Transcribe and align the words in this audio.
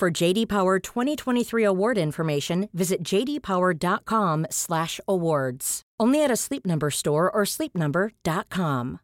For 0.00 0.10
JD 0.10 0.48
Power 0.48 0.78
2023 0.78 1.62
award 1.62 1.98
information, 1.98 2.70
visit 2.72 3.02
jdpower.com/awards. 3.02 5.82
Only 6.00 6.24
at 6.24 6.30
a 6.30 6.36
Sleep 6.36 6.64
Number 6.64 6.90
store 6.90 7.30
or 7.30 7.42
sleepnumber.com. 7.42 9.00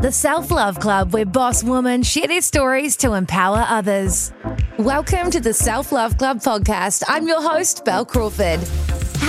The 0.00 0.12
Self 0.12 0.52
Love 0.52 0.78
Club, 0.78 1.12
where 1.12 1.26
boss 1.26 1.64
women 1.64 2.04
share 2.04 2.28
their 2.28 2.42
stories 2.42 2.96
to 2.98 3.14
empower 3.14 3.66
others. 3.68 4.30
Welcome 4.78 5.32
to 5.32 5.40
the 5.40 5.52
Self 5.52 5.90
Love 5.90 6.16
Club 6.16 6.38
podcast. 6.38 7.02
I'm 7.08 7.26
your 7.26 7.42
host, 7.42 7.84
Bel 7.84 8.04
Crawford. 8.04 8.60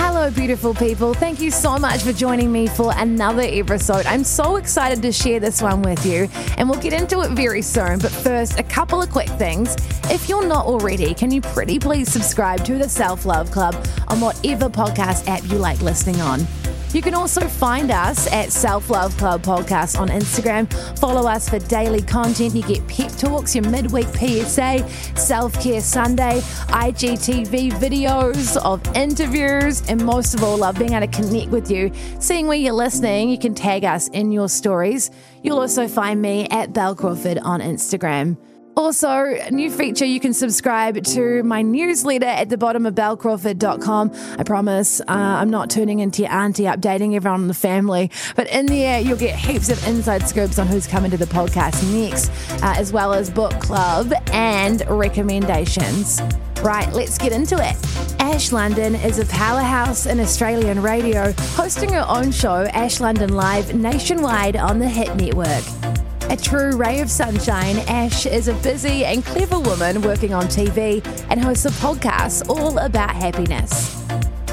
Hello, 0.02 0.30
beautiful 0.30 0.72
people. 0.72 1.12
Thank 1.12 1.42
you 1.42 1.50
so 1.50 1.78
much 1.78 2.02
for 2.02 2.14
joining 2.14 2.50
me 2.50 2.66
for 2.66 2.90
another 2.96 3.42
episode. 3.42 4.06
I'm 4.06 4.24
so 4.24 4.56
excited 4.56 5.02
to 5.02 5.12
share 5.12 5.40
this 5.40 5.60
one 5.60 5.82
with 5.82 6.06
you, 6.06 6.26
and 6.56 6.70
we'll 6.70 6.80
get 6.80 6.94
into 6.94 7.20
it 7.20 7.32
very 7.32 7.60
soon. 7.60 7.98
But 7.98 8.10
first, 8.10 8.58
a 8.58 8.62
couple 8.62 9.02
of 9.02 9.10
quick 9.10 9.28
things. 9.28 9.76
If 10.04 10.26
you're 10.26 10.46
not 10.46 10.64
already, 10.64 11.12
can 11.12 11.30
you 11.30 11.42
pretty 11.42 11.78
please 11.78 12.10
subscribe 12.10 12.64
to 12.64 12.78
the 12.78 12.88
Self 12.88 13.26
Love 13.26 13.50
Club 13.50 13.74
on 14.08 14.22
whatever 14.22 14.70
podcast 14.70 15.28
app 15.28 15.42
you 15.50 15.58
like 15.58 15.82
listening 15.82 16.20
on? 16.22 16.46
You 16.92 17.02
can 17.02 17.14
also 17.14 17.46
find 17.46 17.92
us 17.92 18.26
at 18.32 18.50
Self 18.50 18.90
Love 18.90 19.16
Club 19.16 19.42
Podcast 19.42 19.98
on 19.98 20.08
Instagram. 20.08 20.68
Follow 20.98 21.28
us 21.28 21.48
for 21.48 21.60
daily 21.60 22.02
content. 22.02 22.54
You 22.54 22.62
get 22.62 22.86
pep 22.88 23.12
talks, 23.12 23.54
your 23.54 23.64
midweek 23.68 24.08
PSA, 24.08 24.88
Self 25.14 25.52
Care 25.62 25.80
Sunday, 25.82 26.40
IGTV 26.40 27.70
videos 27.74 28.56
of 28.64 28.84
interviews, 28.96 29.88
and 29.88 30.04
most 30.04 30.34
of 30.34 30.42
all, 30.42 30.58
love 30.58 30.78
being 30.78 30.94
able 30.94 31.06
to 31.06 31.12
connect 31.12 31.50
with 31.50 31.70
you. 31.70 31.92
Seeing 32.18 32.48
where 32.48 32.58
you're 32.58 32.72
listening, 32.72 33.28
you 33.30 33.38
can 33.38 33.54
tag 33.54 33.84
us 33.84 34.08
in 34.08 34.32
your 34.32 34.48
stories. 34.48 35.12
You'll 35.44 35.60
also 35.60 35.86
find 35.86 36.20
me 36.20 36.48
at 36.50 36.72
Bel 36.72 36.96
Crawford 36.96 37.38
on 37.38 37.60
Instagram. 37.60 38.36
Also, 38.80 39.36
new 39.50 39.70
feature 39.70 40.06
you 40.06 40.18
can 40.18 40.32
subscribe 40.32 41.04
to 41.04 41.42
my 41.42 41.60
newsletter 41.60 42.24
at 42.24 42.48
the 42.48 42.56
bottom 42.56 42.86
of 42.86 42.94
belcrawford.com. 42.94 44.10
I 44.38 44.42
promise 44.42 45.02
uh, 45.02 45.04
I'm 45.06 45.50
not 45.50 45.68
turning 45.68 45.98
into 45.98 46.22
your 46.22 46.32
auntie 46.32 46.62
updating 46.62 47.14
everyone 47.14 47.42
in 47.42 47.48
the 47.48 47.52
family, 47.52 48.10
but 48.36 48.48
in 48.48 48.64
there 48.64 48.98
you'll 48.98 49.18
get 49.18 49.38
heaps 49.38 49.68
of 49.68 49.86
inside 49.86 50.26
scoops 50.26 50.58
on 50.58 50.66
who's 50.66 50.86
coming 50.86 51.10
to 51.10 51.18
the 51.18 51.26
podcast 51.26 51.92
next, 51.92 52.30
uh, 52.62 52.72
as 52.74 52.90
well 52.90 53.12
as 53.12 53.28
book 53.28 53.52
club 53.60 54.14
and 54.32 54.82
recommendations. 54.88 56.22
Right, 56.62 56.90
let's 56.94 57.18
get 57.18 57.32
into 57.32 57.56
it. 57.56 57.76
Ash 58.18 58.50
London 58.50 58.94
is 58.94 59.18
a 59.18 59.26
powerhouse 59.26 60.06
in 60.06 60.18
Australian 60.20 60.80
radio, 60.80 61.32
hosting 61.50 61.92
her 61.92 62.06
own 62.08 62.32
show, 62.32 62.62
Ash 62.72 62.98
London 62.98 63.34
Live, 63.34 63.74
nationwide 63.74 64.56
on 64.56 64.78
the 64.78 64.88
Hit 64.88 65.14
Network. 65.16 66.09
A 66.30 66.36
true 66.36 66.76
ray 66.76 67.00
of 67.00 67.10
sunshine, 67.10 67.78
Ash 67.88 68.24
is 68.24 68.46
a 68.46 68.54
busy 68.54 69.04
and 69.04 69.24
clever 69.24 69.58
woman 69.58 70.00
working 70.00 70.32
on 70.32 70.44
TV 70.44 71.04
and 71.28 71.42
hosts 71.42 71.64
a 71.64 71.70
podcast 71.70 72.48
all 72.48 72.78
about 72.78 73.10
happiness. 73.10 73.99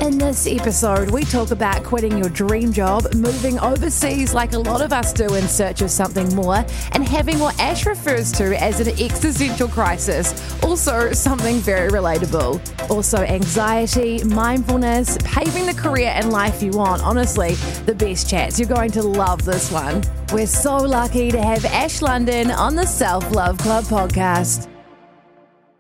In 0.08 0.18
this 0.18 0.48
episode, 0.48 1.12
we 1.12 1.26
talk 1.26 1.52
about 1.52 1.84
quitting 1.84 2.18
your 2.18 2.30
dream 2.30 2.72
job, 2.72 3.14
moving 3.14 3.60
overseas 3.60 4.34
like 4.34 4.54
a 4.54 4.58
lot 4.58 4.82
of 4.82 4.94
us 4.94 5.12
do 5.12 5.36
in 5.36 5.46
search 5.50 5.82
of 5.82 5.92
something 5.92 6.34
more, 6.34 6.66
and 6.94 7.06
having 7.06 7.38
what 7.40 7.60
Ash 7.60 7.86
refers 7.86 8.32
to 8.32 8.58
as 8.64 8.80
an 8.80 8.88
existential 9.04 9.68
crisis. 9.68 10.34
Also, 10.64 11.12
something 11.12 11.58
very 11.58 11.90
relatable. 11.90 12.62
Also, 12.90 13.18
anxiety, 13.18 14.24
mindfulness, 14.24 15.18
paving 15.26 15.66
the 15.66 15.74
career 15.74 16.14
and 16.16 16.32
life 16.32 16.64
you 16.64 16.72
want. 16.72 17.02
Honestly, 17.04 17.56
the 17.86 17.94
best 17.94 18.30
chats. 18.30 18.58
You're 18.58 18.70
going 18.70 18.92
to 18.92 19.04
love 19.04 19.44
this 19.44 19.70
one. 19.74 20.02
We're 20.32 20.48
so 20.48 20.78
lucky 20.78 21.32
to 21.32 21.42
have 21.42 21.66
Ash 21.66 22.02
London 22.02 22.50
on 22.50 22.76
the 22.76 22.86
Self 22.86 23.30
Love 23.36 23.58
Club 23.58 23.84
podcast. 23.84 24.70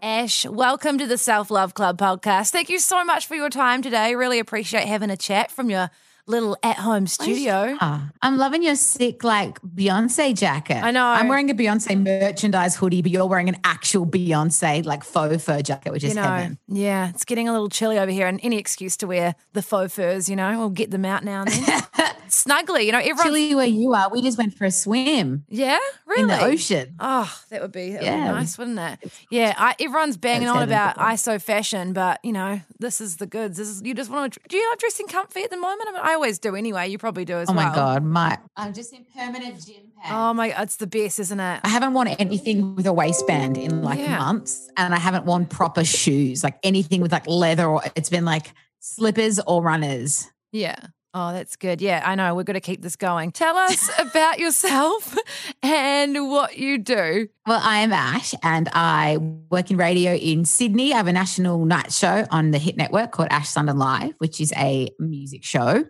Ash, 0.01 0.45
welcome 0.45 0.99
to 0.99 1.07
the 1.07 1.17
Self 1.17 1.49
Love 1.49 1.73
Club 1.73 1.97
podcast. 1.97 2.51
Thank 2.51 2.69
you 2.69 2.77
so 2.77 3.03
much 3.03 3.25
for 3.25 3.33
your 3.33 3.49
time 3.49 3.81
today. 3.81 4.13
Really 4.13 4.37
appreciate 4.37 4.85
having 4.87 5.09
a 5.09 5.17
chat 5.17 5.49
from 5.49 5.71
your 5.71 5.89
little 6.27 6.57
at 6.61 6.75
home 6.77 7.07
studio. 7.07 7.75
I'm 7.81 8.37
loving 8.37 8.61
your 8.63 8.75
sick, 8.75 9.23
like 9.23 9.59
Beyonce 9.61 10.37
jacket. 10.37 10.83
I 10.83 10.91
know. 10.91 11.05
I'm 11.05 11.27
wearing 11.27 11.49
a 11.49 11.53
Beyonce 11.55 11.97
merchandise 12.01 12.75
hoodie, 12.75 13.01
but 13.01 13.11
you're 13.11 13.25
wearing 13.25 13.49
an 13.49 13.57
actual 13.63 14.05
Beyonce, 14.05 14.85
like 14.85 15.03
faux 15.03 15.43
fur 15.43 15.61
jacket, 15.61 15.91
which 15.91 16.03
You 16.03 16.09
is 16.09 16.15
know, 16.15 16.23
heaven. 16.23 16.59
yeah, 16.67 17.09
it's 17.09 17.25
getting 17.25 17.47
a 17.47 17.51
little 17.51 17.69
chilly 17.69 17.97
over 17.97 18.11
here, 18.11 18.27
and 18.27 18.39
any 18.43 18.57
excuse 18.57 18.97
to 18.97 19.07
wear 19.07 19.35
the 19.53 19.61
faux 19.61 19.93
furs, 19.95 20.29
you 20.29 20.35
know, 20.35 20.57
we'll 20.57 20.69
get 20.69 20.91
them 20.91 21.05
out 21.05 21.23
now 21.23 21.41
and 21.41 21.51
then. 21.51 21.81
Snuggly, 22.27 22.85
you 22.85 22.91
know, 22.91 22.99
everyone. 22.99 23.23
Chilly 23.23 23.55
where 23.55 23.65
you 23.65 23.93
are. 23.93 24.09
We 24.11 24.21
just 24.21 24.37
went 24.37 24.53
for 24.53 24.65
a 24.65 24.71
swim 24.71 25.45
Yeah, 25.47 25.79
really. 26.05 26.23
in 26.23 26.27
the 26.27 26.43
ocean. 26.43 26.95
Oh, 26.99 27.33
that 27.49 27.61
would 27.61 27.71
be, 27.71 27.91
that 27.93 28.01
would 28.01 28.09
be 28.09 28.15
nice, 28.17 28.57
wouldn't 28.57 28.77
it? 28.79 29.11
Yeah, 29.31 29.55
I, 29.57 29.75
everyone's 29.79 30.17
banging 30.17 30.49
on 30.49 30.61
about 30.61 30.97
ISO 30.97 31.41
fashion, 31.41 31.93
but 31.93 32.19
you 32.23 32.33
know, 32.33 32.59
this 32.79 32.99
is 32.99 33.15
the 33.15 33.27
goods. 33.27 33.57
This 33.57 33.69
is 33.69 33.81
you 33.83 33.93
just 33.93 34.11
want 34.11 34.33
to. 34.33 34.39
Do 34.49 34.57
you 34.57 34.69
like 34.69 34.79
dressing 34.79 35.07
comfy 35.07 35.43
at 35.43 35.51
the 35.51 35.57
moment? 35.57 35.87
I, 35.87 35.91
mean, 35.93 36.01
I 36.03 36.16
always 36.17 36.39
do 36.39 36.55
anyway. 36.55 36.89
You 36.89 36.97
probably 36.97 37.25
do 37.25 37.37
as 37.37 37.49
Oh 37.49 37.53
well. 37.53 37.65
Oh 37.67 37.69
my 37.69 37.75
God. 37.75 38.03
My 38.03 38.37
I'm 38.55 38.73
just 38.73 38.91
in 38.93 39.05
permanent 39.15 39.65
gym 39.65 39.91
pants. 39.95 40.11
Oh 40.11 40.33
my, 40.33 40.53
it's 40.61 40.75
the 40.77 40.87
best, 40.87 41.19
isn't 41.19 41.39
it? 41.39 41.59
I 41.63 41.69
haven't 41.69 41.93
worn 41.93 42.07
anything 42.07 42.75
with 42.75 42.85
a 42.87 42.93
waistband 42.93 43.57
in 43.57 43.83
like 43.83 43.99
Yeah. 43.99 44.17
months, 44.17 44.69
and 44.77 44.93
I 44.93 44.99
haven't 44.99 45.25
worn 45.25 45.45
proper 45.45 45.83
shoes, 45.85 46.43
like 46.43 46.57
anything 46.63 47.01
with 47.01 47.11
like 47.11 47.27
leather 47.27 47.65
or 47.65 47.81
it's 47.95 48.09
been 48.09 48.25
like 48.25 48.53
slippers 48.79 49.39
or 49.39 49.61
runners. 49.61 50.27
Yeah. 50.51 50.77
Oh, 51.13 51.31
that's 51.31 51.55
good. 51.55 51.81
Yeah, 51.81 52.03
I 52.05 52.15
know. 52.15 52.35
We're 52.35 52.43
going 52.43 52.55
to 52.55 52.61
keep 52.61 52.81
this 52.81 52.95
going. 52.95 53.31
Tell 53.31 53.55
us 53.55 53.89
about 53.99 54.39
yourself 54.39 55.17
and 55.63 56.29
what 56.29 56.57
you 56.57 56.77
do. 56.77 57.27
Well, 57.47 57.59
I 57.63 57.79
am 57.79 57.93
Ash 57.93 58.33
and 58.43 58.69
I 58.73 59.17
work 59.49 59.71
in 59.71 59.77
radio 59.77 60.13
in 60.13 60.45
Sydney. 60.45 60.93
I 60.93 60.97
have 60.97 61.07
a 61.07 61.13
national 61.13 61.65
night 61.65 61.91
show 61.93 62.25
on 62.29 62.51
the 62.51 62.57
Hit 62.59 62.77
Network 62.77 63.11
called 63.11 63.29
Ash 63.31 63.55
London 63.55 63.77
Live, 63.77 64.13
which 64.17 64.41
is 64.41 64.53
a 64.57 64.89
music 64.99 65.43
show. 65.43 65.85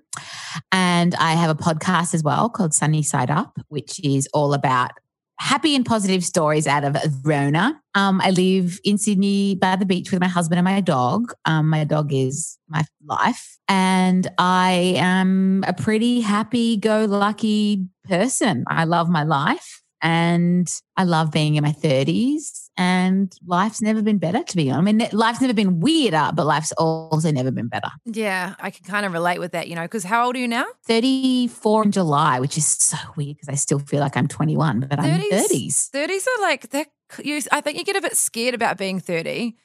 And 0.71 1.15
I 1.15 1.33
have 1.33 1.49
a 1.49 1.61
podcast 1.61 2.13
as 2.13 2.23
well 2.23 2.49
called 2.49 2.73
Sunny 2.73 3.03
Side 3.03 3.31
Up, 3.31 3.57
which 3.69 3.99
is 4.03 4.29
all 4.33 4.53
about 4.53 4.91
happy 5.39 5.75
and 5.75 5.85
positive 5.85 6.23
stories 6.23 6.67
out 6.67 6.83
of 6.83 6.97
Rona. 7.23 7.79
Um, 7.95 8.21
I 8.21 8.31
live 8.31 8.79
in 8.83 8.97
Sydney 8.97 9.55
by 9.55 9.75
the 9.75 9.85
beach 9.85 10.11
with 10.11 10.19
my 10.19 10.27
husband 10.27 10.59
and 10.59 10.65
my 10.65 10.81
dog. 10.81 11.33
Um, 11.45 11.69
my 11.69 11.83
dog 11.83 12.11
is 12.11 12.57
my 12.67 12.83
life. 13.05 13.57
And 13.67 14.27
I 14.37 14.95
am 14.97 15.63
a 15.67 15.73
pretty 15.73 16.21
happy 16.21 16.77
go 16.77 17.05
lucky 17.05 17.85
person. 18.05 18.65
I 18.67 18.85
love 18.85 19.09
my 19.09 19.23
life 19.23 19.81
and 20.01 20.67
I 20.95 21.03
love 21.03 21.31
being 21.31 21.55
in 21.55 21.63
my 21.63 21.71
30s. 21.71 22.66
And 22.79 23.35
life's 23.45 23.81
never 23.81 24.03
been 24.03 24.19
better, 24.19 24.43
to 24.43 24.55
be 24.55 24.69
honest. 24.69 24.87
I 24.87 24.91
mean, 24.93 25.09
life's 25.11 25.41
never 25.41 25.53
been 25.53 25.79
weirder, 25.79 26.29
but 26.35 26.45
life's 26.45 26.71
also 26.73 27.31
never 27.31 27.49
been 27.49 27.69
better. 27.69 27.89
Yeah, 28.05 28.53
I 28.59 28.69
can 28.69 28.85
kind 28.85 29.03
of 29.03 29.13
relate 29.13 29.39
with 29.39 29.53
that, 29.53 29.67
you 29.67 29.75
know, 29.75 29.81
because 29.81 30.03
how 30.03 30.27
old 30.27 30.35
are 30.35 30.39
you 30.39 30.47
now? 30.47 30.65
34 30.85 31.85
in 31.85 31.91
July, 31.91 32.39
which 32.39 32.55
is 32.55 32.67
so 32.67 32.97
weird 33.15 33.37
because 33.37 33.49
I 33.49 33.55
still 33.55 33.79
feel 33.79 33.99
like 33.99 34.15
I'm 34.15 34.27
21, 34.27 34.81
but 34.81 34.99
I'm 34.99 35.21
30s. 35.21 35.89
30s 35.89 36.27
are 36.27 36.41
like, 36.43 36.67
I 37.51 37.61
think 37.61 37.77
you 37.77 37.83
get 37.83 37.95
a 37.95 38.01
bit 38.01 38.15
scared 38.15 38.53
about 38.53 38.77
being 38.77 38.99
30. 38.99 39.55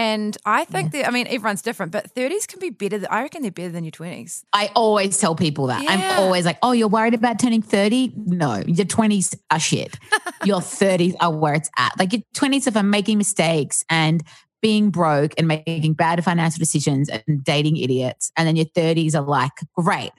And 0.00 0.34
I 0.46 0.64
think 0.64 0.92
that, 0.92 1.06
I 1.06 1.10
mean, 1.10 1.26
everyone's 1.26 1.60
different, 1.60 1.92
but 1.92 2.14
30s 2.14 2.48
can 2.48 2.58
be 2.58 2.70
better. 2.70 3.06
I 3.10 3.20
reckon 3.20 3.42
they're 3.42 3.50
better 3.50 3.68
than 3.68 3.84
your 3.84 3.90
20s. 3.90 4.44
I 4.54 4.70
always 4.74 5.18
tell 5.18 5.34
people 5.34 5.66
that. 5.66 5.82
Yeah. 5.82 5.90
I'm 5.90 6.20
always 6.20 6.46
like, 6.46 6.56
oh, 6.62 6.72
you're 6.72 6.88
worried 6.88 7.12
about 7.12 7.38
turning 7.38 7.60
30? 7.60 8.14
No, 8.16 8.62
your 8.66 8.86
20s 8.86 9.36
are 9.50 9.60
shit. 9.60 9.98
your 10.44 10.60
30s 10.60 11.16
are 11.20 11.30
where 11.30 11.52
it's 11.52 11.70
at. 11.76 11.98
Like 11.98 12.14
your 12.14 12.22
20s 12.34 12.66
are 12.66 12.70
for 12.70 12.82
making 12.82 13.18
mistakes 13.18 13.84
and 13.90 14.22
being 14.62 14.88
broke 14.88 15.34
and 15.36 15.46
making 15.46 15.92
bad 15.92 16.24
financial 16.24 16.58
decisions 16.58 17.10
and 17.10 17.44
dating 17.44 17.76
idiots. 17.76 18.32
And 18.38 18.48
then 18.48 18.56
your 18.56 18.66
30s 18.66 19.14
are 19.14 19.20
like, 19.20 19.52
great. 19.76 20.12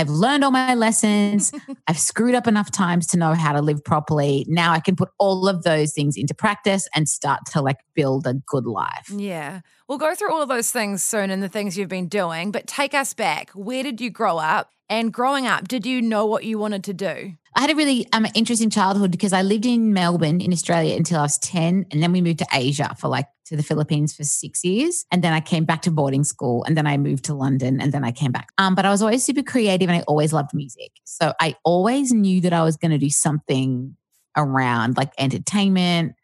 I've 0.00 0.08
learned 0.08 0.44
all 0.44 0.50
my 0.50 0.74
lessons. 0.74 1.52
I've 1.86 1.98
screwed 1.98 2.34
up 2.34 2.46
enough 2.46 2.70
times 2.70 3.06
to 3.08 3.18
know 3.18 3.34
how 3.34 3.52
to 3.52 3.60
live 3.60 3.84
properly. 3.84 4.46
Now 4.48 4.72
I 4.72 4.80
can 4.80 4.96
put 4.96 5.10
all 5.18 5.46
of 5.46 5.62
those 5.62 5.92
things 5.92 6.16
into 6.16 6.32
practice 6.32 6.88
and 6.94 7.06
start 7.06 7.40
to 7.52 7.60
like 7.60 7.76
build 7.94 8.26
a 8.26 8.32
good 8.46 8.64
life. 8.64 9.10
Yeah. 9.14 9.60
We'll 9.88 9.98
go 9.98 10.14
through 10.14 10.32
all 10.32 10.40
of 10.40 10.48
those 10.48 10.70
things 10.70 11.02
soon 11.02 11.30
and 11.30 11.42
the 11.42 11.50
things 11.50 11.76
you've 11.76 11.90
been 11.90 12.08
doing, 12.08 12.50
but 12.50 12.66
take 12.66 12.94
us 12.94 13.12
back. 13.12 13.50
Where 13.50 13.82
did 13.82 14.00
you 14.00 14.08
grow 14.08 14.38
up? 14.38 14.70
And 14.88 15.12
growing 15.12 15.46
up, 15.46 15.68
did 15.68 15.84
you 15.84 16.00
know 16.00 16.24
what 16.24 16.44
you 16.44 16.58
wanted 16.58 16.82
to 16.84 16.94
do? 16.94 17.34
I 17.56 17.62
had 17.62 17.70
a 17.70 17.74
really 17.74 18.06
um, 18.12 18.26
interesting 18.34 18.70
childhood 18.70 19.10
because 19.10 19.32
I 19.32 19.42
lived 19.42 19.66
in 19.66 19.92
Melbourne 19.92 20.40
in 20.40 20.52
Australia 20.52 20.96
until 20.96 21.18
I 21.18 21.22
was 21.22 21.38
10. 21.38 21.86
And 21.90 22.02
then 22.02 22.12
we 22.12 22.20
moved 22.20 22.38
to 22.38 22.46
Asia 22.52 22.94
for 22.98 23.08
like 23.08 23.26
to 23.46 23.56
the 23.56 23.62
Philippines 23.62 24.14
for 24.14 24.22
six 24.22 24.64
years. 24.64 25.04
And 25.10 25.24
then 25.24 25.32
I 25.32 25.40
came 25.40 25.64
back 25.64 25.82
to 25.82 25.90
boarding 25.90 26.22
school 26.22 26.62
and 26.64 26.76
then 26.76 26.86
I 26.86 26.96
moved 26.96 27.24
to 27.24 27.34
London 27.34 27.80
and 27.80 27.92
then 27.92 28.04
I 28.04 28.12
came 28.12 28.30
back. 28.30 28.50
Um, 28.56 28.76
but 28.76 28.86
I 28.86 28.90
was 28.90 29.02
always 29.02 29.24
super 29.24 29.42
creative 29.42 29.88
and 29.88 29.98
I 29.98 30.02
always 30.02 30.32
loved 30.32 30.54
music. 30.54 30.92
So 31.04 31.32
I 31.40 31.56
always 31.64 32.12
knew 32.12 32.40
that 32.42 32.52
I 32.52 32.62
was 32.62 32.76
going 32.76 32.92
to 32.92 32.98
do 32.98 33.10
something 33.10 33.96
around 34.36 34.96
like 34.96 35.12
entertainment, 35.18 36.14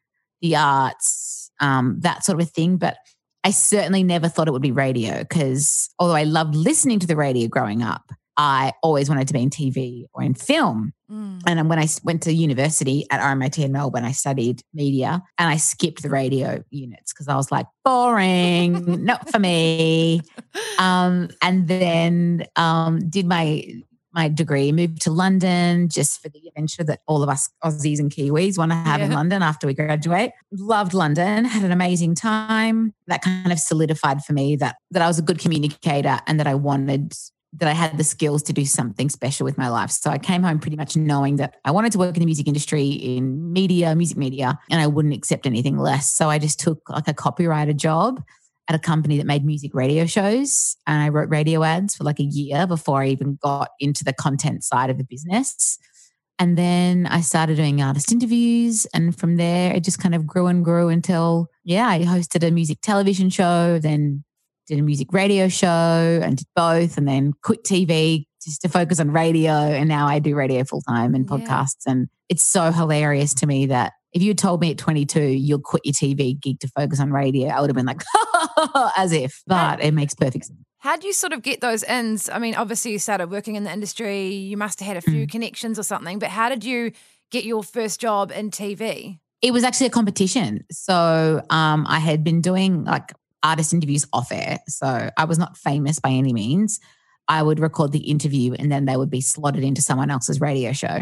the 0.40 0.55
arts, 0.55 1.50
um, 1.61 1.96
that 2.00 2.25
sort 2.25 2.40
of 2.40 2.49
thing. 2.50 2.76
But 2.76 2.99
I 3.43 3.50
certainly 3.50 4.05
never 4.05 4.28
thought 4.28 4.46
it 4.46 4.52
would 4.52 4.62
be 4.62 4.73
radio 4.73 5.19
because 5.19 5.90
although 5.99 6.14
I 6.14 6.25
loved 6.25 6.55
listening 6.55 7.00
to 7.00 7.06
the 7.06 7.17
radio 7.17 7.49
growing 7.49 7.82
up, 7.82 8.12
I 8.37 8.73
always 8.83 9.09
wanted 9.09 9.29
to 9.29 9.35
be 9.35 9.43
in 9.43 9.50
TV 9.50 10.05
or 10.12 10.23
in 10.23 10.35
film. 10.35 10.93
Mm. 11.11 11.43
And 11.47 11.69
when 11.69 11.79
I 11.79 11.87
went 12.05 12.23
to 12.25 12.33
university 12.33 13.06
at 13.11 13.21
RMIT 13.21 13.62
in 13.62 13.73
Melbourne, 13.73 14.05
I 14.05 14.12
studied 14.12 14.62
media 14.75 15.23
and 15.38 15.49
I 15.49 15.56
skipped 15.56 16.03
the 16.03 16.11
radio 16.11 16.62
units 16.71 17.12
because 17.12 17.29
I 17.29 17.37
was 17.37 17.50
like, 17.50 17.67
boring, 17.85 19.05
not 19.05 19.31
for 19.31 19.38
me. 19.38 20.21
Um, 20.79 21.29
and 21.43 21.69
then 21.69 22.44
um, 22.56 23.09
did 23.09 23.27
my 23.27 23.65
my 24.17 24.29
degree, 24.29 24.73
moved 24.73 25.03
to 25.03 25.11
London 25.11 25.91
just 25.91 26.23
for 26.23 26.31
the 26.31 26.41
adventure 26.49 26.83
that 26.83 27.00
all 27.06 27.23
of 27.23 27.29
us 27.29 27.50
Aussies 27.62 27.99
and 27.99 28.11
Kiwis 28.11 28.56
want 28.56 28.73
to 28.73 28.77
have 28.77 29.00
yeah. 29.00 29.06
in 29.06 29.12
London 29.12 29.43
after 29.43 29.67
we 29.67 29.75
graduate. 29.75 30.31
Loved 30.50 30.94
London, 30.94 31.44
had 31.44 31.62
an 31.62 31.71
amazing 31.71 32.15
time. 32.15 32.94
That 33.09 33.21
kind 33.21 33.53
of 33.53 33.59
solidified 33.61 34.25
for 34.25 34.33
me 34.33 34.56
that 34.56 34.77
that 34.91 35.03
I 35.03 35.06
was 35.06 35.19
a 35.19 35.23
good 35.23 35.38
communicator 35.38 36.19
and 36.27 36.41
that 36.41 36.47
I 36.47 36.55
wanted 36.55 37.12
that 37.58 37.69
I 37.69 37.73
had 37.73 37.97
the 37.97 38.05
skills 38.05 38.43
to 38.44 38.53
do 38.53 38.64
something 38.64 39.08
special 39.08 39.44
with 39.44 39.56
my 39.56 39.69
life. 39.69 39.91
So 39.91 40.11
I 40.11 40.19
came 40.19 40.43
home 40.43 40.58
pretty 40.58 40.76
much 40.76 40.97
knowing 40.97 41.37
that 41.37 41.56
I 41.64 41.70
wanted 41.70 41.93
to 41.93 41.99
work 41.99 42.17
in 42.17 42.20
the 42.20 42.26
music 42.26 42.47
industry 42.47 42.88
in 42.88 43.53
media, 43.53 43.94
music 43.94 44.17
media, 44.17 44.58
and 44.70 44.81
I 44.81 44.87
wouldn't 44.87 45.14
accept 45.14 45.47
anything 45.47 45.79
less. 45.79 46.12
So 46.12 46.29
I 46.29 46.38
just 46.38 46.61
took 46.61 46.88
like 46.88 47.08
a 47.08 47.14
copywriter 47.14 47.75
job 47.75 48.23
at 48.69 48.75
a 48.75 48.79
company 48.79 49.17
that 49.17 49.26
made 49.26 49.44
music 49.44 49.75
radio 49.75 50.06
shows. 50.06 50.76
And 50.87 51.03
I 51.03 51.08
wrote 51.08 51.31
radio 51.31 51.62
ads 51.62 51.94
for 51.94 52.05
like 52.05 52.19
a 52.19 52.25
year 52.25 52.67
before 52.67 53.03
I 53.03 53.08
even 53.08 53.38
got 53.41 53.70
into 53.81 54.05
the 54.05 54.12
content 54.12 54.64
side 54.64 54.91
of 54.91 54.99
the 54.99 55.05
business. 55.05 55.79
And 56.38 56.59
then 56.59 57.06
I 57.06 57.23
started 57.23 57.56
doing 57.56 57.81
artist 57.81 58.12
interviews. 58.12 58.87
And 58.93 59.19
from 59.19 59.37
there, 59.37 59.73
it 59.73 59.85
just 59.85 59.99
kind 59.99 60.14
of 60.14 60.26
grew 60.26 60.49
and 60.49 60.64
grew 60.64 60.88
until, 60.88 61.49
yeah, 61.64 61.87
I 61.87 62.00
hosted 62.00 62.47
a 62.47 62.50
music 62.50 62.81
television 62.82 63.31
show, 63.31 63.79
then 63.79 64.25
did 64.67 64.79
a 64.79 64.83
music 64.83 65.13
radio 65.13 65.49
show 65.49 65.67
and 66.23 66.37
did 66.37 66.47
both, 66.55 66.99
and 66.99 67.07
then 67.07 67.33
quit 67.43 67.65
TV 67.65 68.27
just 68.43 68.63
to 68.63 68.69
focus 68.69 69.01
on 69.01 69.11
radio. 69.11 69.53
And 69.53 69.89
now 69.89 70.07
I 70.07 70.19
do 70.19 70.35
radio 70.35 70.65
full 70.65 70.83
time 70.83 71.15
and 71.15 71.27
podcasts. 71.27 71.87
Yeah. 71.87 71.93
And 71.93 72.09
it's 72.29 72.45
so 72.45 72.73
hilarious 72.73 73.35
to 73.35 73.47
me 73.47 73.67
that 73.67 73.93
if 74.13 74.23
you 74.23 74.33
told 74.35 74.61
me 74.61 74.71
at 74.71 74.79
22 74.79 75.21
you'll 75.21 75.61
quit 75.61 75.83
your 75.85 75.93
TV 75.93 76.41
gig 76.41 76.61
to 76.61 76.69
focus 76.69 77.01
on 77.01 77.13
radio, 77.13 77.49
I 77.49 77.61
would 77.61 77.69
have 77.69 77.77
been 77.77 77.87
like, 77.87 78.03
as 78.97 79.13
if. 79.13 79.43
But 79.47 79.83
it 79.83 79.93
makes 79.93 80.15
perfect 80.15 80.47
sense. 80.47 80.61
How 80.79 80.97
do 80.97 81.07
you 81.07 81.12
sort 81.12 81.33
of 81.33 81.43
get 81.43 81.61
those 81.61 81.83
ins? 81.83 82.29
I 82.29 82.39
mean, 82.39 82.55
obviously 82.55 82.93
you 82.93 82.99
started 82.99 83.31
working 83.31 83.57
in 83.57 83.65
the 83.65 83.73
industry, 83.73 84.29
you 84.29 84.57
must 84.57 84.81
have 84.81 84.87
had 84.87 84.97
a 84.97 85.01
few 85.01 85.27
mm. 85.27 85.31
connections 85.31 85.79
or 85.79 85.83
something, 85.83 86.19
but 86.19 86.29
how 86.29 86.49
did 86.49 86.65
you 86.65 86.93
get 87.31 87.45
your 87.45 87.62
first 87.62 88.01
job 88.01 88.31
in 88.31 88.51
TV? 88.51 89.19
It 89.43 89.53
was 89.53 89.65
actually 89.65 89.89
a 89.89 89.91
competition. 89.91 90.65
So 90.71 91.43
um, 91.51 91.87
I 91.89 91.99
had 91.99 92.23
been 92.25 92.41
doing 92.41 92.85
like 92.85 93.12
artist 93.47 93.73
interviews 93.73 94.07
off 94.13 94.33
air. 94.33 94.59
So 94.69 95.11
I 95.17 95.25
was 95.25 95.39
not 95.39 95.57
famous 95.57 95.99
by 95.99 96.11
any 96.11 96.33
means. 96.33 96.81
I 97.29 97.43
would 97.43 97.59
record 97.59 97.93
the 97.93 98.11
interview 98.11 98.55
and 98.55 98.71
then 98.71 98.85
they 98.85 98.97
would 98.97 99.11
be 99.11 99.21
slotted 99.21 99.65
into 99.65 99.83
someone 99.83 100.11
else's 100.11 100.41
radio 100.41 100.73
show. 100.73 101.01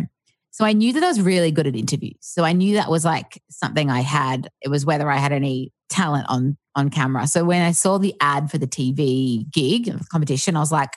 So 0.50 0.64
I 0.64 0.72
knew 0.72 0.92
that 0.92 1.02
I 1.02 1.08
was 1.08 1.20
really 1.20 1.50
good 1.50 1.66
at 1.66 1.74
interviews. 1.74 2.18
So 2.20 2.44
I 2.44 2.52
knew 2.52 2.74
that 2.74 2.88
was 2.88 3.04
like 3.04 3.42
something 3.50 3.90
I 3.90 4.00
had. 4.00 4.48
It 4.62 4.68
was 4.68 4.86
whether 4.86 5.10
I 5.10 5.16
had 5.16 5.32
any 5.32 5.72
talent 5.90 6.26
on 6.28 6.56
on 6.76 6.90
camera. 6.90 7.26
So 7.26 7.44
when 7.44 7.62
I 7.62 7.72
saw 7.72 7.98
the 7.98 8.14
ad 8.20 8.50
for 8.50 8.58
the 8.58 8.66
TV 8.66 9.50
gig 9.50 9.92
competition, 10.10 10.56
I 10.56 10.60
was 10.60 10.72
like, 10.72 10.90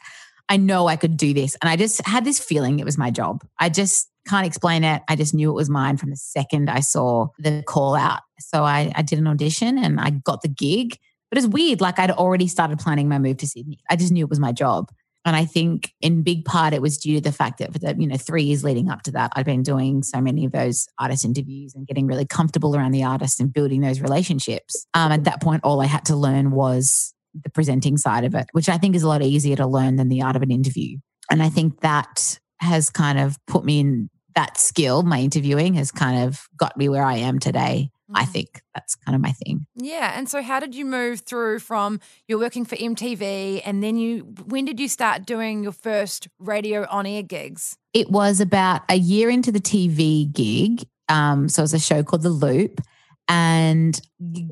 I 0.50 0.58
know 0.58 0.88
I 0.88 0.96
could 0.96 1.18
do 1.18 1.34
this. 1.34 1.56
And 1.62 1.70
I 1.70 1.76
just 1.76 2.06
had 2.06 2.24
this 2.24 2.40
feeling 2.40 2.80
it 2.80 2.86
was 2.86 2.98
my 2.98 3.12
job. 3.12 3.44
I 3.60 3.70
just 3.70 4.10
can't 4.28 4.46
explain 4.46 4.84
it. 4.84 5.02
I 5.08 5.16
just 5.16 5.34
knew 5.34 5.50
it 5.50 5.56
was 5.56 5.70
mine 5.70 5.98
from 5.98 6.10
the 6.10 6.18
second 6.18 6.70
I 6.70 6.82
saw 6.82 7.28
the 7.40 7.64
call 7.66 7.96
out. 7.96 8.22
So 8.40 8.64
I, 8.64 8.92
I 8.96 9.02
did 9.02 9.20
an 9.20 9.28
audition 9.28 9.78
and 9.78 10.00
I 10.00 10.12
got 10.12 10.42
the 10.42 10.50
gig. 10.50 10.98
But 11.30 11.38
it's 11.38 11.48
weird. 11.48 11.82
Like 11.82 12.00
I'd 12.00 12.12
already 12.12 12.48
started 12.48 12.80
planning 12.80 13.10
my 13.10 13.20
move 13.20 13.38
to 13.38 13.48
Sydney. 13.48 13.80
I 13.90 13.96
just 13.96 14.12
knew 14.12 14.26
it 14.26 14.30
was 14.30 14.40
my 14.40 14.52
job. 14.52 14.92
And 15.26 15.36
I 15.36 15.44
think 15.44 15.92
in 16.00 16.24
big 16.24 16.46
part 16.46 16.74
it 16.74 16.82
was 16.82 16.98
due 16.98 17.16
to 17.16 17.22
the 17.22 17.34
fact 17.34 17.60
that 17.60 17.74
for 17.74 17.80
the, 17.80 17.94
you 17.98 18.08
know, 18.08 18.16
three 18.16 18.44
years 18.44 18.64
leading 18.64 18.90
up 18.90 19.02
to 19.04 19.12
that, 19.12 19.34
I'd 19.36 19.46
been 19.46 19.62
doing 19.62 20.02
so 20.02 20.22
many 20.22 20.46
of 20.46 20.54
those 20.54 20.88
artist 20.98 21.26
interviews 21.26 21.76
and 21.76 21.86
getting 21.86 22.08
really 22.08 22.26
comfortable 22.26 22.78
around 22.78 22.94
the 22.94 23.04
artists 23.04 23.40
and 23.40 23.52
building 23.52 23.82
those 23.82 24.00
relationships. 24.00 24.88
Um, 24.94 25.12
at 25.12 25.26
that 25.26 25.42
point, 25.42 25.66
all 25.66 25.82
I 25.82 25.86
had 25.86 26.06
to 26.06 26.16
learn 26.16 26.52
was 26.52 27.14
the 27.44 27.50
presenting 27.50 27.98
side 27.98 28.24
of 28.24 28.36
it, 28.36 28.48
which 28.54 28.70
I 28.70 28.78
think 28.78 28.96
is 28.96 29.04
a 29.04 29.08
lot 29.10 29.22
easier 29.22 29.58
to 29.58 29.68
learn 29.68 29.98
than 29.98 30.08
the 30.08 30.22
art 30.22 30.38
of 30.38 30.44
an 30.44 30.52
interview. 30.52 30.98
And 31.30 31.44
I 31.44 31.50
think 31.50 31.82
that 31.82 32.40
has 32.60 32.90
kind 32.90 33.20
of 33.20 33.38
put 33.48 33.66
me 33.66 33.82
in 33.82 34.10
that 34.36 34.58
skill, 34.58 35.04
my 35.04 35.20
interviewing 35.20 35.74
has 35.74 35.92
kind 35.92 36.24
of 36.26 36.48
got 36.56 36.78
me 36.78 36.88
where 36.88 37.04
I 37.04 37.16
am 37.16 37.40
today. 37.40 37.90
I 38.14 38.26
mm. 38.26 38.30
think 38.30 38.62
that's 38.74 38.96
kind 38.96 39.16
of 39.16 39.22
my 39.22 39.32
thing. 39.32 39.66
Yeah. 39.76 40.14
And 40.18 40.30
so, 40.30 40.42
how 40.42 40.60
did 40.60 40.76
you 40.76 40.86
move 40.86 41.22
through 41.22 41.60
from 41.60 42.00
you're 42.28 42.40
working 42.40 42.66
for 42.66 42.76
MTV 42.76 43.62
and 43.66 43.84
then 43.84 43.98
you, 43.98 44.20
when 44.46 44.66
did 44.66 44.80
you 44.80 44.88
start 44.88 45.26
doing 45.26 45.64
your 45.64 45.72
first 45.72 46.28
radio 46.40 46.86
on 46.90 47.06
air 47.06 47.24
gigs? 47.24 47.78
It 47.94 48.10
was 48.10 48.40
about 48.40 48.82
a 48.90 48.96
year 48.96 49.30
into 49.30 49.52
the 49.52 49.60
TV 49.60 50.32
gig. 50.32 50.88
Um, 51.10 51.50
so, 51.50 51.62
it 51.62 51.66
was 51.66 51.74
a 51.74 51.80
show 51.80 52.04
called 52.04 52.24
The 52.24 52.30
Loop. 52.30 52.82
And 53.30 54.00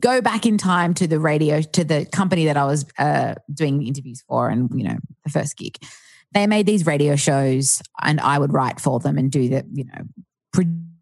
go 0.01 0.19
back 0.19 0.46
in 0.46 0.58
time 0.58 0.94
to 0.96 1.08
the 1.08 1.18
radio, 1.18 1.62
to 1.62 1.86
the 1.86 2.06
company 2.06 2.44
that 2.46 2.58
I 2.58 2.66
was 2.66 2.86
uh, 3.00 3.36
doing 3.54 3.81
interviews 3.81 4.22
for 4.28 4.50
and, 4.50 4.69
you 4.75 4.86
know, 4.86 4.98
the 5.24 5.30
first 5.30 5.56
gig. 5.56 5.78
They 6.34 6.46
made 6.46 6.66
these 6.66 6.86
radio 6.86 7.16
shows 7.16 7.81
and 8.01 8.19
I 8.19 8.38
would 8.38 8.51
write 8.51 8.81
for 8.81 9.00
them 9.00 9.18
and 9.18 9.31
do 9.31 9.48
the, 9.48 9.66
you 9.72 9.86
know, 9.86 10.01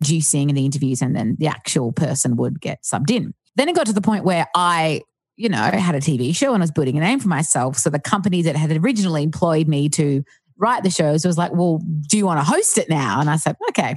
producing 0.03 0.49
and 0.49 0.57
the 0.57 0.65
interviews, 0.65 1.01
and 1.01 1.15
then 1.15 1.35
the 1.39 1.47
actual 1.47 1.91
person 1.93 2.35
would 2.35 2.59
get 2.59 2.83
subbed 2.83 3.09
in. 3.09 3.33
Then 3.55 3.69
it 3.69 3.75
got 3.75 3.85
to 3.85 3.93
the 3.93 4.01
point 4.01 4.25
where 4.25 4.47
I, 4.55 5.01
you 5.37 5.49
know, 5.49 5.57
had 5.57 5.95
a 5.95 5.99
TV 5.99 6.35
show 6.35 6.53
and 6.53 6.61
I 6.61 6.65
was 6.65 6.71
building 6.71 6.97
a 6.97 7.01
name 7.01 7.19
for 7.19 7.29
myself. 7.29 7.77
So 7.77 7.89
the 7.89 7.99
company 7.99 8.41
that 8.41 8.55
had 8.55 8.71
originally 8.83 9.23
employed 9.23 9.67
me 9.67 9.89
to 9.89 10.23
write 10.57 10.83
the 10.83 10.89
shows 10.89 11.25
was 11.25 11.37
like, 11.37 11.53
well, 11.53 11.79
do 12.09 12.17
you 12.17 12.25
want 12.25 12.39
to 12.39 12.43
host 12.43 12.77
it 12.77 12.89
now? 12.89 13.21
And 13.21 13.29
I 13.29 13.37
said, 13.37 13.55
okay. 13.69 13.95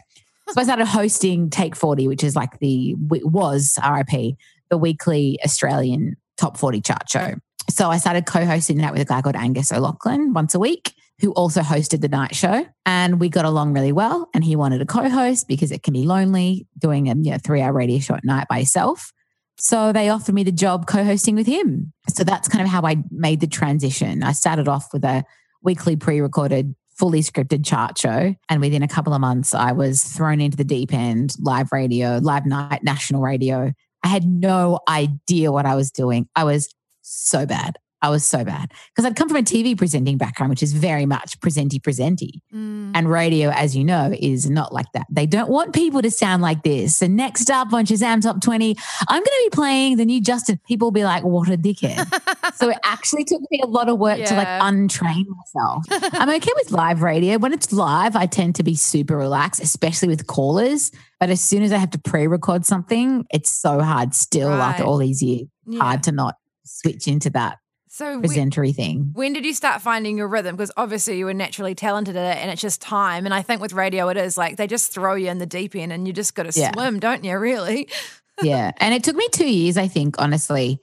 So 0.48 0.60
I 0.60 0.64
started 0.64 0.86
hosting 0.86 1.50
Take 1.50 1.74
40, 1.74 2.06
which 2.06 2.22
is 2.22 2.36
like 2.36 2.58
the, 2.60 2.94
was 2.98 3.78
RIP, 3.82 4.36
the 4.70 4.78
weekly 4.78 5.38
Australian 5.44 6.16
top 6.36 6.56
40 6.56 6.80
chart 6.82 7.08
show. 7.08 7.34
So 7.68 7.90
I 7.90 7.98
started 7.98 8.26
co 8.26 8.44
hosting 8.44 8.78
that 8.78 8.92
with 8.92 9.02
a 9.02 9.06
guy 9.06 9.22
called 9.22 9.36
Angus 9.36 9.72
O'Loughlin 9.72 10.32
once 10.34 10.54
a 10.54 10.60
week 10.60 10.92
who 11.20 11.32
also 11.32 11.62
hosted 11.62 12.00
the 12.00 12.08
night 12.08 12.34
show. 12.34 12.66
And 12.84 13.18
we 13.18 13.28
got 13.28 13.44
along 13.44 13.72
really 13.72 13.92
well. 13.92 14.28
And 14.34 14.44
he 14.44 14.56
wanted 14.56 14.82
a 14.82 14.86
co 14.86 15.08
host 15.08 15.48
because 15.48 15.72
it 15.72 15.82
can 15.82 15.92
be 15.92 16.04
lonely 16.04 16.66
doing 16.78 17.08
a 17.08 17.14
you 17.14 17.30
know, 17.30 17.38
three 17.38 17.60
hour 17.60 17.72
radio 17.72 17.98
show 17.98 18.14
at 18.14 18.24
night 18.24 18.46
by 18.48 18.58
yourself. 18.58 19.12
So 19.58 19.92
they 19.92 20.10
offered 20.10 20.34
me 20.34 20.44
the 20.44 20.52
job 20.52 20.86
co 20.86 21.04
hosting 21.04 21.34
with 21.34 21.46
him. 21.46 21.92
So 22.08 22.24
that's 22.24 22.48
kind 22.48 22.62
of 22.62 22.68
how 22.68 22.82
I 22.82 22.96
made 23.10 23.40
the 23.40 23.46
transition. 23.46 24.22
I 24.22 24.32
started 24.32 24.68
off 24.68 24.92
with 24.92 25.04
a 25.04 25.24
weekly 25.62 25.96
pre 25.96 26.20
recorded, 26.20 26.74
fully 26.98 27.20
scripted 27.22 27.64
chart 27.64 27.96
show. 27.96 28.34
And 28.50 28.60
within 28.60 28.82
a 28.82 28.88
couple 28.88 29.14
of 29.14 29.20
months, 29.20 29.54
I 29.54 29.72
was 29.72 30.04
thrown 30.04 30.40
into 30.40 30.58
the 30.58 30.64
deep 30.64 30.92
end 30.92 31.34
live 31.40 31.72
radio, 31.72 32.18
live 32.18 32.44
night, 32.44 32.82
national 32.82 33.22
radio. 33.22 33.72
I 34.02 34.08
had 34.08 34.26
no 34.26 34.80
idea 34.88 35.50
what 35.50 35.64
I 35.64 35.74
was 35.74 35.90
doing. 35.90 36.28
I 36.36 36.44
was 36.44 36.68
so 37.00 37.46
bad. 37.46 37.78
I 38.06 38.08
was 38.08 38.24
so 38.24 38.44
bad 38.44 38.70
because 38.94 39.04
I'd 39.04 39.16
come 39.16 39.26
from 39.26 39.38
a 39.38 39.42
TV 39.42 39.76
presenting 39.76 40.16
background, 40.16 40.50
which 40.50 40.62
is 40.62 40.72
very 40.72 41.06
much 41.06 41.40
presenty 41.40 41.80
presenty. 41.80 42.40
Mm. 42.54 42.92
And 42.94 43.10
radio, 43.10 43.50
as 43.50 43.74
you 43.74 43.82
know, 43.82 44.14
is 44.16 44.48
not 44.48 44.72
like 44.72 44.86
that. 44.92 45.08
They 45.10 45.26
don't 45.26 45.50
want 45.50 45.74
people 45.74 46.02
to 46.02 46.10
sound 46.12 46.40
like 46.40 46.62
this. 46.62 46.96
So 46.98 47.08
next 47.08 47.50
up 47.50 47.72
on 47.72 47.84
Shazam 47.84 48.22
Top 48.22 48.40
20, 48.40 48.76
I'm 49.08 49.18
going 49.18 49.24
to 49.24 49.50
be 49.50 49.50
playing 49.50 49.96
the 49.96 50.04
new 50.04 50.20
Justin. 50.20 50.60
People 50.68 50.86
will 50.86 50.92
be 50.92 51.02
like, 51.02 51.24
what 51.24 51.48
a 51.48 51.56
dickhead. 51.56 52.06
so 52.54 52.68
it 52.70 52.78
actually 52.84 53.24
took 53.24 53.40
me 53.50 53.60
a 53.64 53.66
lot 53.66 53.88
of 53.88 53.98
work 53.98 54.20
yeah. 54.20 54.26
to 54.26 54.36
like 54.36 54.46
untrain 54.46 55.24
myself. 55.26 55.82
I'm 56.14 56.30
okay 56.30 56.52
with 56.54 56.70
live 56.70 57.02
radio. 57.02 57.38
When 57.38 57.52
it's 57.52 57.72
live, 57.72 58.14
I 58.14 58.26
tend 58.26 58.54
to 58.54 58.62
be 58.62 58.76
super 58.76 59.16
relaxed, 59.16 59.60
especially 59.60 60.06
with 60.06 60.28
callers. 60.28 60.92
But 61.18 61.30
as 61.30 61.40
soon 61.40 61.64
as 61.64 61.72
I 61.72 61.78
have 61.78 61.90
to 61.90 61.98
pre 61.98 62.28
record 62.28 62.64
something, 62.64 63.26
it's 63.32 63.50
so 63.50 63.80
hard 63.80 64.14
still 64.14 64.50
right. 64.50 64.60
after 64.60 64.84
all 64.84 64.98
these 64.98 65.24
years. 65.24 65.48
Yeah. 65.66 65.80
Hard 65.80 66.04
to 66.04 66.12
not 66.12 66.36
switch 66.64 67.08
into 67.08 67.30
that 67.30 67.58
so 67.96 68.20
presentery 68.20 68.74
thing. 68.74 69.10
When 69.14 69.32
did 69.32 69.46
you 69.46 69.54
start 69.54 69.80
finding 69.80 70.18
your 70.18 70.28
rhythm? 70.28 70.54
Because 70.54 70.70
obviously 70.76 71.16
you 71.16 71.24
were 71.24 71.32
naturally 71.32 71.74
talented 71.74 72.14
at 72.14 72.36
it 72.36 72.42
and 72.42 72.50
it's 72.50 72.60
just 72.60 72.82
time. 72.82 73.24
And 73.24 73.32
I 73.32 73.40
think 73.40 73.62
with 73.62 73.72
radio 73.72 74.10
it 74.10 74.18
is 74.18 74.36
like 74.36 74.56
they 74.56 74.66
just 74.66 74.92
throw 74.92 75.14
you 75.14 75.30
in 75.30 75.38
the 75.38 75.46
deep 75.46 75.74
end 75.74 75.94
and 75.94 76.06
you 76.06 76.12
just 76.12 76.34
got 76.34 76.42
to 76.42 76.60
yeah. 76.60 76.72
swim, 76.72 77.00
don't 77.00 77.24
you, 77.24 77.38
really? 77.38 77.88
yeah. 78.42 78.72
And 78.80 78.94
it 78.94 79.02
took 79.02 79.16
me 79.16 79.26
two 79.32 79.50
years, 79.50 79.78
I 79.78 79.88
think, 79.88 80.16
honestly. 80.18 80.78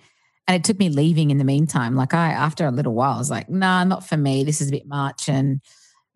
And 0.48 0.56
it 0.56 0.64
took 0.64 0.80
me 0.80 0.90
leaving 0.90 1.30
in 1.30 1.38
the 1.38 1.44
meantime. 1.44 1.96
Like 1.96 2.16
I 2.16 2.32
after 2.32 2.66
a 2.66 2.72
little 2.72 2.96
while, 2.96 3.14
I 3.14 3.20
was 3.20 3.30
like, 3.30 3.48
nah, 3.48 3.84
not 3.84 4.04
for 4.04 4.18
me. 4.18 4.44
This 4.44 4.60
is 4.60 4.70
a 4.70 4.72
bit 4.72 4.88
much. 4.88 5.30
And 5.30 5.62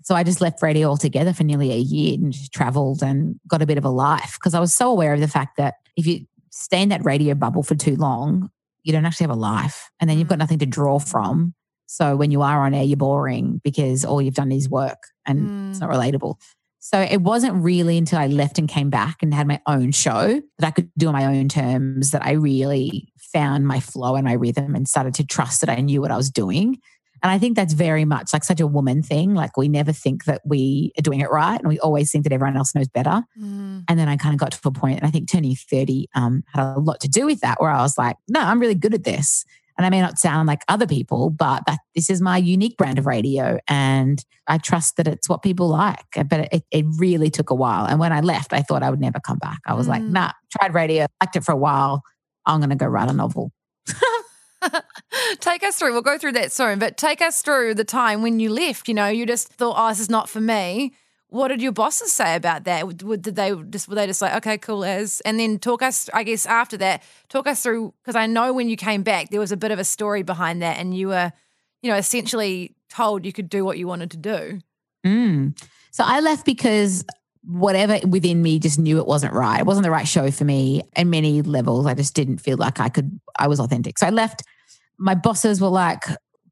So 0.02 0.16
I 0.16 0.24
just 0.24 0.42
left 0.42 0.64
radio 0.64 0.88
altogether 0.90 1.32
for 1.32 1.44
nearly 1.44 1.72
a 1.74 1.78
year 1.78 2.16
and 2.16 2.34
just 2.34 2.52
traveled 2.52 3.04
and 3.04 3.40
got 3.48 3.62
a 3.62 3.68
bit 3.68 3.78
of 3.78 3.86
a 3.86 3.90
life 3.90 4.36
because 4.40 4.56
I 4.56 4.60
was 4.60 4.74
so 4.74 4.90
aware 4.90 5.14
of 5.14 5.20
the 5.20 5.28
fact 5.28 5.58
that 5.58 5.76
if 5.96 6.08
you 6.08 6.26
stay 6.50 6.82
in 6.82 6.90
that 6.90 7.06
radio 7.06 7.36
bubble 7.36 7.62
for 7.62 7.76
too 7.76 7.96
long, 7.98 8.50
you 8.88 8.94
don't 8.94 9.06
actually 9.06 9.26
have 9.26 9.36
a 9.36 9.40
life. 9.40 9.90
And 10.00 10.10
then 10.10 10.18
you've 10.18 10.30
got 10.30 10.36
Mm. 10.36 10.40
nothing 10.40 10.60
to 10.60 10.66
draw 10.66 10.98
from. 10.98 11.54
So 11.88 12.16
when 12.16 12.32
you 12.32 12.42
are 12.42 12.66
on 12.66 12.74
air, 12.74 12.84
you're 12.84 12.98
boring 12.98 13.62
because 13.64 14.04
all 14.06 14.22
you've 14.22 14.34
done 14.34 14.52
is 14.52 14.70
work 14.70 14.98
and 15.26 15.50
it's 15.70 15.80
Mm. 15.80 15.82
not 15.82 15.90
relatable. 15.90 16.36
So 16.80 17.00
it 17.02 17.22
wasn't 17.22 17.62
really 17.64 17.98
until 17.98 18.20
I 18.20 18.28
left 18.28 18.58
and 18.58 18.70
came 18.70 18.90
back 18.90 19.18
and 19.22 19.34
had 19.34 19.48
my 19.48 19.60
own 19.68 19.92
show 19.92 20.42
that 20.60 20.68
I 20.68 20.72
could 20.72 20.90
do 20.98 21.08
on 21.08 21.14
my 21.14 21.26
own 21.26 21.50
terms 21.50 22.12
that 22.12 22.26
I 22.26 22.32
really 22.32 23.12
found 23.34 23.68
my 23.68 23.80
flow 23.82 24.16
and 24.16 24.24
my 24.24 24.34
rhythm 24.34 24.74
and 24.74 24.88
started 24.88 25.14
to 25.16 25.26
trust 25.26 25.60
that 25.62 25.70
I 25.70 25.82
knew 25.82 26.00
what 26.02 26.12
I 26.12 26.18
was 26.18 26.30
doing. 26.30 26.78
And 27.24 27.32
I 27.32 27.38
think 27.40 27.56
that's 27.56 27.74
very 27.74 28.06
much 28.06 28.34
like 28.34 28.44
such 28.44 28.60
a 28.60 28.68
woman 28.68 29.02
thing. 29.02 29.34
Like 29.34 29.58
we 29.58 29.68
never 29.68 29.92
think 29.92 30.26
that 30.26 30.42
we 30.46 30.92
are 30.98 31.02
doing 31.02 31.20
it 31.20 31.30
right 31.30 31.60
and 31.60 31.68
we 31.68 31.80
always 31.80 32.12
think 32.12 32.24
that 32.26 32.34
everyone 32.34 32.58
else 32.58 32.76
knows 32.76 32.88
better. 32.88 33.24
Mm. 33.40 33.84
And 33.88 34.00
then 34.00 34.08
I 34.08 34.18
kind 34.18 34.34
of 34.34 34.40
got 34.40 34.52
to 34.52 34.60
a 34.68 34.72
point, 34.72 34.98
and 34.98 35.08
I 35.08 35.12
think 35.12 35.30
turning 35.30 35.56
30 35.56 36.10
um, 36.16 36.44
had 36.54 36.76
a 36.76 36.80
lot 36.80 37.00
to 37.02 37.08
do 37.08 37.26
with 37.26 37.42
that, 37.42 37.60
where 37.62 37.72
I 37.72 37.82
was 37.82 37.98
like, 37.98 38.18
no, 38.28 38.40
I'm 38.40 38.60
really 38.60 38.76
good 38.76 38.94
at 38.94 39.04
this. 39.04 39.46
And 39.78 39.86
I 39.86 39.90
may 39.90 40.02
not 40.02 40.18
sound 40.18 40.48
like 40.48 40.64
other 40.68 40.88
people, 40.88 41.30
but 41.30 41.64
that, 41.68 41.78
this 41.94 42.10
is 42.10 42.20
my 42.20 42.38
unique 42.38 42.78
brand 42.78 42.98
of 42.98 43.06
radio. 43.06 43.60
And 43.68 44.24
I 44.48 44.58
trust 44.58 44.98
that 44.98 45.08
it's 45.08 45.30
what 45.30 45.44
people 45.44 45.68
like. 45.68 46.04
But 46.16 46.52
it, 46.52 46.64
it 46.72 46.86
really 46.98 47.30
took 47.30 47.52
a 47.52 47.56
while. 47.56 47.86
And 47.86 48.00
when 48.00 48.12
I 48.12 48.22
left, 48.22 48.54
I 48.54 48.64
thought 48.64 48.82
I 48.82 48.90
would 48.90 49.00
never 49.00 49.20
come 49.20 49.38
back. 49.38 49.60
I 49.68 49.76
was 49.76 49.88
like, 49.88 50.02
Mm. 50.02 50.14
nah, 50.14 50.32
tried 50.52 50.74
radio, 50.74 51.06
liked 51.22 51.36
it 51.36 51.44
for 51.44 51.52
a 51.52 51.58
while. 51.58 52.02
I'm 52.48 52.60
going 52.60 52.72
to 52.72 52.76
go 52.76 52.88
write 52.88 53.10
a 53.10 53.14
novel. 53.14 53.52
take 55.40 55.64
us 55.64 55.78
through. 55.78 55.94
We'll 55.94 56.02
go 56.02 56.18
through 56.18 56.34
that 56.34 56.52
soon, 56.52 56.80
but 56.80 56.98
take 56.98 57.22
us 57.22 57.42
through 57.42 57.76
the 57.76 57.84
time 57.84 58.22
when 58.22 58.40
you 58.40 58.50
left. 58.50 58.88
You 58.88 58.94
know, 58.94 59.08
you 59.08 59.26
just 59.26 59.50
thought, 59.50 59.76
"Oh, 59.78 59.90
this 59.90 60.00
is 60.00 60.10
not 60.10 60.30
for 60.30 60.42
me." 60.42 60.94
What 61.30 61.50
did 61.50 61.62
your 61.62 61.74
bosses 61.74 62.14
say 62.14 62.36
about 62.36 62.64
that? 62.64 62.88
Would- 62.88 63.22
Did 63.22 63.36
they 63.36 63.54
just 63.70 63.90
were 63.90 63.96
they 63.96 64.08
just 64.08 64.22
like, 64.22 64.34
"Okay, 64.36 64.58
cool 64.58 64.86
as," 64.86 65.22
and 65.26 65.40
then 65.40 65.60
talk 65.60 65.82
us? 65.82 66.10
I 66.14 66.24
guess 66.24 66.46
after 66.46 66.78
that, 66.78 67.04
talk 67.30 67.48
us 67.48 67.62
through 67.62 67.94
because 68.02 68.16
I 68.16 68.28
know 68.28 68.54
when 68.54 68.70
you 68.70 68.78
came 68.78 69.04
back, 69.04 69.30
there 69.30 69.40
was 69.40 69.52
a 69.52 69.58
bit 69.58 69.72
of 69.72 69.80
a 69.80 69.84
story 69.84 70.24
behind 70.24 70.62
that, 70.62 70.78
and 70.78 70.96
you 70.98 71.10
were, 71.10 71.32
you 71.82 71.92
know, 71.92 71.98
essentially 71.98 72.76
told 72.90 73.26
you 73.26 73.34
could 73.34 73.50
do 73.50 73.66
what 73.66 73.78
you 73.78 73.88
wanted 73.88 74.12
to 74.12 74.18
do. 74.18 74.60
Mm. 75.06 75.60
So 75.92 76.04
I 76.06 76.22
left 76.22 76.46
because 76.46 77.04
whatever 77.48 77.98
within 78.06 78.42
me 78.42 78.60
just 78.60 78.78
knew 78.78 78.98
it 78.98 79.08
wasn't 79.08 79.34
right. 79.34 79.62
It 79.62 79.66
wasn't 79.66 79.86
the 79.86 79.92
right 79.92 80.08
show 80.08 80.30
for 80.32 80.44
me 80.44 80.84
in 80.98 81.10
many 81.10 81.42
levels. 81.42 81.86
I 81.86 81.94
just 81.94 82.14
didn't 82.14 82.40
feel 82.40 82.58
like 82.58 82.80
I 82.80 82.90
could, 82.90 83.20
I 83.40 83.48
was 83.48 83.60
authentic. 83.60 83.98
So 83.98 84.08
I 84.08 84.10
left. 84.10 84.44
My 84.98 85.16
bosses 85.16 85.62
were 85.62 85.70
like, 85.70 86.04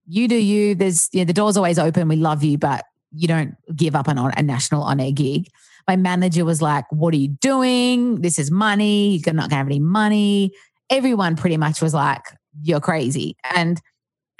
you 0.08 0.28
do 0.28 0.36
you. 0.36 0.74
There's, 0.74 1.14
know, 1.14 1.26
the 1.26 1.34
door's 1.34 1.58
always 1.58 1.78
open. 1.78 2.08
We 2.08 2.16
love 2.16 2.44
you, 2.44 2.58
but 2.58 2.86
you 3.12 3.28
don't 3.28 3.56
give 3.76 3.96
up 3.96 4.08
on 4.08 4.18
a 4.18 4.42
national 4.42 4.84
on 4.84 5.00
air 5.00 5.12
gig. 5.12 5.48
My 5.88 5.98
manager 5.98 6.46
was 6.46 6.62
like, 6.62 6.86
what 6.92 7.14
are 7.14 7.18
you 7.18 7.28
doing? 7.28 8.22
This 8.22 8.40
is 8.40 8.50
money. 8.50 9.18
You're 9.18 9.34
not 9.34 9.50
going 9.50 9.52
to 9.52 9.56
have 9.58 9.68
any 9.68 9.80
money. 9.80 10.52
Everyone 10.90 11.36
pretty 11.36 11.58
much 11.58 11.82
was 11.82 11.94
like, 11.94 12.22
you're 12.62 12.80
crazy. 12.80 13.36
And 13.54 13.82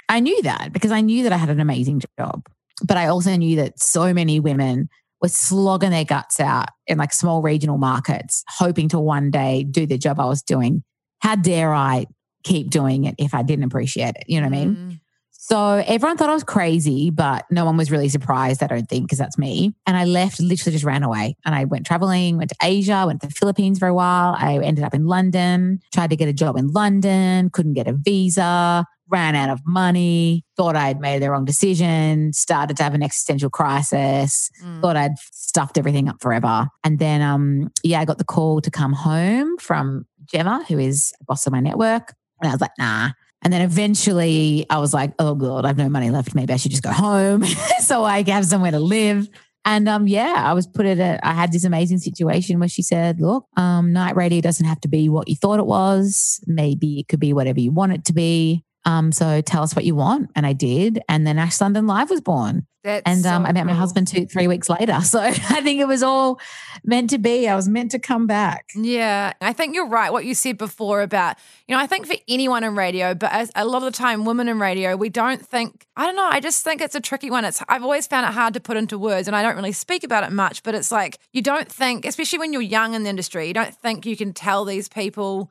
I 0.08 0.20
knew 0.20 0.40
that 0.42 0.72
because 0.72 0.90
I 0.92 1.02
knew 1.02 1.22
that 1.24 1.32
I 1.32 1.36
had 1.36 1.50
an 1.50 1.60
amazing 1.60 2.00
job. 2.18 2.46
But 2.82 2.96
I 2.96 3.06
also 3.08 3.34
knew 3.36 3.56
that 3.56 3.78
so 3.80 4.14
many 4.14 4.40
women 4.40 4.88
were 5.26 5.30
slogging 5.30 5.90
their 5.90 6.04
guts 6.04 6.38
out 6.38 6.68
in 6.86 6.98
like 6.98 7.12
small 7.12 7.42
regional 7.42 7.78
markets, 7.78 8.44
hoping 8.48 8.88
to 8.90 9.00
one 9.00 9.30
day 9.30 9.64
do 9.64 9.84
the 9.84 9.98
job 9.98 10.20
I 10.20 10.26
was 10.26 10.42
doing. 10.42 10.84
How 11.18 11.34
dare 11.34 11.74
I 11.74 12.06
keep 12.44 12.70
doing 12.70 13.04
it 13.04 13.16
if 13.18 13.34
I 13.34 13.42
didn't 13.42 13.64
appreciate 13.64 14.14
it? 14.14 14.24
You 14.28 14.40
know 14.40 14.48
what 14.48 14.56
I 14.56 14.64
mean? 14.64 14.76
Mm. 14.76 15.00
So 15.48 15.80
everyone 15.86 16.16
thought 16.16 16.28
I 16.28 16.34
was 16.34 16.42
crazy, 16.42 17.10
but 17.10 17.46
no 17.52 17.64
one 17.64 17.76
was 17.76 17.88
really 17.88 18.08
surprised, 18.08 18.64
I 18.64 18.66
don't 18.66 18.88
think, 18.88 19.04
because 19.04 19.18
that's 19.18 19.38
me. 19.38 19.76
And 19.86 19.96
I 19.96 20.02
left, 20.04 20.40
literally 20.40 20.72
just 20.72 20.84
ran 20.84 21.04
away. 21.04 21.36
And 21.44 21.54
I 21.54 21.66
went 21.66 21.86
traveling, 21.86 22.36
went 22.36 22.50
to 22.50 22.56
Asia, 22.60 23.04
went 23.06 23.20
to 23.20 23.28
the 23.28 23.32
Philippines 23.32 23.78
for 23.78 23.86
a 23.86 23.94
while. 23.94 24.34
I 24.36 24.58
ended 24.58 24.82
up 24.82 24.92
in 24.92 25.06
London, 25.06 25.78
tried 25.92 26.10
to 26.10 26.16
get 26.16 26.26
a 26.26 26.32
job 26.32 26.56
in 26.56 26.72
London, 26.72 27.50
couldn't 27.50 27.74
get 27.74 27.86
a 27.86 27.92
visa, 27.92 28.84
ran 29.08 29.36
out 29.36 29.48
of 29.50 29.60
money, 29.64 30.44
thought 30.56 30.74
I'd 30.74 30.98
made 30.98 31.22
the 31.22 31.30
wrong 31.30 31.44
decision, 31.44 32.32
started 32.32 32.76
to 32.78 32.82
have 32.82 32.94
an 32.94 33.04
existential 33.04 33.48
crisis, 33.48 34.50
Mm. 34.64 34.80
thought 34.80 34.96
I'd 34.96 35.16
stuffed 35.30 35.78
everything 35.78 36.08
up 36.08 36.20
forever. 36.20 36.66
And 36.82 36.98
then, 36.98 37.22
um, 37.22 37.70
yeah, 37.84 38.00
I 38.00 38.04
got 38.04 38.18
the 38.18 38.24
call 38.24 38.60
to 38.62 38.70
come 38.72 38.94
home 38.94 39.58
from 39.58 40.06
Gemma, 40.24 40.64
who 40.66 40.80
is 40.80 41.12
a 41.20 41.24
boss 41.24 41.46
of 41.46 41.52
my 41.52 41.60
network. 41.60 42.14
And 42.42 42.48
I 42.50 42.52
was 42.52 42.60
like, 42.60 42.72
nah. 42.80 43.10
And 43.42 43.52
then 43.52 43.62
eventually 43.62 44.66
I 44.70 44.78
was 44.78 44.92
like, 44.92 45.12
oh 45.18 45.34
God, 45.34 45.64
I've 45.64 45.76
no 45.76 45.88
money 45.88 46.10
left. 46.10 46.34
Maybe 46.34 46.52
I 46.52 46.56
should 46.56 46.70
just 46.70 46.82
go 46.82 46.90
home 46.90 47.44
so 47.80 48.04
I 48.04 48.22
have 48.28 48.46
somewhere 48.46 48.72
to 48.72 48.80
live. 48.80 49.28
And 49.64 49.88
um, 49.88 50.06
yeah, 50.06 50.34
I 50.36 50.52
was 50.52 50.66
put 50.66 50.86
at 50.86 50.98
a, 50.98 51.26
I 51.26 51.32
had 51.32 51.50
this 51.50 51.64
amazing 51.64 51.98
situation 51.98 52.60
where 52.60 52.68
she 52.68 52.82
said, 52.82 53.20
look, 53.20 53.46
um, 53.56 53.92
night 53.92 54.14
radio 54.14 54.40
doesn't 54.40 54.64
have 54.64 54.80
to 54.82 54.88
be 54.88 55.08
what 55.08 55.28
you 55.28 55.34
thought 55.34 55.58
it 55.58 55.66
was. 55.66 56.40
Maybe 56.46 57.00
it 57.00 57.08
could 57.08 57.18
be 57.18 57.32
whatever 57.32 57.58
you 57.58 57.72
want 57.72 57.92
it 57.92 58.04
to 58.06 58.12
be. 58.12 58.64
Um, 58.86 59.12
so 59.12 59.40
tell 59.40 59.62
us 59.62 59.74
what 59.74 59.84
you 59.84 59.94
want. 59.94 60.30
And 60.34 60.46
I 60.46 60.52
did. 60.52 61.00
And 61.08 61.26
then 61.26 61.38
Ash 61.38 61.60
London 61.60 61.86
Live 61.86 62.08
was 62.08 62.20
born. 62.20 62.66
That's 62.84 63.02
And 63.04 63.26
um, 63.26 63.42
so 63.42 63.48
I 63.48 63.52
met 63.52 63.66
my 63.66 63.72
husband 63.72 64.06
two, 64.06 64.26
three 64.26 64.46
weeks 64.46 64.70
later. 64.70 65.00
So 65.06 65.20
I 65.20 65.32
think 65.32 65.80
it 65.80 65.88
was 65.88 66.02
all 66.02 66.38
meant 66.84 67.10
to 67.10 67.18
be. 67.18 67.48
I 67.48 67.56
was 67.56 67.68
meant 67.68 67.90
to 67.92 67.98
come 67.98 68.26
back. 68.26 68.66
Yeah, 68.74 69.32
I 69.40 69.52
think 69.52 69.74
you're 69.74 69.88
right. 69.88 70.12
What 70.12 70.24
you 70.24 70.34
said 70.34 70.58
before 70.58 71.00
about, 71.00 71.36
you 71.66 71.74
know, 71.74 71.80
I 71.80 71.86
think 71.86 72.06
for 72.06 72.16
anyone 72.28 72.64
in 72.64 72.76
radio, 72.76 73.14
but 73.14 73.32
as, 73.32 73.50
a 73.54 73.64
lot 73.64 73.78
of 73.78 73.84
the 73.84 73.96
time, 73.96 74.24
women 74.24 74.48
in 74.48 74.60
radio, 74.60 74.94
we 74.94 75.08
don't 75.08 75.44
think. 75.44 75.86
I 75.96 76.06
don't 76.06 76.16
know. 76.16 76.28
I 76.30 76.40
just 76.40 76.62
think 76.64 76.80
it's 76.80 76.94
a 76.94 77.00
tricky 77.00 77.30
one. 77.30 77.44
It's 77.44 77.62
I've 77.68 77.82
always 77.82 78.06
found 78.06 78.26
it 78.26 78.34
hard 78.34 78.54
to 78.54 78.60
put 78.60 78.76
into 78.76 78.98
words, 78.98 79.26
and 79.26 79.34
I 79.36 79.42
don't 79.42 79.56
really 79.56 79.72
speak 79.72 80.04
about 80.04 80.24
it 80.24 80.32
much. 80.32 80.62
But 80.62 80.74
it's 80.74 80.92
like 80.92 81.18
you 81.32 81.40
don't 81.40 81.70
think, 81.70 82.04
especially 82.04 82.38
when 82.38 82.52
you're 82.52 82.62
young 82.62 82.94
in 82.94 83.04
the 83.04 83.10
industry, 83.10 83.48
you 83.48 83.54
don't 83.54 83.74
think 83.74 84.04
you 84.04 84.16
can 84.16 84.32
tell 84.32 84.64
these 84.64 84.88
people 84.88 85.50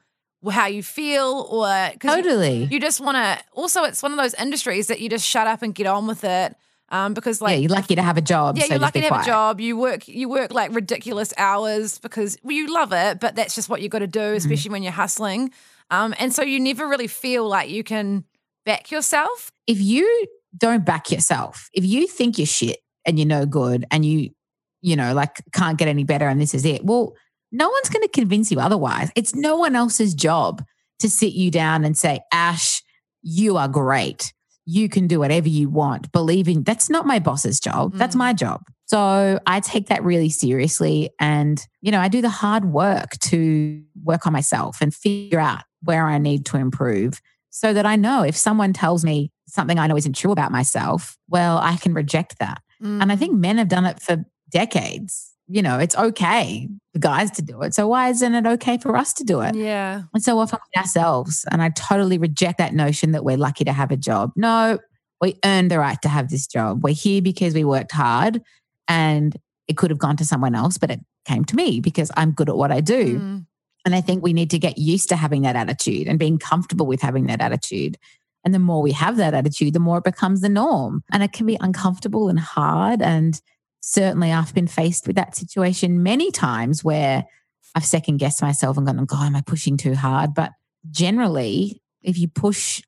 how 0.49 0.67
you 0.67 0.83
feel 0.83 1.47
or 1.49 1.91
Totally. 1.99 2.65
you 2.65 2.79
just 2.79 2.99
want 3.01 3.15
to. 3.15 3.43
Also, 3.53 3.83
it's 3.83 4.01
one 4.03 4.11
of 4.11 4.17
those 4.17 4.33
industries 4.35 4.87
that 4.87 4.99
you 5.01 5.09
just 5.09 5.25
shut 5.27 5.47
up 5.47 5.61
and 5.61 5.73
get 5.73 5.87
on 5.87 6.07
with 6.07 6.23
it. 6.23 6.55
Um, 6.89 7.15
because 7.15 7.41
like 7.41 7.53
yeah, 7.53 7.57
you're 7.61 7.71
lucky 7.71 7.95
to 7.95 8.01
have 8.03 8.15
a 8.17 8.21
job. 8.21 8.57
yeah, 8.57 8.65
so 8.65 8.69
you're 8.75 8.79
lucky 8.79 9.01
to 9.01 9.09
have 9.09 9.23
a 9.23 9.25
job. 9.25 9.59
You 9.59 9.75
work 9.75 10.07
you 10.07 10.29
work 10.29 10.53
like 10.53 10.73
ridiculous 10.73 11.33
hours 11.35 11.97
because 11.97 12.37
well, 12.43 12.51
you 12.55 12.71
love 12.71 12.93
it, 12.93 13.19
but 13.19 13.35
that's 13.35 13.55
just 13.55 13.69
what 13.69 13.81
you 13.81 13.89
got 13.89 13.99
to 13.99 14.07
do, 14.07 14.19
Mm-hmm. 14.19 14.37
especially 14.37 14.71
when 14.71 14.83
you're 14.83 14.91
hustling. 14.91 15.51
Um, 15.89 16.13
and 16.19 16.31
so 16.33 16.43
you 16.43 16.59
never 16.59 16.87
really 16.87 17.07
feel 17.07 17.47
like 17.47 17.69
you 17.69 17.83
can 17.83 18.23
back 18.65 18.91
yourself. 18.91 19.51
If 19.65 19.81
you 19.81 20.27
don't 20.55 20.85
back 20.85 21.11
yourself, 21.11 21.69
if 21.73 21.83
you 21.85 22.07
think 22.07 22.37
you're 22.37 22.45
shit 22.47 22.77
and 23.03 23.17
you're 23.17 23.27
no 23.27 23.45
good 23.47 23.85
and 23.91 24.05
you, 24.05 24.29
you 24.81 24.95
know, 24.95 25.13
like 25.13 25.41
can't 25.53 25.77
get 25.79 25.87
any 25.87 26.03
better 26.03 26.27
and 26.27 26.39
this 26.39 26.53
is 26.53 26.65
it, 26.65 26.85
well, 26.85 27.13
no 27.55 27.69
one's 27.69 27.89
going 27.89 28.03
to 28.03 28.09
convince 28.09 28.51
you 28.51 28.59
otherwise. 28.59 29.11
It's 29.15 29.33
no 29.35 29.57
one 29.57 29.75
else's 29.75 30.13
job 30.13 30.63
to 30.99 31.09
sit 31.09 31.33
you 31.33 31.51
down 31.51 31.85
and 31.85 31.97
say, 31.97 32.19
Ash, 32.31 32.81
you 33.21 33.57
are 33.57 33.67
great. 33.67 34.33
You 34.65 34.89
can 34.89 35.07
do 35.07 35.19
whatever 35.19 35.47
you 35.47 35.69
want. 35.69 36.11
Believe 36.11 36.47
in 36.47 36.63
that's 36.63 36.89
not 36.89 37.05
my 37.05 37.19
boss's 37.19 37.59
job. 37.59 37.93
That's 37.95 38.15
Mm. 38.15 38.19
my 38.19 38.33
job. 38.33 38.61
So 38.87 39.39
I 39.47 39.59
take 39.59 39.87
that 39.87 40.03
really 40.03 40.29
seriously. 40.29 41.09
And, 41.19 41.59
you 41.81 41.91
know, 41.91 41.99
I 41.99 42.07
do 42.07 42.21
the 42.21 42.29
hard 42.29 42.65
work 42.65 43.11
to 43.29 43.81
work 44.03 44.25
on 44.27 44.33
myself 44.33 44.77
and 44.81 44.93
figure 44.93 45.39
out 45.39 45.63
where 45.83 46.07
I 46.07 46.17
need 46.17 46.45
to 46.47 46.57
improve 46.57 47.21
so 47.49 47.73
that 47.73 47.85
I 47.85 47.95
know 47.95 48.23
if 48.23 48.35
someone 48.35 48.73
tells 48.73 49.03
me 49.05 49.31
something 49.47 49.79
I 49.79 49.87
know 49.87 49.97
isn't 49.97 50.13
true 50.15 50.31
about 50.31 50.51
myself, 50.51 51.17
well, 51.29 51.57
I 51.59 51.77
can 51.77 51.93
reject 51.93 52.39
that. 52.39 52.61
And 52.81 53.11
I 53.11 53.15
Mm. 53.15 53.19
think 53.19 53.33
men 53.39 53.57
have 53.57 53.69
done 53.69 53.85
it 53.85 54.01
for 54.01 54.25
decades. 54.49 55.31
You 55.47 55.61
know, 55.61 55.77
it's 55.77 55.95
okay 55.95 56.67
for 56.93 56.99
guys 56.99 57.29
to 57.31 57.41
do 57.41 57.61
it. 57.61 57.73
So 57.73 57.87
why 57.87 58.09
isn't 58.09 58.33
it 58.33 58.47
okay 58.47 58.77
for 58.77 58.95
us 58.95 59.13
to 59.13 59.23
do 59.23 59.41
it? 59.41 59.55
yeah, 59.55 60.03
And 60.13 60.23
so 60.23 60.39
often 60.39 60.59
with 60.63 60.81
ourselves. 60.81 61.45
And 61.51 61.61
I 61.61 61.69
totally 61.69 62.17
reject 62.17 62.57
that 62.57 62.73
notion 62.73 63.11
that 63.11 63.23
we're 63.23 63.37
lucky 63.37 63.63
to 63.65 63.73
have 63.73 63.91
a 63.91 63.97
job. 63.97 64.31
No, 64.35 64.79
we 65.21 65.37
earned 65.45 65.71
the 65.71 65.79
right 65.79 66.01
to 66.01 66.09
have 66.09 66.29
this 66.29 66.47
job. 66.47 66.83
We're 66.83 66.93
here 66.93 67.21
because 67.21 67.53
we 67.53 67.63
worked 67.63 67.91
hard 67.91 68.41
and 68.87 69.35
it 69.67 69.77
could 69.77 69.89
have 69.89 69.99
gone 69.99 70.17
to 70.17 70.25
someone 70.25 70.55
else, 70.55 70.77
but 70.77 70.91
it 70.91 70.99
came 71.25 71.45
to 71.45 71.55
me 71.55 71.79
because 71.79 72.11
I'm 72.15 72.31
good 72.31 72.49
at 72.49 72.57
what 72.57 72.71
I 72.71 72.81
do. 72.81 73.19
Mm. 73.19 73.45
And 73.85 73.95
I 73.95 74.01
think 74.01 74.23
we 74.23 74.33
need 74.33 74.49
to 74.51 74.59
get 74.59 74.77
used 74.77 75.09
to 75.09 75.15
having 75.15 75.43
that 75.43 75.55
attitude 75.55 76.07
and 76.07 76.17
being 76.17 76.39
comfortable 76.39 76.87
with 76.87 77.01
having 77.01 77.27
that 77.27 77.41
attitude. 77.41 77.97
And 78.43 78.53
the 78.53 78.59
more 78.59 78.81
we 78.81 78.91
have 78.93 79.17
that 79.17 79.33
attitude, 79.33 79.73
the 79.73 79.79
more 79.79 79.99
it 79.99 80.03
becomes 80.03 80.41
the 80.41 80.49
norm. 80.49 81.03
And 81.11 81.23
it 81.23 81.33
can 81.33 81.45
be 81.45 81.57
uncomfortable 81.59 82.29
and 82.29 82.39
hard. 82.39 83.01
And 83.01 83.39
certainly 83.87 84.31
I've 84.31 84.53
been 84.53 84.65
faced 84.67 85.05
with 85.05 85.15
that 85.15 85.35
situation 85.35 86.01
many 86.01 86.31
times 86.31 86.83
where 86.83 87.25
I've 87.75 87.85
second 87.85 88.17
guessed 88.17 88.41
myself 88.41 88.77
and 88.77 88.87
gone, 88.87 89.05
God, 89.05 89.27
am 89.27 89.35
I 89.35 89.41
pushing 89.41 89.77
too 89.77 89.93
hard? 89.93 90.33
But 90.33 90.51
generally, 90.89 91.81
if 92.01 92.17
you 92.17 92.27
push, 92.27 92.81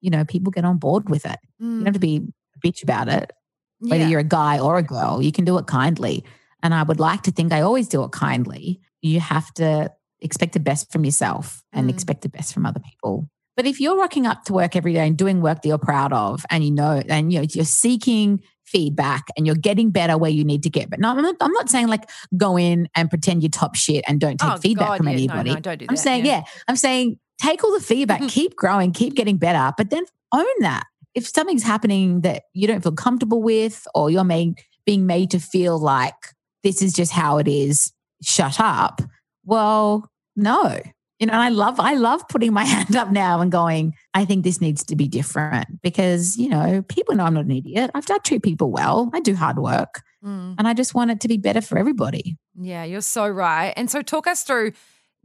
you 0.00 0.10
know, 0.10 0.24
people 0.24 0.52
get 0.52 0.64
on 0.64 0.78
board 0.78 1.08
with 1.08 1.26
it. 1.26 1.38
You 1.58 1.78
don't 1.78 1.86
have 1.86 1.94
to 1.94 2.00
be 2.00 2.22
a 2.54 2.66
bitch 2.66 2.82
about 2.82 3.08
it 3.08 3.32
whether 3.80 4.04
Yeah. 4.04 4.08
you're 4.08 4.20
a 4.20 4.24
guy 4.24 4.58
or 4.58 4.78
a 4.78 4.82
girl, 4.82 5.20
you 5.20 5.30
can 5.32 5.44
do 5.44 5.58
it 5.58 5.66
kindly. 5.66 6.24
And 6.62 6.72
I 6.72 6.82
would 6.82 6.98
like 6.98 7.22
to 7.24 7.30
think 7.30 7.52
I 7.52 7.60
always 7.60 7.88
do 7.88 8.02
it 8.04 8.10
kindly. 8.12 8.80
You 9.02 9.20
have 9.20 9.52
to 9.54 9.92
expect 10.20 10.54
the 10.54 10.60
best 10.60 10.90
from 10.90 11.04
yourself 11.04 11.62
and 11.74 11.86
Mm. 11.86 11.90
expect 11.92 12.22
the 12.22 12.30
best 12.30 12.54
from 12.54 12.64
other 12.64 12.80
people. 12.80 13.28
But 13.54 13.66
if 13.66 13.78
you're 13.78 13.98
rocking 13.98 14.26
up 14.26 14.44
to 14.44 14.54
work 14.54 14.76
every 14.76 14.94
day 14.94 15.06
and 15.06 15.14
doing 15.16 15.42
work 15.42 15.60
that 15.60 15.68
you're 15.68 15.76
proud 15.76 16.14
of 16.14 16.46
and 16.50 16.64
you 16.64 16.70
know, 16.70 17.02
and 17.06 17.30
you 17.32 17.40
know, 17.40 17.46
you're 17.52 17.66
seeking 17.66 18.40
feedback 18.66 19.26
and 19.36 19.46
you're 19.46 19.54
getting 19.56 19.90
better 19.90 20.18
where 20.18 20.30
you 20.30 20.44
need 20.44 20.62
to 20.64 20.70
get. 20.70 20.90
But 20.90 21.00
no, 21.00 21.10
I'm 21.10 21.22
not, 21.22 21.36
I'm 21.40 21.52
not 21.52 21.68
saying 21.70 21.88
like 21.88 22.08
go 22.36 22.56
in 22.58 22.88
and 22.94 23.08
pretend 23.08 23.42
you're 23.42 23.50
top 23.50 23.74
shit 23.76 24.04
and 24.08 24.20
don't 24.20 24.38
take 24.38 24.50
Oh, 24.50 24.56
feedback 24.56 24.88
God, 24.88 24.96
from 24.98 25.08
yeah. 25.08 25.14
Anybody. 25.14 25.50
no, 25.54 25.60
don't 25.60 25.78
do 25.78 25.86
I'm 25.88 25.96
saying, 25.96 26.26
yeah. 26.26 26.38
yeah. 26.38 26.44
I'm 26.68 26.76
saying 26.76 27.18
take 27.40 27.62
all 27.64 27.72
the 27.72 27.80
feedback, 27.80 28.20
Mhm. 28.22 28.28
keep 28.28 28.56
growing, 28.56 28.92
keep 28.92 29.14
getting 29.14 29.36
better, 29.36 29.72
but 29.76 29.90
then 29.90 30.04
own 30.32 30.44
that. 30.60 30.84
If 31.14 31.26
something's 31.28 31.62
happening 31.62 32.20
that 32.22 32.44
you 32.52 32.66
don't 32.66 32.82
feel 32.82 32.92
comfortable 32.92 33.42
with, 33.42 33.86
or 33.94 34.10
you're 34.10 34.24
made, 34.24 34.58
being 34.84 35.06
made 35.06 35.30
to 35.30 35.38
feel 35.38 35.78
like 35.78 36.14
this 36.62 36.82
is 36.82 36.92
just 36.92 37.12
how 37.12 37.38
it 37.38 37.48
is, 37.48 37.92
shut 38.22 38.58
up. 38.60 39.00
Well, 39.44 40.10
no. 40.34 40.80
You 41.18 41.26
know, 41.26 41.32
I 41.32 41.48
love 41.48 41.80
I 41.80 41.94
love 41.94 42.28
putting 42.28 42.52
my 42.52 42.64
hand 42.74 42.94
up 42.94 43.10
now 43.10 43.40
and 43.40 43.50
going, 43.50 43.94
I 44.14 44.24
think 44.24 44.44
this 44.44 44.60
needs 44.60 44.84
to 44.84 44.96
be 44.96 45.08
different 45.08 45.80
because, 45.82 46.36
you 46.36 46.48
know, 46.48 46.82
people 46.82 47.14
know 47.14 47.24
I'm 47.24 47.34
not 47.34 47.46
an 47.46 47.52
idiot. 47.52 47.90
I've 47.94 48.06
done 48.06 48.20
treat 48.22 48.42
people 48.42 48.70
well. 48.70 49.10
I 49.14 49.20
do 49.20 49.34
hard 49.34 49.58
work 49.58 50.02
Mm. 50.24 50.56
and 50.58 50.66
I 50.66 50.72
just 50.74 50.94
want 50.94 51.10
it 51.12 51.20
to 51.20 51.28
be 51.28 51.36
better 51.36 51.60
for 51.60 51.78
everybody. 51.78 52.36
Yeah, 52.58 52.82
you're 52.84 53.00
so 53.02 53.28
right. 53.28 53.72
And 53.76 53.88
so 53.90 54.02
talk 54.02 54.26
us 54.26 54.42
through 54.42 54.72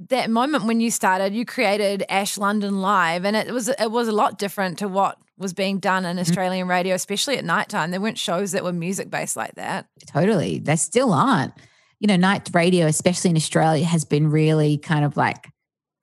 that 0.09 0.29
moment 0.29 0.65
when 0.65 0.79
you 0.79 0.91
started, 0.91 1.33
you 1.33 1.45
created 1.45 2.03
Ash 2.09 2.37
London 2.37 2.81
Live 2.81 3.25
and 3.25 3.35
it 3.35 3.51
was 3.51 3.67
it 3.69 3.89
was 3.89 4.07
a 4.07 4.11
lot 4.11 4.37
different 4.37 4.77
to 4.79 4.87
what 4.87 5.17
was 5.37 5.53
being 5.53 5.79
done 5.79 6.05
in 6.05 6.19
Australian 6.19 6.67
radio, 6.67 6.93
especially 6.93 7.37
at 7.37 7.45
nighttime. 7.45 7.89
There 7.89 8.01
weren't 8.01 8.17
shows 8.19 8.51
that 8.51 8.63
were 8.63 8.73
music 8.73 9.09
based 9.09 9.35
like 9.35 9.55
that. 9.55 9.87
Totally. 10.07 10.59
They 10.59 10.75
still 10.75 11.13
aren't. 11.13 11.53
You 11.99 12.07
know, 12.07 12.15
night 12.17 12.49
radio, 12.53 12.85
especially 12.85 13.31
in 13.31 13.37
Australia, 13.37 13.85
has 13.85 14.05
been 14.05 14.29
really 14.29 14.77
kind 14.77 15.05
of 15.05 15.17
like 15.17 15.47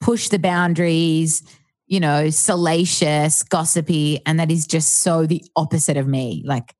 push 0.00 0.28
the 0.28 0.38
boundaries, 0.38 1.42
you 1.86 2.00
know, 2.00 2.30
salacious, 2.30 3.42
gossipy. 3.42 4.20
And 4.26 4.38
that 4.38 4.50
is 4.50 4.66
just 4.66 4.98
so 4.98 5.26
the 5.26 5.42
opposite 5.56 5.96
of 5.96 6.06
me. 6.06 6.42
Like, 6.44 6.74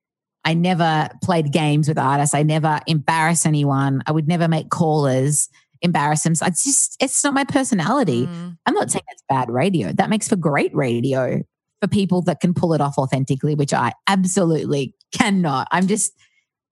I 0.45 0.55
never 0.55 1.09
played 1.23 1.53
games 1.53 1.89
with 1.89 1.99
artists. 1.99 2.35
I 2.35 2.43
never 2.43 2.81
embarrass 2.87 3.45
anyone. 3.45 4.03
I 4.07 4.13
would 4.13 4.29
never 4.29 4.49
make 4.49 4.71
callers 4.71 5.49
embarrass 5.83 6.23
them. 6.23 6.35
So 6.35 6.47
it's 6.47 6.65
just, 6.65 6.97
it's 7.01 7.23
not 7.23 7.35
my 7.35 7.45
personality. 7.45 8.27
Mm. 8.27 8.57
I'm 8.67 8.75
not 8.75 8.91
saying 8.91 9.05
that's 9.09 9.23
bad 9.29 9.51
radio. 9.51 9.93
That 9.93 10.11
makes 10.11 10.29
for 10.29 10.37
great 10.37 10.75
radio 10.75 11.43
for 11.81 11.89
people 11.89 12.23
that 12.23 12.41
can 12.41 12.55
pull 12.55 12.73
it 12.75 12.81
off 12.81 12.99
authentically, 12.99 13.55
which 13.55 13.73
I 13.73 13.93
absolutely 14.09 14.95
cannot. 15.13 15.69
I'm 15.71 15.87
just, 15.87 16.13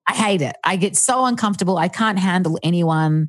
I 0.09 0.15
hate 0.15 0.43
it. 0.43 0.57
I 0.65 0.77
get 0.77 0.97
so 0.97 1.25
uncomfortable. 1.25 1.79
I 1.79 1.89
can't 1.89 2.19
handle 2.19 2.59
anyone. 2.63 3.29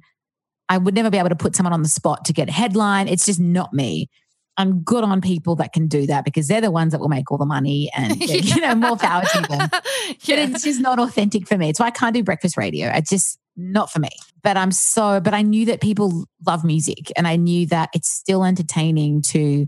I 0.70 0.78
would 0.78 0.94
never 0.94 1.10
be 1.10 1.18
able 1.18 1.30
to 1.30 1.36
put 1.36 1.56
someone 1.56 1.74
on 1.74 1.82
the 1.82 1.90
spot 1.90 2.26
to 2.26 2.34
get 2.34 2.50
a 2.50 2.52
headline. 2.52 3.08
It's 3.08 3.26
just 3.26 3.40
not 3.40 3.74
me. 3.74 4.10
I'm 4.58 4.82
good 4.82 5.04
on 5.04 5.22
people 5.22 5.56
that 5.58 5.72
can 5.72 5.88
do 5.88 6.08
that 6.08 6.26
because 6.26 6.48
they're 6.48 6.62
the 6.62 6.72
ones 6.72 6.92
that 6.92 7.00
will 7.00 7.10
make 7.10 7.32
all 7.32 7.38
the 7.38 7.46
money 7.46 7.92
and, 7.96 8.20
you 8.20 8.60
know, 8.60 8.74
more 8.74 8.98
power 8.98 9.24
to 9.24 9.42
them. 9.42 9.70
But 10.10 10.40
it's 10.40 10.64
just 10.64 10.80
not 10.80 11.00
authentic 11.00 11.48
for 11.48 11.58
me. 11.58 11.70
It's 11.70 11.80
why 11.80 11.88
I 11.88 11.92
can't 11.92 12.14
do 12.14 12.24
breakfast 12.24 12.58
radio. 12.58 12.90
It's 12.90 13.10
just 13.10 13.38
not 13.56 13.92
for 13.92 14.00
me. 14.00 14.10
But 14.42 14.58
I'm 14.58 14.72
so, 14.72 15.20
but 15.20 15.34
I 15.34 15.42
knew 15.42 15.66
that 15.66 15.82
people 15.82 16.26
love 16.46 16.64
music 16.64 17.12
and 17.18 17.28
I 17.28 17.36
knew 17.36 17.66
that 17.68 17.90
it's 17.94 18.10
still 18.10 18.46
entertaining 18.46 19.22
to, 19.24 19.68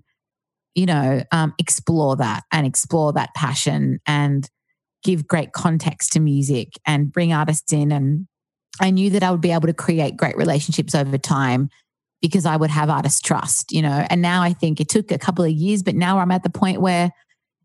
you 0.75 0.85
know, 0.85 1.23
um, 1.31 1.53
explore 1.59 2.15
that 2.17 2.43
and 2.51 2.65
explore 2.65 3.13
that 3.13 3.33
passion 3.35 3.99
and 4.05 4.49
give 5.03 5.27
great 5.27 5.51
context 5.51 6.13
to 6.13 6.19
music 6.19 6.73
and 6.85 7.11
bring 7.11 7.33
artists 7.33 7.73
in. 7.73 7.91
And 7.91 8.27
I 8.79 8.91
knew 8.91 9.09
that 9.11 9.23
I 9.23 9.31
would 9.31 9.41
be 9.41 9.51
able 9.51 9.67
to 9.67 9.73
create 9.73 10.17
great 10.17 10.37
relationships 10.37 10.95
over 10.95 11.17
time 11.17 11.69
because 12.21 12.45
I 12.45 12.57
would 12.57 12.69
have 12.69 12.89
artist 12.89 13.25
trust, 13.25 13.71
you 13.71 13.81
know. 13.81 14.05
And 14.09 14.21
now 14.21 14.41
I 14.41 14.53
think 14.53 14.79
it 14.79 14.89
took 14.89 15.11
a 15.11 15.17
couple 15.17 15.45
of 15.45 15.51
years, 15.51 15.83
but 15.83 15.95
now 15.95 16.19
I'm 16.19 16.31
at 16.31 16.43
the 16.43 16.49
point 16.49 16.81
where, 16.81 17.11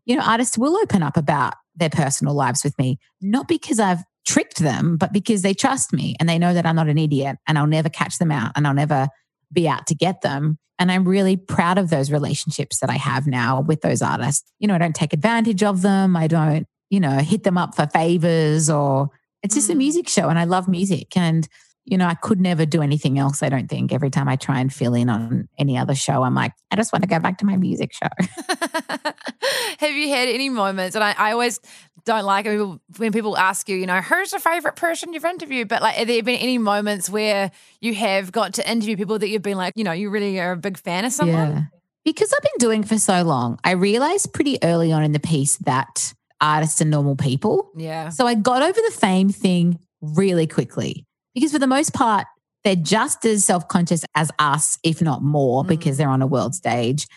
you 0.05 0.15
know, 0.15 0.23
artists 0.23 0.57
will 0.57 0.77
open 0.77 1.03
up 1.03 1.17
about 1.17 1.55
their 1.75 1.89
personal 1.89 2.33
lives 2.33 2.63
with 2.63 2.77
me, 2.77 2.97
not 3.21 3.47
because 3.47 3.79
I've 3.79 4.03
tricked 4.25 4.59
them, 4.59 4.97
but 4.97 5.13
because 5.13 5.41
they 5.41 5.53
trust 5.53 5.93
me 5.93 6.15
and 6.19 6.27
they 6.27 6.39
know 6.39 6.53
that 6.53 6.65
I'm 6.65 6.75
not 6.75 6.89
an 6.89 6.97
idiot 6.97 7.37
and 7.47 7.57
I'll 7.57 7.67
never 7.67 7.89
catch 7.89 8.17
them 8.17 8.31
out 8.31 8.51
and 8.55 8.65
I'll 8.65 8.73
never 8.73 9.07
be 9.51 9.67
out 9.67 9.87
to 9.87 9.95
get 9.95 10.21
them. 10.21 10.57
And 10.79 10.91
I'm 10.91 11.07
really 11.07 11.37
proud 11.37 11.77
of 11.77 11.89
those 11.89 12.11
relationships 12.11 12.79
that 12.79 12.89
I 12.89 12.97
have 12.97 13.27
now 13.27 13.61
with 13.61 13.81
those 13.81 14.01
artists. 14.01 14.51
You 14.59 14.67
know, 14.67 14.75
I 14.75 14.79
don't 14.79 14.95
take 14.95 15.13
advantage 15.13 15.63
of 15.63 15.81
them. 15.81 16.15
I 16.15 16.27
don't, 16.27 16.65
you 16.89 16.99
know, 16.99 17.19
hit 17.19 17.43
them 17.43 17.57
up 17.57 17.75
for 17.75 17.87
favors 17.87 18.69
or 18.69 19.09
it's 19.45 19.55
just 19.55 19.69
a 19.69 19.73
Mm. 19.73 19.77
music 19.77 20.09
show 20.09 20.27
and 20.29 20.37
I 20.37 20.43
love 20.43 20.67
music. 20.67 21.15
And, 21.15 21.47
you 21.85 21.97
know, 21.97 22.07
I 22.07 22.15
could 22.15 22.41
never 22.41 22.65
do 22.65 22.81
anything 22.81 23.17
else, 23.19 23.43
I 23.43 23.49
don't 23.49 23.69
think. 23.69 23.93
Every 23.93 24.09
time 24.09 24.27
I 24.27 24.35
try 24.35 24.59
and 24.59 24.73
fill 24.73 24.93
in 24.95 25.09
on 25.09 25.47
any 25.57 25.77
other 25.77 25.95
show, 25.95 26.23
I'm 26.23 26.33
like, 26.35 26.51
I 26.71 26.75
just 26.75 26.91
want 26.91 27.03
to 27.03 27.07
go 27.07 27.19
back 27.19 27.37
to 27.39 27.45
my 27.45 27.57
music 27.57 27.93
show. 27.93 28.09
Have 29.79 29.91
you 29.91 30.09
had 30.09 30.27
any 30.29 30.49
moments? 30.49 30.95
And 30.95 31.03
I, 31.03 31.13
I 31.17 31.31
always 31.31 31.59
don't 32.05 32.23
like 32.25 32.45
when 32.45 32.55
people, 32.55 32.81
when 32.97 33.11
people 33.11 33.37
ask 33.37 33.69
you, 33.69 33.75
you 33.75 33.85
know, 33.85 34.01
who's 34.01 34.31
your 34.31 34.39
favorite 34.41 34.75
person 34.75 35.13
you've 35.13 35.25
interviewed? 35.25 35.67
But 35.67 35.81
like, 35.81 35.95
have 35.95 36.07
there 36.07 36.23
been 36.23 36.39
any 36.39 36.57
moments 36.57 37.09
where 37.09 37.51
you 37.81 37.93
have 37.93 38.31
got 38.31 38.53
to 38.55 38.69
interview 38.69 38.97
people 38.97 39.19
that 39.19 39.29
you've 39.29 39.41
been 39.41 39.57
like, 39.57 39.73
you 39.75 39.83
know, 39.83 39.91
you 39.91 40.09
really 40.09 40.39
are 40.39 40.53
a 40.53 40.57
big 40.57 40.77
fan 40.77 41.05
of 41.05 41.13
someone? 41.13 41.51
Yeah. 41.51 41.61
Because 42.03 42.31
I've 42.33 42.41
been 42.43 42.59
doing 42.59 42.81
it 42.83 42.87
for 42.87 42.97
so 42.99 43.23
long, 43.23 43.59
I 43.63 43.71
realized 43.71 44.33
pretty 44.33 44.57
early 44.63 44.91
on 44.91 45.03
in 45.03 45.11
the 45.11 45.19
piece 45.19 45.57
that 45.59 46.13
artists 46.41 46.81
and 46.81 46.91
normal 46.91 47.15
people. 47.15 47.71
Yeah. 47.77 48.09
So 48.09 48.27
I 48.27 48.35
got 48.35 48.61
over 48.61 48.73
the 48.79 48.95
fame 48.95 49.29
thing 49.29 49.79
really 50.01 50.47
quickly 50.47 51.05
because 51.33 51.51
for 51.51 51.59
the 51.59 51.67
most 51.67 51.93
part, 51.93 52.25
they're 52.63 52.75
just 52.75 53.25
as 53.25 53.45
self 53.45 53.67
conscious 53.67 54.03
as 54.15 54.31
us, 54.39 54.77
if 54.83 55.01
not 55.01 55.21
more, 55.23 55.63
Mm. 55.63 55.67
because 55.67 55.97
they're 55.97 56.09
on 56.09 56.21
a 56.21 56.27
world 56.27 56.55
stage. 56.55 57.07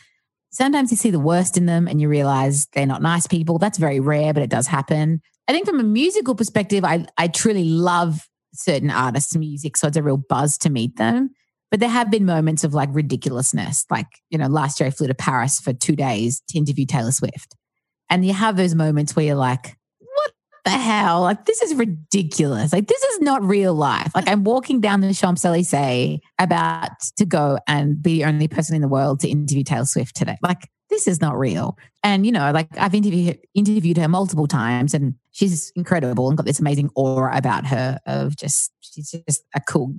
Sometimes 0.50 0.90
you 0.90 0.96
see 0.96 1.10
the 1.10 1.18
worst 1.20 1.56
in 1.56 1.66
them 1.66 1.86
and 1.88 2.00
you 2.00 2.08
realize 2.08 2.66
they're 2.74 2.86
not 2.86 3.02
nice 3.02 3.26
people. 3.26 3.58
That's 3.58 3.78
very 3.78 4.00
rare, 4.00 4.32
but 4.32 4.42
it 4.42 4.50
does 4.50 4.66
happen. 4.66 5.20
I 5.46 5.52
think 5.52 5.66
from 5.66 5.80
a 5.80 5.84
musical 5.84 6.34
perspective, 6.34 6.84
I, 6.84 7.06
I 7.16 7.28
truly 7.28 7.64
love 7.64 8.26
certain 8.54 8.90
artists' 8.90 9.36
music. 9.36 9.76
So 9.76 9.88
it's 9.88 9.96
a 9.96 10.02
real 10.02 10.16
buzz 10.16 10.56
to 10.58 10.70
meet 10.70 10.96
them. 10.96 11.30
But 11.70 11.80
there 11.80 11.88
have 11.90 12.10
been 12.10 12.24
moments 12.24 12.64
of 12.64 12.72
like 12.74 12.88
ridiculousness. 12.92 13.84
Like, 13.90 14.06
you 14.30 14.38
know, 14.38 14.46
last 14.46 14.80
year 14.80 14.86
I 14.86 14.90
flew 14.90 15.06
to 15.06 15.14
Paris 15.14 15.60
for 15.60 15.72
two 15.74 15.94
days 15.96 16.42
to 16.48 16.58
interview 16.58 16.86
Taylor 16.86 17.12
Swift. 17.12 17.54
And 18.10 18.24
you 18.24 18.32
have 18.32 18.56
those 18.56 18.74
moments 18.74 19.14
where 19.14 19.26
you're 19.26 19.34
like, 19.34 19.76
what 19.98 20.32
the 20.64 20.70
hell? 20.70 21.22
Like, 21.22 21.44
this 21.44 21.62
is 21.62 21.74
ridiculous. 21.74 22.72
Like, 22.72 22.86
this 22.86 23.02
is 23.02 23.20
not 23.20 23.42
real 23.42 23.74
life. 23.74 24.12
Like, 24.14 24.28
I'm 24.28 24.44
walking 24.44 24.80
down 24.80 25.00
the 25.00 25.12
Champs 25.14 25.44
Elysees 25.44 26.20
about 26.38 26.90
to 27.16 27.24
go 27.24 27.58
and 27.66 28.02
be 28.02 28.18
the 28.18 28.24
only 28.24 28.48
person 28.48 28.74
in 28.74 28.82
the 28.82 28.88
world 28.88 29.20
to 29.20 29.28
interview 29.28 29.64
Taylor 29.64 29.84
Swift 29.84 30.16
today. 30.16 30.36
Like, 30.42 30.68
this 30.90 31.06
is 31.06 31.20
not 31.20 31.38
real. 31.38 31.76
And, 32.02 32.24
you 32.24 32.32
know, 32.32 32.50
like 32.50 32.68
I've 32.78 32.94
interviewed, 32.94 33.38
interviewed 33.54 33.98
her 33.98 34.08
multiple 34.08 34.46
times 34.46 34.94
and 34.94 35.14
she's 35.32 35.70
incredible 35.76 36.28
and 36.28 36.36
got 36.36 36.46
this 36.46 36.60
amazing 36.60 36.90
aura 36.94 37.36
about 37.36 37.66
her 37.66 37.98
of 38.06 38.36
just, 38.36 38.72
she's 38.80 39.14
just 39.28 39.42
a 39.54 39.60
cool 39.60 39.94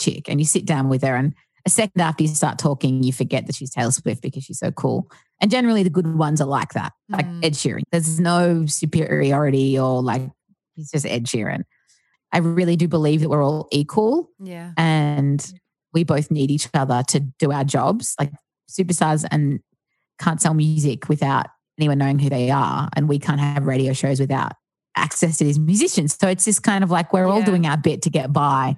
chick. 0.00 0.28
And 0.28 0.40
you 0.40 0.44
sit 0.44 0.64
down 0.64 0.88
with 0.88 1.02
her 1.02 1.14
and 1.14 1.34
a 1.66 1.70
second 1.70 2.00
after 2.00 2.22
you 2.24 2.28
start 2.28 2.58
talking, 2.58 3.02
you 3.02 3.12
forget 3.12 3.46
that 3.46 3.54
she's 3.54 3.70
Taylor 3.70 3.90
Swift 3.90 4.22
because 4.22 4.44
she's 4.44 4.58
so 4.58 4.70
cool. 4.72 5.10
And 5.40 5.50
generally, 5.50 5.82
the 5.82 5.90
good 5.90 6.06
ones 6.16 6.40
are 6.40 6.46
like 6.46 6.72
that, 6.74 6.92
like 7.08 7.26
Mm. 7.26 7.44
Ed 7.44 7.52
Sheeran. 7.54 7.82
There's 7.90 8.18
no 8.20 8.66
superiority 8.66 9.78
or 9.78 10.02
like 10.02 10.22
he's 10.74 10.90
just 10.90 11.06
Ed 11.06 11.24
Sheeran. 11.26 11.62
I 12.32 12.38
really 12.38 12.76
do 12.76 12.88
believe 12.88 13.20
that 13.20 13.28
we're 13.28 13.44
all 13.44 13.68
equal 13.70 14.30
Yeah. 14.38 14.72
and 14.76 15.52
we 15.92 16.04
both 16.04 16.30
need 16.30 16.50
each 16.50 16.68
other 16.74 17.02
to 17.08 17.20
do 17.20 17.52
our 17.52 17.64
jobs. 17.64 18.14
Like 18.18 18.32
superstars 18.70 19.26
and 19.30 19.60
can't 20.18 20.40
sell 20.40 20.54
music 20.54 21.08
without 21.08 21.46
anyone 21.78 21.98
knowing 21.98 22.18
who 22.18 22.28
they 22.30 22.50
are, 22.50 22.88
and 22.96 23.08
we 23.08 23.18
can't 23.18 23.40
have 23.40 23.66
radio 23.66 23.92
shows 23.92 24.20
without 24.20 24.52
access 24.96 25.38
to 25.38 25.44
these 25.44 25.58
musicians. 25.58 26.16
So 26.20 26.28
it's 26.28 26.44
just 26.44 26.62
kind 26.62 26.84
of 26.84 26.90
like 26.90 27.12
we're 27.12 27.26
all 27.26 27.42
doing 27.42 27.66
our 27.66 27.76
bit 27.76 28.02
to 28.02 28.10
get 28.10 28.32
by. 28.32 28.76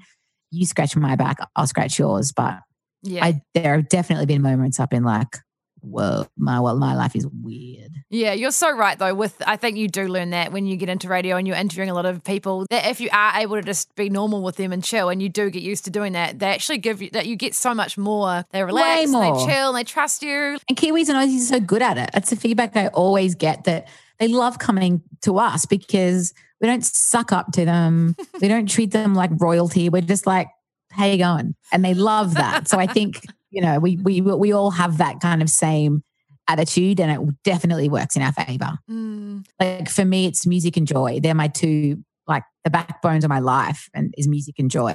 You 0.50 0.64
scratch 0.66 0.96
my 0.96 1.16
back, 1.16 1.38
I'll 1.56 1.66
scratch 1.66 1.98
yours. 1.98 2.32
But 2.32 2.58
Yeah. 3.04 3.24
I 3.24 3.42
there 3.54 3.76
have 3.76 3.88
definitely 3.88 4.26
been 4.26 4.42
moments 4.42 4.80
I've 4.80 4.90
been 4.90 5.04
like, 5.04 5.36
whoa, 5.80 6.26
my 6.36 6.58
well, 6.60 6.76
my 6.76 6.94
life 6.94 7.14
is 7.14 7.26
weird. 7.26 7.92
Yeah, 8.10 8.32
you're 8.32 8.50
so 8.50 8.74
right 8.74 8.98
though. 8.98 9.14
With 9.14 9.40
I 9.46 9.56
think 9.56 9.76
you 9.76 9.88
do 9.88 10.08
learn 10.08 10.30
that 10.30 10.52
when 10.52 10.66
you 10.66 10.76
get 10.76 10.88
into 10.88 11.08
radio 11.08 11.36
and 11.36 11.46
you're 11.46 11.56
interviewing 11.56 11.90
a 11.90 11.94
lot 11.94 12.06
of 12.06 12.24
people, 12.24 12.66
that 12.70 12.86
if 12.86 13.00
you 13.00 13.10
are 13.12 13.32
able 13.36 13.56
to 13.56 13.62
just 13.62 13.94
be 13.94 14.08
normal 14.08 14.42
with 14.42 14.56
them 14.56 14.72
and 14.72 14.82
chill, 14.82 15.10
and 15.10 15.22
you 15.22 15.28
do 15.28 15.50
get 15.50 15.62
used 15.62 15.84
to 15.84 15.90
doing 15.90 16.14
that, 16.14 16.38
they 16.38 16.46
actually 16.46 16.78
give 16.78 17.02
you 17.02 17.10
that 17.10 17.26
you 17.26 17.36
get 17.36 17.54
so 17.54 17.74
much 17.74 17.98
more. 17.98 18.44
They 18.50 18.64
relax, 18.64 19.10
more. 19.10 19.36
they 19.36 19.44
chill, 19.44 19.68
and 19.68 19.76
they 19.76 19.84
trust 19.84 20.22
you. 20.22 20.58
And 20.68 20.76
Kiwis 20.76 21.08
and 21.08 21.18
Aussies 21.18 21.42
are 21.42 21.54
so 21.54 21.60
good 21.60 21.82
at 21.82 21.98
it. 21.98 22.10
It's 22.14 22.30
the 22.30 22.36
feedback 22.36 22.76
I 22.76 22.88
always 22.88 23.34
get 23.34 23.64
that 23.64 23.88
they 24.18 24.28
love 24.28 24.58
coming 24.58 25.02
to 25.22 25.38
us 25.38 25.66
because 25.66 26.32
we 26.60 26.68
don't 26.68 26.84
suck 26.84 27.32
up 27.32 27.52
to 27.52 27.64
them. 27.64 28.16
we 28.40 28.48
don't 28.48 28.68
treat 28.68 28.92
them 28.92 29.14
like 29.14 29.30
royalty. 29.38 29.88
We're 29.88 30.02
just 30.02 30.26
like, 30.26 30.48
how 30.94 31.07
you 31.07 31.18
going? 31.18 31.54
And 31.72 31.85
they 31.85 31.94
love 31.94 32.35
that. 32.35 32.68
so 32.68 32.78
I 32.78 32.87
think, 32.87 33.20
you 33.50 33.61
know, 33.62 33.78
we 33.78 33.96
we 33.96 34.20
we 34.20 34.52
all 34.52 34.70
have 34.72 34.98
that 34.98 35.20
kind 35.20 35.42
of 35.42 35.50
same 35.50 36.02
attitude 36.48 37.00
and 37.00 37.11
it 37.11 37.42
definitely 37.42 37.88
works 37.88 38.16
in 38.16 38.22
our 38.22 38.33
favor. 38.33 38.78
Mm, 38.90 39.46
Like 39.61 39.88
for 39.88 40.04
me, 40.04 40.26
it's 40.26 40.46
music 40.46 40.76
and 40.76 40.87
joy. 40.87 41.20
They're 41.22 41.35
my 41.35 41.48
two, 41.48 42.04
like 42.26 42.42
the 42.64 42.70
backbones 42.70 43.24
of 43.24 43.30
my 43.30 43.38
life 43.38 43.88
and 43.94 44.12
is 44.18 44.28
music 44.28 44.57
and 44.59 44.70
joy. 44.70 44.94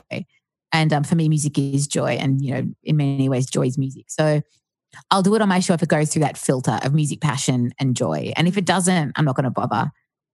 And 0.72 0.94
um, 0.94 1.04
for 1.04 1.16
me, 1.16 1.28
music 1.28 1.58
is 1.58 1.88
joy. 1.88 2.18
And, 2.20 2.40
you 2.44 2.54
know, 2.54 2.64
in 2.84 2.98
many 2.98 3.28
ways, 3.30 3.48
joy 3.48 3.66
is 3.66 3.78
music. 3.80 4.06
So 4.10 4.42
I'll 5.10 5.24
do 5.24 5.34
it 5.34 5.42
on 5.42 5.50
my 5.50 5.60
show 5.60 5.74
if 5.74 5.82
it 5.82 5.90
goes 5.90 6.14
through 6.14 6.22
that 6.22 6.38
filter 6.38 6.80
of 6.84 6.94
music 6.94 7.22
passion 7.22 7.72
and 7.80 7.96
joy. 7.96 8.32
And 8.36 8.48
if 8.48 8.56
it 8.58 8.66
doesn't, 8.66 9.14
I'm 9.16 9.26
not 9.26 9.36
going 9.36 9.46
to 9.46 9.50
bother. 9.50 9.90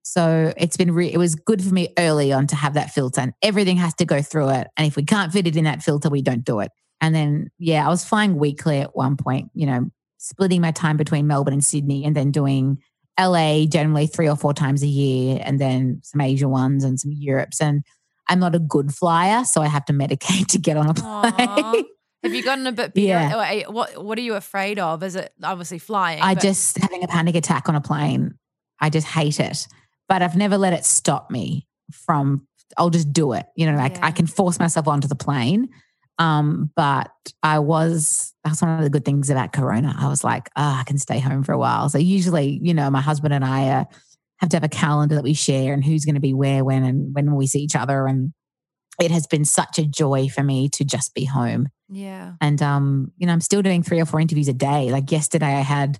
So 0.08 0.54
it's 0.56 0.76
been 0.76 0.92
re- 0.94 1.12
it 1.12 1.18
was 1.18 1.34
good 1.34 1.60
for 1.60 1.74
me 1.74 1.92
early 1.98 2.32
on 2.32 2.46
to 2.46 2.56
have 2.56 2.74
that 2.74 2.90
filter, 2.90 3.20
and 3.20 3.32
everything 3.42 3.76
has 3.78 3.92
to 3.94 4.04
go 4.04 4.22
through 4.22 4.50
it. 4.50 4.68
And 4.76 4.86
if 4.86 4.94
we 4.94 5.02
can't 5.04 5.32
fit 5.32 5.48
it 5.48 5.56
in 5.56 5.64
that 5.64 5.82
filter, 5.82 6.08
we 6.08 6.22
don't 6.22 6.44
do 6.44 6.60
it. 6.60 6.70
And 7.00 7.12
then 7.12 7.50
yeah, 7.58 7.84
I 7.84 7.88
was 7.88 8.04
flying 8.04 8.36
weekly 8.38 8.78
at 8.78 8.94
one 8.94 9.16
point. 9.16 9.50
You 9.52 9.66
know, 9.66 9.90
splitting 10.18 10.60
my 10.60 10.70
time 10.70 10.96
between 10.96 11.26
Melbourne 11.26 11.54
and 11.54 11.64
Sydney, 11.64 12.04
and 12.04 12.14
then 12.14 12.30
doing 12.30 12.78
LA 13.18 13.64
generally 13.64 14.06
three 14.06 14.28
or 14.28 14.36
four 14.36 14.54
times 14.54 14.84
a 14.84 14.86
year, 14.86 15.40
and 15.42 15.60
then 15.60 16.00
some 16.04 16.20
Asia 16.20 16.48
ones 16.48 16.84
and 16.84 17.00
some 17.00 17.10
Europes. 17.10 17.60
And 17.60 17.82
I'm 18.28 18.38
not 18.38 18.54
a 18.54 18.60
good 18.60 18.94
flyer, 18.94 19.42
so 19.42 19.60
I 19.60 19.66
have 19.66 19.86
to 19.86 19.92
medicate 19.92 20.46
to 20.50 20.58
get 20.58 20.76
on 20.76 20.88
a 20.88 20.94
plane. 20.94 21.84
Have 22.22 22.32
you 22.32 22.44
gotten 22.44 22.68
a 22.68 22.72
bit 22.72 22.94
bigger? 22.94 23.08
Yeah. 23.08 23.44
Eh, 23.50 23.64
what 23.64 24.04
What 24.04 24.18
are 24.18 24.22
you 24.22 24.34
afraid 24.34 24.78
of? 24.78 25.02
Is 25.02 25.16
it 25.16 25.32
obviously 25.42 25.80
flying? 25.80 26.22
I 26.22 26.34
but- 26.34 26.44
just 26.44 26.78
having 26.78 27.02
a 27.02 27.08
panic 27.08 27.34
attack 27.34 27.68
on 27.68 27.74
a 27.74 27.80
plane. 27.80 28.38
I 28.78 28.90
just 28.90 29.06
hate 29.06 29.40
it, 29.40 29.66
but 30.08 30.22
I've 30.22 30.36
never 30.36 30.56
let 30.58 30.72
it 30.72 30.84
stop 30.84 31.30
me 31.30 31.66
from. 31.92 32.46
I'll 32.76 32.90
just 32.90 33.12
do 33.12 33.32
it. 33.32 33.46
You 33.56 33.70
know, 33.70 33.76
like 33.76 33.96
yeah. 33.96 34.06
I 34.06 34.10
can 34.10 34.26
force 34.26 34.58
myself 34.58 34.88
onto 34.88 35.08
the 35.08 35.14
plane. 35.14 35.68
Um, 36.18 36.70
but 36.74 37.10
I 37.42 37.58
was 37.58 38.32
that's 38.42 38.62
one 38.62 38.78
of 38.78 38.84
the 38.84 38.90
good 38.90 39.04
things 39.04 39.28
about 39.28 39.52
Corona. 39.52 39.94
I 39.98 40.08
was 40.08 40.24
like, 40.24 40.48
oh, 40.56 40.78
I 40.80 40.84
can 40.86 40.98
stay 40.98 41.18
home 41.18 41.42
for 41.42 41.52
a 41.52 41.58
while. 41.58 41.88
So 41.88 41.98
usually, 41.98 42.58
you 42.62 42.72
know, 42.72 42.90
my 42.90 43.00
husband 43.00 43.34
and 43.34 43.44
I 43.44 43.68
uh, 43.68 43.84
have 44.38 44.50
to 44.50 44.56
have 44.56 44.64
a 44.64 44.68
calendar 44.68 45.14
that 45.14 45.24
we 45.24 45.34
share 45.34 45.74
and 45.74 45.84
who's 45.84 46.04
going 46.04 46.14
to 46.14 46.20
be 46.20 46.34
where, 46.34 46.64
when, 46.64 46.84
and 46.84 47.14
when 47.14 47.34
we 47.34 47.46
see 47.46 47.60
each 47.60 47.76
other. 47.76 48.06
And 48.06 48.32
it 49.00 49.10
has 49.10 49.26
been 49.26 49.44
such 49.44 49.78
a 49.78 49.84
joy 49.84 50.28
for 50.28 50.42
me 50.42 50.68
to 50.70 50.84
just 50.84 51.14
be 51.14 51.24
home. 51.24 51.68
Yeah. 51.88 52.32
And 52.40 52.62
um, 52.62 53.12
you 53.18 53.26
know, 53.26 53.32
I'm 53.32 53.40
still 53.40 53.62
doing 53.62 53.82
three 53.82 54.00
or 54.00 54.06
four 54.06 54.20
interviews 54.20 54.48
a 54.48 54.54
day. 54.54 54.90
Like 54.90 55.12
yesterday 55.12 55.54
I 55.54 55.60
had 55.60 55.98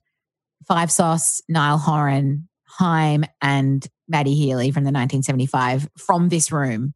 Five 0.66 0.90
Sauce, 0.90 1.42
Niall 1.48 1.78
Horan, 1.78 2.48
Haim, 2.78 3.24
and 3.42 3.86
Matty 4.08 4.34
Healy 4.34 4.70
from 4.70 4.84
the 4.84 4.88
1975 4.88 5.88
from 5.98 6.28
this 6.28 6.52
room. 6.52 6.94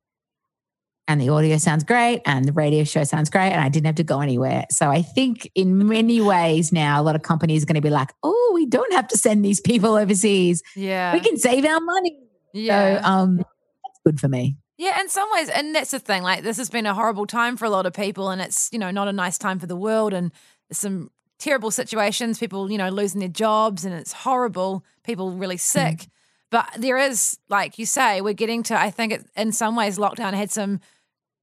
And 1.08 1.20
the 1.20 1.30
audio 1.30 1.58
sounds 1.58 1.82
great 1.82 2.22
and 2.24 2.44
the 2.44 2.52
radio 2.52 2.84
show 2.84 3.02
sounds 3.02 3.30
great. 3.30 3.50
And 3.50 3.60
I 3.60 3.68
didn't 3.68 3.86
have 3.86 3.96
to 3.96 4.04
go 4.04 4.20
anywhere. 4.20 4.66
So 4.70 4.88
I 4.88 5.02
think 5.02 5.50
in 5.56 5.88
many 5.88 6.20
ways 6.20 6.72
now, 6.72 7.00
a 7.00 7.02
lot 7.02 7.16
of 7.16 7.22
companies 7.22 7.64
are 7.64 7.66
going 7.66 7.74
to 7.74 7.80
be 7.80 7.90
like, 7.90 8.10
oh, 8.22 8.52
we 8.54 8.66
don't 8.66 8.92
have 8.92 9.08
to 9.08 9.18
send 9.18 9.44
these 9.44 9.60
people 9.60 9.96
overseas. 9.96 10.62
Yeah. 10.76 11.12
We 11.12 11.18
can 11.18 11.36
save 11.36 11.64
our 11.64 11.80
money. 11.80 12.16
Yeah. 12.52 13.00
So 13.00 13.08
um, 13.08 13.36
that's 13.38 14.00
good 14.06 14.20
for 14.20 14.28
me. 14.28 14.56
Yeah, 14.80 14.98
in 14.98 15.10
some 15.10 15.28
ways, 15.34 15.50
and 15.50 15.74
that's 15.74 15.90
the 15.90 15.98
thing. 15.98 16.22
Like, 16.22 16.42
this 16.42 16.56
has 16.56 16.70
been 16.70 16.86
a 16.86 16.94
horrible 16.94 17.26
time 17.26 17.58
for 17.58 17.66
a 17.66 17.70
lot 17.70 17.84
of 17.84 17.92
people, 17.92 18.30
and 18.30 18.40
it's 18.40 18.70
you 18.72 18.78
know 18.78 18.90
not 18.90 19.08
a 19.08 19.12
nice 19.12 19.36
time 19.36 19.58
for 19.58 19.66
the 19.66 19.76
world, 19.76 20.14
and 20.14 20.32
some 20.72 21.10
terrible 21.38 21.70
situations. 21.70 22.38
People, 22.38 22.72
you 22.72 22.78
know, 22.78 22.88
losing 22.88 23.20
their 23.20 23.28
jobs, 23.28 23.84
and 23.84 23.94
it's 23.94 24.14
horrible. 24.14 24.82
People 25.04 25.32
really 25.32 25.58
sick. 25.58 25.98
Mm. 25.98 26.08
But 26.50 26.68
there 26.78 26.98
is, 26.98 27.38
like 27.48 27.78
you 27.78 27.86
say, 27.86 28.20
we're 28.20 28.34
getting 28.34 28.62
to. 28.64 28.80
I 28.80 28.90
think 28.90 29.12
it, 29.12 29.26
in 29.36 29.52
some 29.52 29.76
ways, 29.76 29.98
lockdown 29.98 30.34
had 30.34 30.50
some 30.50 30.80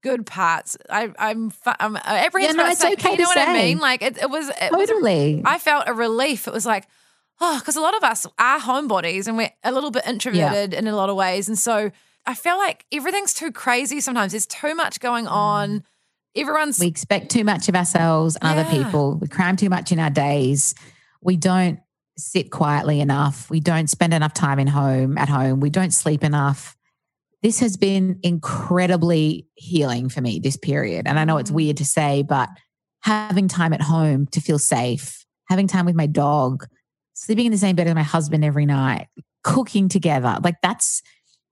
good 0.02 0.26
parts. 0.26 0.76
I, 0.90 1.10
I'm, 1.18 1.52
I'm 1.66 1.96
apprehensive. 1.96 2.56
Yeah, 2.56 2.62
no, 2.62 2.70
it's 2.70 2.84
okay 2.84 3.12
you 3.12 3.18
know 3.18 3.24
what 3.24 3.34
say. 3.34 3.44
I 3.44 3.52
mean? 3.54 3.78
Like 3.78 4.02
it, 4.02 4.18
it 4.18 4.30
was 4.30 4.48
it 4.48 4.70
totally. 4.70 5.36
Was 5.36 5.44
I 5.44 5.58
felt 5.58 5.84
a 5.86 5.94
relief. 5.94 6.46
It 6.46 6.52
was 6.52 6.66
like, 6.66 6.86
oh, 7.40 7.58
because 7.58 7.76
a 7.76 7.80
lot 7.80 7.96
of 7.96 8.04
us 8.04 8.26
are 8.38 8.60
homebodies 8.60 9.26
and 9.26 9.36
we're 9.36 9.50
a 9.64 9.72
little 9.72 9.90
bit 9.90 10.06
introverted 10.06 10.72
yeah. 10.72 10.78
in 10.78 10.86
a 10.86 10.94
lot 10.94 11.08
of 11.08 11.16
ways, 11.16 11.48
and 11.48 11.58
so 11.58 11.90
I 12.26 12.34
feel 12.34 12.58
like 12.58 12.84
everything's 12.92 13.32
too 13.32 13.50
crazy 13.50 14.00
sometimes. 14.00 14.32
There's 14.32 14.46
too 14.46 14.74
much 14.74 15.00
going 15.00 15.24
mm. 15.24 15.32
on. 15.32 15.84
Everyone's 16.36 16.78
we 16.78 16.86
expect 16.86 17.30
too 17.30 17.42
much 17.42 17.68
of 17.68 17.74
ourselves 17.74 18.36
and 18.36 18.54
yeah. 18.54 18.62
other 18.62 18.70
people. 18.70 19.14
We 19.14 19.28
cram 19.28 19.56
too 19.56 19.70
much 19.70 19.90
in 19.90 19.98
our 19.98 20.10
days. 20.10 20.74
We 21.20 21.36
don't 21.36 21.80
sit 22.18 22.50
quietly 22.50 23.00
enough. 23.00 23.48
We 23.48 23.60
don't 23.60 23.88
spend 23.88 24.12
enough 24.12 24.34
time 24.34 24.58
in 24.58 24.66
home 24.66 25.16
at 25.16 25.28
home. 25.28 25.60
We 25.60 25.70
don't 25.70 25.92
sleep 25.92 26.24
enough. 26.24 26.76
This 27.42 27.60
has 27.60 27.76
been 27.76 28.18
incredibly 28.24 29.46
healing 29.54 30.08
for 30.08 30.20
me 30.20 30.40
this 30.40 30.56
period. 30.56 31.06
And 31.06 31.18
I 31.18 31.24
know 31.24 31.38
it's 31.38 31.52
mm. 31.52 31.54
weird 31.54 31.76
to 31.78 31.84
say, 31.84 32.22
but 32.22 32.48
having 33.02 33.46
time 33.46 33.72
at 33.72 33.80
home 33.80 34.26
to 34.32 34.40
feel 34.40 34.58
safe, 34.58 35.24
having 35.48 35.68
time 35.68 35.86
with 35.86 35.94
my 35.94 36.06
dog, 36.06 36.66
sleeping 37.14 37.46
in 37.46 37.52
the 37.52 37.58
same 37.58 37.76
bed 37.76 37.86
as 37.86 37.94
my 37.94 38.02
husband 38.02 38.44
every 38.44 38.66
night, 38.66 39.06
cooking 39.44 39.88
together, 39.88 40.38
like 40.42 40.56
that's 40.60 41.00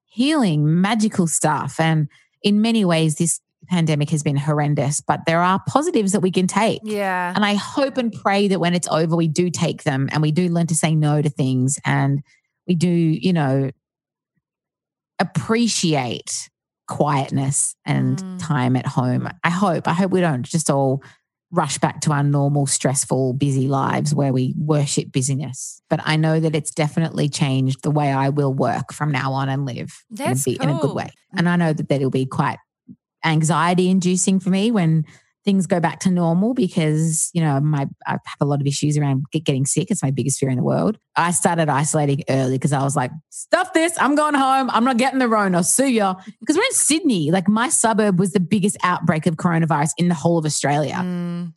healing, 0.06 0.80
magical 0.80 1.28
stuff. 1.28 1.78
And 1.78 2.08
in 2.42 2.60
many 2.60 2.84
ways, 2.84 3.16
this 3.16 3.40
pandemic 3.66 4.10
has 4.10 4.22
been 4.22 4.36
horrendous, 4.36 5.00
but 5.00 5.20
there 5.26 5.40
are 5.40 5.60
positives 5.68 6.12
that 6.12 6.20
we 6.20 6.30
can 6.30 6.46
take. 6.46 6.80
Yeah. 6.84 7.32
And 7.34 7.44
I 7.44 7.54
hope 7.54 7.98
and 7.98 8.12
pray 8.12 8.48
that 8.48 8.60
when 8.60 8.74
it's 8.74 8.88
over, 8.88 9.16
we 9.16 9.28
do 9.28 9.50
take 9.50 9.84
them 9.84 10.08
and 10.12 10.22
we 10.22 10.32
do 10.32 10.48
learn 10.48 10.66
to 10.68 10.74
say 10.74 10.94
no 10.94 11.22
to 11.22 11.28
things 11.28 11.78
and 11.84 12.22
we 12.66 12.74
do, 12.74 12.88
you 12.88 13.32
know, 13.32 13.70
appreciate 15.18 16.50
quietness 16.88 17.74
and 17.84 18.18
mm. 18.18 18.46
time 18.46 18.76
at 18.76 18.86
home. 18.86 19.28
I 19.42 19.50
hope. 19.50 19.88
I 19.88 19.92
hope 19.92 20.12
we 20.12 20.20
don't 20.20 20.44
just 20.44 20.70
all 20.70 21.02
rush 21.52 21.78
back 21.78 22.00
to 22.02 22.12
our 22.12 22.22
normal, 22.22 22.66
stressful, 22.66 23.32
busy 23.34 23.68
lives 23.68 24.14
where 24.14 24.32
we 24.32 24.54
worship 24.58 25.12
busyness. 25.12 25.80
But 25.88 26.00
I 26.04 26.16
know 26.16 26.40
that 26.40 26.54
it's 26.54 26.70
definitely 26.70 27.28
changed 27.28 27.82
the 27.82 27.90
way 27.90 28.10
I 28.12 28.30
will 28.30 28.52
work 28.52 28.92
from 28.92 29.12
now 29.12 29.32
on 29.32 29.48
and 29.48 29.64
live 29.64 29.92
in, 30.10 30.26
a, 30.26 30.34
cool. 30.34 30.54
in 30.60 30.68
a 30.68 30.80
good 30.80 30.94
way. 30.94 31.10
And 31.36 31.48
I 31.48 31.56
know 31.56 31.72
that 31.72 31.88
that'll 31.88 32.10
be 32.10 32.26
quite 32.26 32.58
anxiety 33.26 33.90
inducing 33.90 34.40
for 34.40 34.50
me 34.50 34.70
when 34.70 35.04
things 35.44 35.68
go 35.68 35.78
back 35.78 36.00
to 36.00 36.10
normal 36.10 36.54
because 36.54 37.30
you 37.32 37.40
know 37.40 37.60
my 37.60 37.86
I 38.06 38.12
have 38.12 38.40
a 38.40 38.44
lot 38.44 38.60
of 38.60 38.66
issues 38.66 38.98
around 38.98 39.24
getting 39.30 39.64
sick. 39.64 39.90
It's 39.90 40.02
my 40.02 40.10
biggest 40.10 40.38
fear 40.38 40.50
in 40.50 40.56
the 40.56 40.62
world. 40.62 40.98
I 41.14 41.30
started 41.30 41.68
isolating 41.68 42.24
early 42.28 42.56
because 42.56 42.72
I 42.72 42.82
was 42.82 42.96
like, 42.96 43.10
"Stuff 43.30 43.72
this! 43.72 43.96
I'm 43.98 44.16
going 44.16 44.34
home. 44.34 44.70
I'm 44.70 44.84
not 44.84 44.96
getting 44.96 45.20
the 45.20 45.28
Rona. 45.28 45.62
See 45.62 45.94
ya." 45.94 46.16
Because 46.40 46.56
we're 46.56 46.64
in 46.64 46.72
Sydney. 46.72 47.30
Like 47.30 47.48
my 47.48 47.68
suburb 47.68 48.18
was 48.18 48.32
the 48.32 48.40
biggest 48.40 48.76
outbreak 48.82 49.26
of 49.26 49.36
coronavirus 49.36 49.90
in 49.98 50.08
the 50.08 50.14
whole 50.14 50.38
of 50.38 50.44
Australia. 50.44 50.96
Mm 50.96 51.52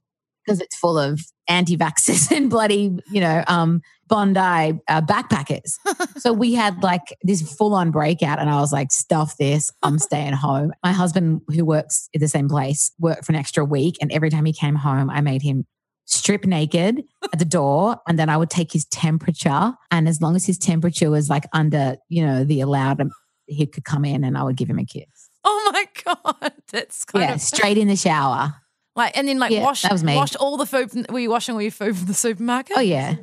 because 0.49 0.61
it's 0.61 0.75
full 0.75 0.97
of 0.97 1.21
anti-vaxxers 1.47 2.31
and 2.35 2.49
bloody, 2.49 2.97
you 3.11 3.21
know, 3.21 3.43
um, 3.47 3.81
Bondi 4.09 4.39
uh, 4.87 5.01
backpackers. 5.01 5.75
so 6.17 6.33
we 6.33 6.53
had 6.53 6.81
like 6.83 7.15
this 7.21 7.41
full-on 7.55 7.91
breakout, 7.91 8.39
and 8.39 8.49
I 8.49 8.59
was 8.59 8.73
like, 8.73 8.91
"Stuff 8.91 9.37
this! 9.37 9.71
I'm 9.83 9.99
staying 10.09 10.33
home." 10.33 10.73
My 10.83 10.91
husband, 10.91 11.41
who 11.47 11.63
works 11.63 12.09
at 12.13 12.19
the 12.19 12.27
same 12.27 12.49
place, 12.49 12.91
worked 12.99 13.25
for 13.25 13.31
an 13.31 13.37
extra 13.37 13.63
week, 13.63 13.95
and 14.01 14.11
every 14.11 14.29
time 14.29 14.45
he 14.45 14.53
came 14.53 14.75
home, 14.75 15.09
I 15.09 15.21
made 15.21 15.41
him 15.41 15.65
strip 16.05 16.45
naked 16.45 17.03
at 17.31 17.39
the 17.39 17.45
door, 17.45 17.97
and 18.07 18.19
then 18.19 18.29
I 18.29 18.35
would 18.35 18.49
take 18.49 18.73
his 18.73 18.85
temperature, 18.85 19.73
and 19.91 20.09
as 20.09 20.21
long 20.21 20.35
as 20.35 20.45
his 20.45 20.57
temperature 20.57 21.09
was 21.09 21.29
like 21.29 21.45
under, 21.53 21.95
you 22.09 22.25
know, 22.25 22.43
the 22.43 22.61
allowed, 22.61 23.01
he 23.45 23.65
could 23.67 23.85
come 23.85 24.03
in, 24.03 24.23
and 24.23 24.37
I 24.37 24.43
would 24.43 24.57
give 24.57 24.69
him 24.69 24.79
a 24.79 24.85
kiss. 24.85 25.29
Oh 25.45 25.71
my 25.71 25.85
god, 26.03 26.53
that's 26.71 27.05
kind 27.05 27.23
yeah, 27.23 27.35
of 27.35 27.41
straight 27.41 27.77
in 27.77 27.87
the 27.87 27.95
shower. 27.95 28.55
Like 28.99 29.15
and 29.17 29.29
then 29.29 29.39
like 29.39 29.51
yeah, 29.51 29.63
wash 29.63 29.83
that 29.83 29.93
was 29.93 30.03
me. 30.03 30.13
wash 30.13 30.35
all 30.35 30.57
the 30.57 30.65
food. 30.65 30.91
From, 30.91 31.05
were 31.09 31.19
you 31.19 31.29
washing 31.29 31.55
all 31.55 31.61
your 31.61 31.71
food 31.71 31.95
from 31.97 32.07
the 32.07 32.13
supermarket? 32.13 32.75
Oh 32.77 32.81
yeah, 32.81 33.15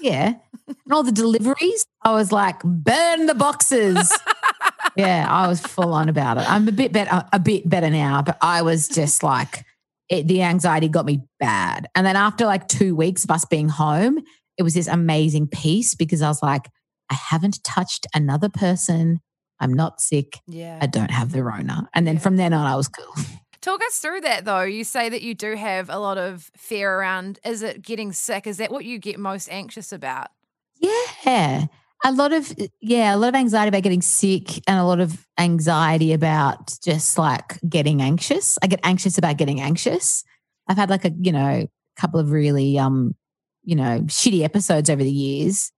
yeah. 0.00 0.34
and 0.68 0.92
all 0.92 1.02
the 1.02 1.10
deliveries, 1.10 1.84
I 2.04 2.12
was 2.12 2.30
like, 2.30 2.62
burn 2.62 3.26
the 3.26 3.34
boxes. 3.34 4.16
yeah, 4.96 5.26
I 5.28 5.48
was 5.48 5.60
full 5.60 5.92
on 5.92 6.08
about 6.08 6.38
it. 6.38 6.48
I'm 6.48 6.68
a 6.68 6.72
bit 6.72 6.92
better, 6.92 7.24
a 7.32 7.40
bit 7.40 7.68
better 7.68 7.90
now, 7.90 8.22
but 8.22 8.38
I 8.40 8.62
was 8.62 8.86
just 8.86 9.24
like, 9.24 9.64
it, 10.08 10.28
the 10.28 10.42
anxiety 10.42 10.86
got 10.86 11.04
me 11.04 11.24
bad. 11.40 11.88
And 11.96 12.06
then 12.06 12.14
after 12.14 12.46
like 12.46 12.68
two 12.68 12.94
weeks 12.94 13.24
of 13.24 13.32
us 13.32 13.44
being 13.44 13.68
home, 13.68 14.20
it 14.56 14.62
was 14.62 14.74
this 14.74 14.86
amazing 14.86 15.48
peace 15.48 15.96
because 15.96 16.22
I 16.22 16.28
was 16.28 16.44
like, 16.44 16.70
I 17.10 17.14
haven't 17.14 17.58
touched 17.64 18.06
another 18.14 18.48
person. 18.48 19.18
I'm 19.58 19.74
not 19.74 20.00
sick. 20.00 20.38
Yeah. 20.46 20.78
I 20.80 20.86
don't 20.86 21.10
have 21.10 21.32
the 21.32 21.42
Rona. 21.42 21.88
And 21.92 22.06
then 22.06 22.14
yeah. 22.14 22.20
from 22.20 22.36
then 22.36 22.52
on, 22.52 22.66
I 22.66 22.76
was 22.76 22.86
cool. 22.86 23.24
Talk 23.64 23.80
us 23.82 23.98
through 23.98 24.20
that 24.20 24.44
though. 24.44 24.60
You 24.60 24.84
say 24.84 25.08
that 25.08 25.22
you 25.22 25.34
do 25.34 25.54
have 25.54 25.88
a 25.88 25.98
lot 25.98 26.18
of 26.18 26.50
fear 26.54 26.98
around 26.98 27.40
is 27.46 27.62
it 27.62 27.80
getting 27.80 28.12
sick? 28.12 28.46
Is 28.46 28.58
that 28.58 28.70
what 28.70 28.84
you 28.84 28.98
get 28.98 29.18
most 29.18 29.50
anxious 29.50 29.90
about? 29.90 30.28
Yeah. 30.78 31.64
A 32.04 32.12
lot 32.12 32.34
of 32.34 32.54
yeah, 32.82 33.14
a 33.14 33.16
lot 33.16 33.28
of 33.28 33.34
anxiety 33.36 33.70
about 33.70 33.82
getting 33.82 34.02
sick 34.02 34.58
and 34.68 34.78
a 34.78 34.84
lot 34.84 35.00
of 35.00 35.26
anxiety 35.38 36.12
about 36.12 36.78
just 36.84 37.16
like 37.16 37.58
getting 37.66 38.02
anxious. 38.02 38.58
I 38.62 38.66
get 38.66 38.80
anxious 38.84 39.16
about 39.16 39.38
getting 39.38 39.62
anxious. 39.62 40.24
I've 40.68 40.76
had 40.76 40.90
like 40.90 41.06
a, 41.06 41.12
you 41.18 41.32
know, 41.32 41.66
couple 41.96 42.20
of 42.20 42.32
really 42.32 42.78
um, 42.78 43.14
you 43.62 43.76
know, 43.76 44.00
shitty 44.00 44.44
episodes 44.44 44.90
over 44.90 45.02
the 45.02 45.10
years 45.10 45.72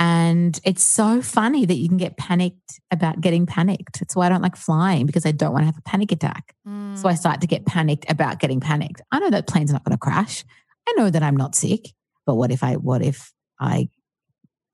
and 0.00 0.58
it's 0.64 0.82
so 0.82 1.20
funny 1.20 1.66
that 1.66 1.74
you 1.74 1.86
can 1.86 1.98
get 1.98 2.16
panicked 2.16 2.80
about 2.90 3.20
getting 3.20 3.44
panicked. 3.44 4.00
That's 4.00 4.16
why 4.16 4.24
I 4.24 4.28
don't 4.30 4.40
like 4.40 4.56
flying 4.56 5.04
because 5.04 5.26
I 5.26 5.30
don't 5.30 5.52
want 5.52 5.60
to 5.60 5.66
have 5.66 5.76
a 5.76 5.82
panic 5.82 6.10
attack. 6.10 6.54
Mm. 6.66 6.96
So 6.96 7.06
I 7.06 7.14
start 7.14 7.42
to 7.42 7.46
get 7.46 7.66
panicked 7.66 8.10
about 8.10 8.40
getting 8.40 8.60
panicked. 8.60 9.02
I 9.12 9.18
know 9.18 9.28
that 9.28 9.46
plane's 9.46 9.70
are 9.70 9.74
not 9.74 9.84
going 9.84 9.92
to 9.92 9.98
crash. 9.98 10.42
I 10.88 10.94
know 10.96 11.10
that 11.10 11.22
I'm 11.22 11.36
not 11.36 11.54
sick, 11.54 11.90
but 12.24 12.36
what 12.36 12.50
if 12.50 12.64
I 12.64 12.76
what 12.76 13.02
if 13.02 13.34
I 13.60 13.90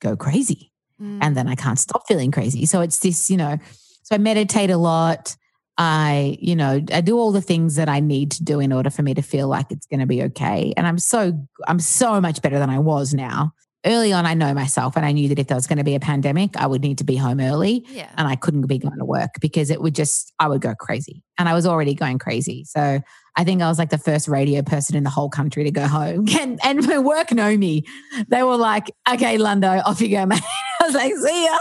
go 0.00 0.16
crazy 0.16 0.70
mm. 1.02 1.18
and 1.20 1.36
then 1.36 1.48
I 1.48 1.56
can't 1.56 1.78
stop 1.80 2.06
feeling 2.06 2.30
crazy? 2.30 2.64
So 2.64 2.80
it's 2.80 3.00
this, 3.00 3.28
you 3.28 3.36
know, 3.36 3.58
so 4.04 4.14
I 4.14 4.18
meditate 4.18 4.70
a 4.70 4.76
lot. 4.76 5.36
I, 5.76 6.38
you 6.40 6.54
know, 6.54 6.80
I 6.92 7.00
do 7.00 7.18
all 7.18 7.32
the 7.32 7.42
things 7.42 7.74
that 7.74 7.88
I 7.88 7.98
need 7.98 8.30
to 8.30 8.44
do 8.44 8.60
in 8.60 8.72
order 8.72 8.90
for 8.90 9.02
me 9.02 9.12
to 9.14 9.22
feel 9.22 9.48
like 9.48 9.66
it's 9.70 9.86
going 9.86 10.00
to 10.00 10.06
be 10.06 10.22
okay. 10.22 10.72
And 10.76 10.86
I'm 10.86 10.98
so 11.00 11.36
I'm 11.66 11.80
so 11.80 12.20
much 12.20 12.42
better 12.42 12.60
than 12.60 12.70
I 12.70 12.78
was 12.78 13.12
now 13.12 13.54
early 13.86 14.12
on, 14.12 14.26
I 14.26 14.34
know 14.34 14.52
myself 14.52 14.96
and 14.96 15.06
I 15.06 15.12
knew 15.12 15.28
that 15.28 15.38
if 15.38 15.46
there 15.46 15.56
was 15.56 15.66
going 15.66 15.78
to 15.78 15.84
be 15.84 15.94
a 15.94 16.00
pandemic, 16.00 16.56
I 16.56 16.66
would 16.66 16.82
need 16.82 16.98
to 16.98 17.04
be 17.04 17.16
home 17.16 17.40
early 17.40 17.84
Yeah. 17.88 18.10
and 18.16 18.26
I 18.26 18.36
couldn't 18.36 18.66
be 18.66 18.78
going 18.78 18.98
to 18.98 19.04
work 19.04 19.30
because 19.40 19.70
it 19.70 19.80
would 19.80 19.94
just, 19.94 20.32
I 20.38 20.48
would 20.48 20.60
go 20.60 20.74
crazy. 20.74 21.22
And 21.38 21.48
I 21.48 21.54
was 21.54 21.66
already 21.66 21.94
going 21.94 22.18
crazy. 22.18 22.64
So 22.64 23.00
I 23.36 23.44
think 23.44 23.62
I 23.62 23.68
was 23.68 23.78
like 23.78 23.90
the 23.90 23.98
first 23.98 24.28
radio 24.28 24.62
person 24.62 24.96
in 24.96 25.04
the 25.04 25.10
whole 25.10 25.30
country 25.30 25.64
to 25.64 25.70
go 25.70 25.86
home. 25.86 26.26
And, 26.40 26.58
and 26.62 26.86
my 26.86 26.98
work 26.98 27.32
know 27.32 27.56
me. 27.56 27.84
They 28.28 28.42
were 28.42 28.56
like, 28.56 28.90
okay, 29.10 29.38
Lundo, 29.38 29.82
off 29.84 30.00
you 30.00 30.08
go, 30.08 30.26
mate. 30.26 30.42
I 30.82 30.86
was 30.86 30.94
like, 30.94 31.14
see 31.14 31.44
ya. 31.46 31.58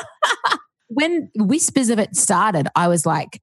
when 0.88 1.30
whispers 1.36 1.90
of 1.90 2.00
it 2.00 2.16
started, 2.16 2.68
I 2.76 2.88
was 2.88 3.06
like 3.06 3.42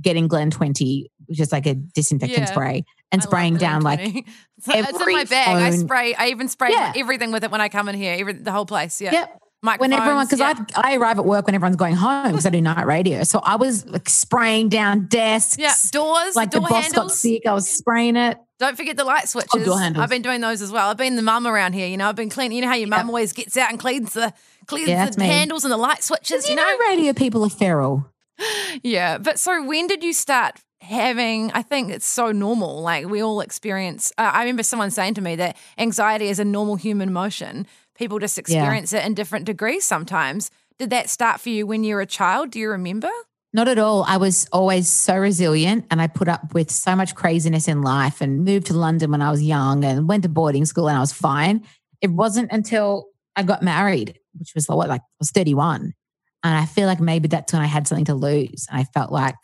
getting 0.00 0.28
Glen 0.28 0.50
20, 0.50 1.10
which 1.26 1.40
is 1.40 1.52
like 1.52 1.66
a 1.66 1.74
disinfectant 1.74 2.40
Yeah. 2.40 2.44
spray, 2.46 2.84
and 3.12 3.20
I 3.22 3.24
spraying 3.24 3.56
down 3.56 3.82
like 3.82 4.00
20. 4.00 4.24
it's 4.66 5.00
in 5.06 5.12
my 5.12 5.24
bag. 5.24 5.56
I 5.56 5.70
spray. 5.70 6.14
I 6.14 6.28
even 6.28 6.48
spray 6.48 6.70
Yeah. 6.72 6.92
everything 6.96 7.32
with 7.32 7.44
it 7.44 7.50
when 7.50 7.60
I 7.60 7.68
come 7.68 7.88
in 7.88 7.94
here. 7.94 8.16
Every, 8.18 8.32
the 8.34 8.52
whole 8.52 8.66
place. 8.66 9.00
Yeah. 9.00 9.12
Yep. 9.12 9.40
when 9.78 9.92
everyone 9.92 10.26
because 10.26 10.40
yeah. 10.40 10.54
I 10.76 10.92
I 10.92 10.96
arrive 10.96 11.18
at 11.18 11.24
work 11.24 11.46
when 11.46 11.54
everyone's 11.54 11.76
going 11.76 11.94
home 11.94 12.28
because 12.32 12.44
I 12.46 12.50
do 12.50 12.60
night 12.60 12.86
radio. 12.86 13.24
So 13.24 13.40
I 13.42 13.56
was 13.56 13.86
like 13.86 14.08
spraying 14.08 14.68
down 14.68 15.06
desks. 15.06 15.56
yeah 15.58 15.74
doors, 15.90 16.36
Like 16.36 16.50
the 16.50 16.60
door 16.60 16.68
boss 16.68 16.88
got 16.88 16.94
handles. 16.96 17.20
sick, 17.20 17.46
I 17.46 17.52
was 17.54 17.68
spraying 17.68 18.16
it. 18.16 18.36
Don't 18.60 18.76
forget 18.76 18.96
the 18.96 19.04
light 19.04 19.22
oh, 19.24 19.26
switches. 19.26 19.64
door 19.64 19.78
handles. 19.80 20.02
I've 20.02 20.10
been 20.10 20.22
doing 20.22 20.40
those 20.40 20.62
as 20.62 20.70
well. 20.70 20.88
I've 20.90 20.96
been 20.96 21.16
the 21.16 21.22
mum 21.22 21.46
around 21.46 21.72
here. 21.72 21.88
You 21.88 21.96
know, 21.96 22.08
I've 22.08 22.14
been 22.14 22.30
cleaning. 22.30 22.56
You 22.56 22.62
know 22.62 22.68
how 22.68 22.74
your 22.76 22.88
mum 22.88 23.08
always 23.08 23.32
gets 23.32 23.56
out 23.56 23.70
and 23.70 23.78
cleans 23.80 24.12
the 24.12 24.32
cleans 24.66 24.88
Yeah, 24.88 25.06
the 25.10 25.18
me. 25.18 25.26
handles 25.26 25.64
and 25.64 25.72
the 25.72 25.76
light 25.76 26.04
switches. 26.04 26.44
You, 26.46 26.50
You 26.50 26.56
know, 26.56 26.70
know. 26.70 26.78
radio 26.88 27.12
people 27.14 27.42
are 27.44 27.50
feral. 27.50 28.06
Yeah, 28.82 29.18
but 29.18 29.38
so 29.38 29.64
when 29.64 29.86
did 29.86 30.02
you 30.02 30.12
start 30.12 30.60
having? 30.84 31.50
I 31.52 31.62
think 31.62 31.90
it's 31.90 32.06
so 32.06 32.32
normal. 32.32 32.80
Like 32.82 33.06
we 33.06 33.22
all 33.22 33.40
experience. 33.40 34.12
Uh, 34.16 34.30
I 34.32 34.40
remember 34.40 34.62
someone 34.62 34.90
saying 34.90 35.14
to 35.14 35.20
me 35.20 35.36
that 35.36 35.56
anxiety 35.78 36.28
is 36.28 36.38
a 36.38 36.44
normal 36.44 36.76
human 36.76 37.08
emotion. 37.08 37.66
People 37.94 38.18
just 38.18 38.38
experience 38.38 38.92
it 38.92 39.04
in 39.04 39.14
different 39.14 39.46
degrees 39.46 39.84
sometimes. 39.84 40.50
Did 40.78 40.90
that 40.90 41.08
start 41.08 41.40
for 41.40 41.48
you 41.48 41.66
when 41.66 41.84
you 41.84 41.94
were 41.94 42.00
a 42.00 42.06
child? 42.06 42.50
Do 42.50 42.58
you 42.58 42.70
remember? 42.70 43.10
Not 43.52 43.68
at 43.68 43.78
all. 43.78 44.04
I 44.08 44.16
was 44.16 44.48
always 44.52 44.88
so 44.88 45.16
resilient 45.16 45.86
and 45.90 46.02
I 46.02 46.08
put 46.08 46.28
up 46.28 46.54
with 46.54 46.70
so 46.70 46.96
much 46.96 47.14
craziness 47.14 47.68
in 47.68 47.82
life 47.82 48.20
and 48.20 48.44
moved 48.44 48.66
to 48.66 48.74
London 48.74 49.12
when 49.12 49.22
I 49.22 49.30
was 49.30 49.42
young 49.42 49.84
and 49.84 50.08
went 50.08 50.24
to 50.24 50.28
boarding 50.28 50.64
school 50.64 50.88
and 50.88 50.96
I 50.96 51.00
was 51.00 51.12
fine. 51.12 51.64
It 52.00 52.10
wasn't 52.10 52.50
until 52.50 53.06
I 53.36 53.44
got 53.44 53.62
married, 53.62 54.18
which 54.36 54.52
was 54.56 54.66
what, 54.66 54.88
like 54.88 55.02
I 55.02 55.18
was 55.20 55.30
31. 55.30 55.94
And 56.42 56.54
I 56.58 56.66
feel 56.66 56.86
like 56.86 57.00
maybe 57.00 57.28
that's 57.28 57.52
when 57.52 57.62
I 57.62 57.66
had 57.66 57.86
something 57.86 58.06
to 58.06 58.14
lose. 58.14 58.66
And 58.68 58.80
I 58.80 58.84
felt 58.84 59.12
like 59.12 59.36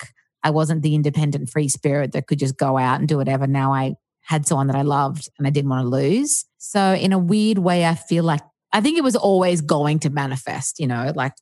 I 0.42 0.50
wasn't 0.50 0.82
the 0.82 0.94
independent 0.94 1.50
free 1.50 1.68
spirit 1.68 2.12
that 2.12 2.26
could 2.26 2.38
just 2.38 2.56
go 2.56 2.78
out 2.78 2.98
and 2.98 3.08
do 3.08 3.18
whatever. 3.18 3.46
Now 3.46 3.72
I 3.72 3.94
had 4.22 4.46
someone 4.46 4.68
that 4.68 4.76
I 4.76 4.82
loved 4.82 5.28
and 5.38 5.46
I 5.46 5.50
didn't 5.50 5.70
want 5.70 5.84
to 5.84 5.88
lose. 5.88 6.44
So 6.58 6.94
in 6.94 7.12
a 7.12 7.18
weird 7.18 7.58
way, 7.58 7.84
I 7.84 7.94
feel 7.94 8.24
like 8.24 8.42
I 8.72 8.80
think 8.80 8.96
it 8.96 9.04
was 9.04 9.16
always 9.16 9.60
going 9.60 9.98
to 10.00 10.10
manifest, 10.10 10.78
you 10.78 10.86
know, 10.86 11.12
like 11.14 11.32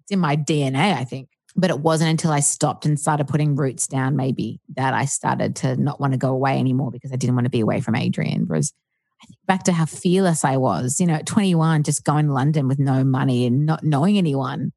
it's 0.00 0.10
in 0.10 0.18
my 0.18 0.36
DNA, 0.36 0.96
I 0.96 1.04
think. 1.04 1.28
But 1.56 1.70
it 1.70 1.80
wasn't 1.80 2.10
until 2.10 2.30
I 2.30 2.40
stopped 2.40 2.86
and 2.86 3.00
started 3.00 3.26
putting 3.26 3.56
roots 3.56 3.86
down, 3.86 4.16
maybe, 4.16 4.60
that 4.76 4.94
I 4.94 5.06
started 5.06 5.56
to 5.56 5.76
not 5.76 5.98
want 6.00 6.12
to 6.12 6.18
go 6.18 6.30
away 6.30 6.58
anymore 6.58 6.90
because 6.90 7.12
I 7.12 7.16
didn't 7.16 7.34
want 7.34 7.46
to 7.46 7.50
be 7.50 7.60
away 7.60 7.80
from 7.80 7.96
Adrian. 7.96 8.44
Whereas 8.46 8.72
I 9.20 9.26
think 9.26 9.38
back 9.46 9.64
to 9.64 9.72
how 9.72 9.86
fearless 9.86 10.44
I 10.44 10.56
was, 10.56 11.00
you 11.00 11.06
know, 11.06 11.14
at 11.14 11.26
21, 11.26 11.82
just 11.82 12.04
going 12.04 12.26
to 12.26 12.32
London 12.32 12.68
with 12.68 12.78
no 12.78 13.02
money 13.02 13.46
and 13.46 13.66
not 13.66 13.82
knowing 13.82 14.18
anyone 14.18 14.72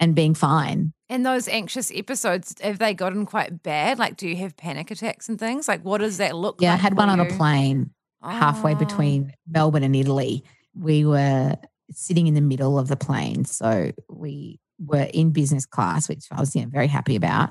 and 0.00 0.14
being 0.14 0.34
fine. 0.34 0.92
And 1.14 1.24
those 1.24 1.46
anxious 1.46 1.92
episodes, 1.94 2.56
have 2.60 2.80
they 2.80 2.92
gotten 2.92 3.24
quite 3.24 3.62
bad? 3.62 4.00
Like, 4.00 4.16
do 4.16 4.26
you 4.26 4.34
have 4.38 4.56
panic 4.56 4.90
attacks 4.90 5.28
and 5.28 5.38
things? 5.38 5.68
Like, 5.68 5.82
what 5.84 5.98
does 5.98 6.16
that 6.18 6.34
look 6.34 6.60
Yeah, 6.60 6.72
like? 6.72 6.80
I 6.80 6.82
had 6.82 6.96
one 6.96 7.08
on 7.08 7.20
a 7.20 7.24
you? 7.30 7.36
plane 7.36 7.90
halfway 8.20 8.72
Oh. 8.72 8.78
between 8.78 9.32
Melbourne 9.46 9.84
and 9.84 9.94
Italy. 9.94 10.42
We 10.74 11.04
were 11.04 11.54
sitting 11.92 12.26
in 12.26 12.34
the 12.34 12.40
middle 12.40 12.80
of 12.80 12.88
the 12.88 12.96
plane. 12.96 13.44
So 13.44 13.92
we 14.10 14.58
were 14.84 15.08
in 15.14 15.30
business 15.30 15.66
class, 15.66 16.08
which 16.08 16.24
I 16.32 16.40
was 16.40 16.56
you 16.56 16.62
know, 16.62 16.68
very 16.68 16.88
happy 16.88 17.14
about. 17.14 17.50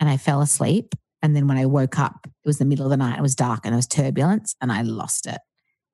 And 0.00 0.08
I 0.08 0.16
fell 0.16 0.40
asleep. 0.40 0.94
And 1.20 1.36
then 1.36 1.46
when 1.48 1.58
I 1.58 1.66
woke 1.66 1.98
up, 1.98 2.20
it 2.24 2.46
was 2.46 2.56
the 2.56 2.64
middle 2.64 2.86
of 2.86 2.90
the 2.90 2.96
night. 2.96 3.18
It 3.18 3.22
was 3.22 3.34
dark 3.36 3.60
and 3.66 3.72
there 3.74 3.78
was 3.78 3.86
turbulence 3.86 4.56
and 4.62 4.72
I 4.72 4.80
lost 4.80 5.26
it. 5.26 5.38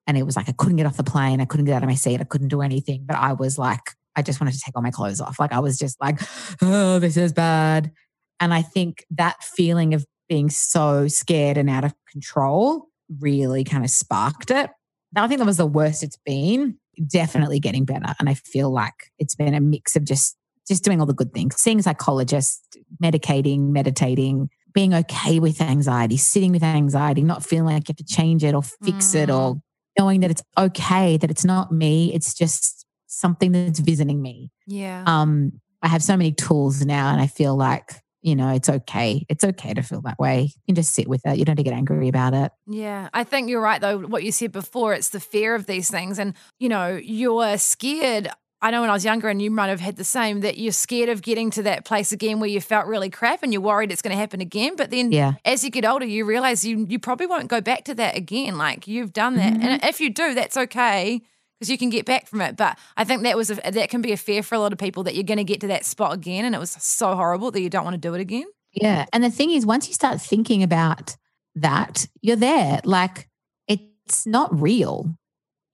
And 0.07 0.17
it 0.17 0.23
was 0.23 0.37
like 0.37 0.49
I 0.49 0.53
couldn't 0.53 0.77
get 0.77 0.87
off 0.87 0.97
the 0.97 1.03
plane. 1.03 1.41
I 1.41 1.47
couldn't 1.47 1.67
get 1.67 1.75
out 1.75 1.83
of 1.83 1.89
my 1.89 1.97
seat. 1.97 2.21
I 2.21 2.25
couldn't 2.25 2.49
do 2.49 2.63
anything. 2.63 3.03
But 3.07 3.17
I 3.17 3.33
was 3.33 3.59
like, 3.59 3.95
I 4.19 4.23
just 4.23 4.41
wanted 4.41 4.55
to 4.55 4.61
take 4.61 4.75
all 4.75 4.83
my 4.83 4.91
clothes 4.91 5.21
off. 5.21 5.39
Like 5.39 5.53
I 5.53 5.61
was 5.61 5.79
just 5.79 6.01
like, 6.01 6.21
oh, 6.61 6.99
this 6.99 7.17
is 7.17 7.33
bad. 7.33 7.93
And 8.41 8.53
I 8.53 8.63
think 8.63 9.05
that 9.13 9.43
feeling 9.45 9.95
of 9.95 10.05
being 10.29 10.51
so 10.51 11.07
scared 11.07 11.57
and 11.57 11.71
out 11.71 11.85
of 11.85 11.95
control 12.11 12.89
really 13.21 13.63
kind 13.63 13.85
of 13.85 13.91
sparked 13.91 14.51
it. 14.51 14.71
I 15.17 15.29
think 15.29 15.39
that 15.39 15.47
was 15.47 15.57
the 15.57 15.67
worst 15.67 16.03
it's 16.03 16.19
been. 16.27 16.79
Definitely 17.07 17.61
getting 17.61 17.85
better. 17.85 18.13
And 18.19 18.29
I 18.29 18.35
feel 18.35 18.71
like 18.71 19.13
it's 19.21 19.37
been 19.37 19.55
a 19.55 19.61
mix 19.61 19.95
of 19.95 20.05
just 20.05 20.37
just 20.67 20.85
doing 20.85 21.01
all 21.01 21.07
the 21.07 21.15
good 21.15 21.33
things, 21.33 21.57
seeing 21.57 21.79
a 21.79 21.83
psychologist, 21.83 22.77
medicating, 23.03 23.71
meditating, 23.71 24.51
being 24.75 24.93
okay 24.93 25.39
with 25.39 25.63
anxiety, 25.63 26.19
sitting 26.19 26.53
with 26.53 26.63
anxiety, 26.63 27.23
not 27.23 27.43
feeling 27.43 27.73
like 27.73 27.89
you 27.89 27.93
have 27.93 27.97
to 27.97 28.05
change 28.05 28.45
it 28.45 28.55
or 28.55 28.63
fix 28.63 29.15
it 29.15 29.31
or 29.31 29.55
mm. 29.55 29.61
knowing 29.99 30.21
that 30.21 30.31
it's 30.31 30.43
okay, 30.59 31.17
that 31.17 31.31
it's 31.31 31.45
not 31.45 31.73
me, 31.73 32.13
it's 32.13 32.35
just 32.35 32.78
something 33.19 33.53
that's 33.53 33.81
visiting 33.81 34.21
me. 34.23 34.51
Yeah. 34.67 35.03
Um, 35.07 35.61
I 35.83 35.89
have 35.89 36.03
so 36.03 36.17
many 36.17 36.33
tools 36.33 36.85
now 36.85 37.11
and 37.13 37.21
I 37.21 37.27
feel 37.27 37.57
like, 37.57 37.93
you 38.23 38.35
know, 38.35 38.49
it's 38.51 38.69
okay. 38.69 39.25
It's 39.29 39.45
okay 39.45 39.75
to 39.75 39.83
feel 39.83 40.01
that 40.03 40.19
way. 40.19 40.43
You 40.43 40.63
can 40.67 40.75
just 40.75 40.93
sit 40.95 41.09
with 41.09 41.25
it. 41.25 41.39
You 41.39 41.45
don't 41.45 41.53
have 41.57 41.65
to 41.65 41.71
get 41.71 41.73
angry 41.77 42.09
about 42.09 42.35
it. 42.35 42.51
Yeah, 42.67 43.09
I 43.15 43.23
think 43.25 43.49
you're 43.49 43.61
right 43.61 43.81
though. 43.81 43.99
What 43.99 44.25
you 44.25 44.33
said 44.33 44.51
before, 44.53 44.93
it's 44.95 45.11
the 45.11 45.21
fear 45.21 45.55
of 45.55 45.67
these 45.67 45.89
things, 45.91 46.19
and 46.19 46.35
you 46.59 46.69
know, 46.69 46.99
you're 47.03 47.57
scared. 47.59 48.29
I 48.61 48.73
know 48.73 48.81
when 48.81 48.91
I 48.91 48.93
was 48.93 49.05
younger, 49.05 49.29
and 49.29 49.41
you 49.41 49.53
might 49.53 49.69
have 49.69 49.79
had 49.79 49.95
the 49.95 50.03
same, 50.05 50.41
that 50.41 50.59
you're 50.59 50.73
scared 50.73 51.09
of 51.09 51.23
getting 51.23 51.49
to 51.53 51.63
that 51.63 51.85
place 51.85 52.11
again 52.11 52.41
where 52.41 52.51
you 52.51 52.61
felt 52.61 52.89
really 52.89 53.09
crap, 53.09 53.45
and 53.45 53.53
you're 53.53 53.63
worried 53.63 53.93
it's 53.93 54.03
going 54.03 54.11
to 54.17 54.21
happen 54.21 54.41
again. 54.41 54.75
But 54.75 54.91
then, 54.91 55.13
Yeah. 55.13 55.35
as 55.45 55.63
you 55.63 55.71
get 55.71 55.85
older, 55.85 56.05
you 56.05 56.25
realize 56.25 56.65
you 56.67 56.87
you 56.89 56.99
probably 56.99 57.27
won't 57.27 57.47
go 57.47 57.61
back 57.61 57.85
to 57.85 57.95
that 57.95 58.17
again. 58.17 58.59
Like 58.59 58.89
you've 58.89 59.13
done 59.13 59.37
that, 59.37 59.53
Mm-hmm. 59.53 59.63
and 59.63 59.85
if 59.85 60.01
you 60.01 60.11
do, 60.11 60.35
that's 60.35 60.57
okay 60.57 61.23
because 61.59 61.71
you 61.71 61.79
can 61.79 61.91
get 61.91 62.07
back 62.07 62.27
from 62.27 62.41
it. 62.41 62.57
But 62.57 62.79
I 62.97 63.05
think 63.05 63.23
that 63.23 63.37
was 63.37 63.51
a, 63.51 63.55
that 63.57 63.91
can 63.91 64.01
be 64.01 64.13
a 64.13 64.17
fear 64.17 64.43
for 64.43 64.55
a 64.55 64.59
lot 64.59 64.73
of 64.73 64.79
people 64.79 65.03
that 65.05 65.15
you're 65.15 65.25
going 65.25 65.39
to 65.39 65.45
get 65.45 65.61
to 65.63 65.69
that 65.69 65.85
spot 65.85 66.13
again, 66.15 66.45
and 66.45 66.55
it 66.55 66.59
was 66.59 66.71
so 66.71 67.15
horrible 67.15 67.51
that 67.51 67.61
you 67.61 67.71
don't 67.71 67.85
want 67.85 67.95
to 67.95 67.99
do 67.99 68.15
it 68.15 68.21
again. 68.21 68.47
Yeah. 68.73 69.07
And 69.13 69.25
the 69.25 69.31
thing 69.31 69.51
is, 69.51 69.67
once 69.67 69.89
you 69.89 69.95
start 69.95 70.21
thinking 70.21 70.63
about 70.63 71.17
that, 71.57 72.07
you're 72.21 72.37
there. 72.37 72.81
Like 72.85 73.29
it's 73.67 74.27
not 74.27 74.61
real. 74.61 75.15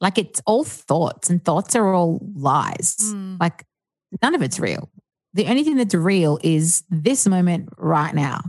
Like 0.00 0.18
it's 0.18 0.40
all 0.46 0.64
thoughts, 0.64 1.30
and 1.30 1.44
thoughts 1.44 1.76
are 1.76 1.92
all 1.92 2.20
lies. 2.34 2.96
Mm. 3.02 3.40
Like 3.40 3.64
none 4.22 4.34
of 4.34 4.42
it's 4.42 4.58
real. 4.58 4.90
The 5.34 5.46
only 5.46 5.64
thing 5.64 5.76
that's 5.76 5.94
real 5.94 6.38
is 6.42 6.84
this 6.90 7.26
moment 7.26 7.68
right 7.76 8.14
now. 8.14 8.40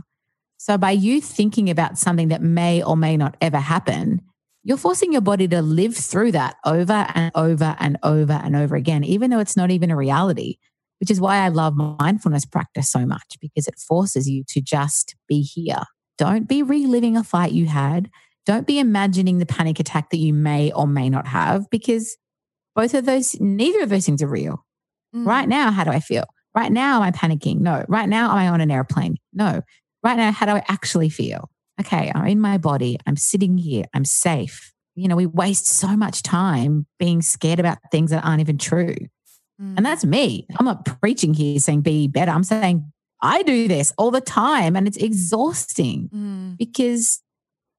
So 0.58 0.78
by 0.78 0.92
you 0.92 1.20
thinking 1.20 1.70
about 1.70 1.98
something 1.98 2.28
that 2.28 2.42
may 2.42 2.82
or 2.82 2.96
may 2.96 3.16
not 3.16 3.36
ever 3.40 3.58
happen, 3.58 4.22
you're 4.66 4.76
forcing 4.76 5.12
your 5.12 5.20
body 5.20 5.46
to 5.46 5.62
live 5.62 5.96
through 5.96 6.32
that 6.32 6.56
over 6.64 7.06
and 7.14 7.30
over 7.36 7.76
and 7.78 7.96
over 8.02 8.32
and 8.32 8.56
over 8.56 8.74
again, 8.74 9.04
even 9.04 9.30
though 9.30 9.38
it's 9.38 9.56
not 9.56 9.70
even 9.70 9.92
a 9.92 9.96
reality, 9.96 10.56
which 10.98 11.08
is 11.08 11.20
why 11.20 11.36
I 11.36 11.50
love 11.50 11.76
mindfulness 11.76 12.44
practice 12.44 12.90
so 12.90 13.06
much 13.06 13.36
because 13.40 13.68
it 13.68 13.78
forces 13.78 14.28
you 14.28 14.42
to 14.48 14.60
just 14.60 15.14
be 15.28 15.40
here. 15.40 15.84
Don't 16.18 16.48
be 16.48 16.64
reliving 16.64 17.16
a 17.16 17.22
fight 17.22 17.52
you 17.52 17.66
had. 17.66 18.10
Don't 18.44 18.66
be 18.66 18.80
imagining 18.80 19.38
the 19.38 19.46
panic 19.46 19.78
attack 19.78 20.10
that 20.10 20.18
you 20.18 20.34
may 20.34 20.72
or 20.72 20.88
may 20.88 21.08
not 21.10 21.28
have 21.28 21.70
because 21.70 22.16
both 22.74 22.92
of 22.92 23.06
those, 23.06 23.40
neither 23.40 23.82
of 23.82 23.88
those 23.88 24.04
things 24.04 24.20
are 24.20 24.26
real. 24.26 24.66
Mm. 25.14 25.28
Right 25.28 25.48
now, 25.48 25.70
how 25.70 25.84
do 25.84 25.92
I 25.92 26.00
feel? 26.00 26.24
Right 26.56 26.72
now, 26.72 26.96
am 26.96 27.02
I 27.02 27.12
panicking? 27.12 27.60
No. 27.60 27.84
Right 27.86 28.08
now, 28.08 28.32
am 28.32 28.36
I 28.38 28.48
on 28.48 28.60
an 28.60 28.72
airplane? 28.72 29.18
No. 29.32 29.62
Right 30.02 30.16
now, 30.16 30.32
how 30.32 30.46
do 30.46 30.52
I 30.52 30.64
actually 30.66 31.08
feel? 31.08 31.50
Okay, 31.80 32.10
I'm 32.14 32.26
in 32.26 32.40
my 32.40 32.58
body. 32.58 32.98
I'm 33.06 33.16
sitting 33.16 33.58
here. 33.58 33.84
I'm 33.94 34.04
safe. 34.04 34.72
You 34.94 35.08
know, 35.08 35.16
we 35.16 35.26
waste 35.26 35.66
so 35.66 35.88
much 35.96 36.22
time 36.22 36.86
being 36.98 37.20
scared 37.20 37.60
about 37.60 37.78
things 37.90 38.10
that 38.10 38.24
aren't 38.24 38.40
even 38.40 38.56
true. 38.56 38.94
Mm. 39.60 39.76
And 39.76 39.86
that's 39.86 40.04
me. 40.04 40.46
I'm 40.58 40.64
not 40.64 41.00
preaching 41.00 41.34
here 41.34 41.58
saying 41.58 41.82
be 41.82 42.08
better. 42.08 42.30
I'm 42.32 42.44
saying 42.44 42.90
I 43.22 43.42
do 43.42 43.68
this 43.68 43.92
all 43.98 44.10
the 44.10 44.20
time 44.20 44.74
and 44.76 44.86
it's 44.86 44.96
exhausting 44.96 46.08
Mm. 46.14 46.56
because 46.56 47.20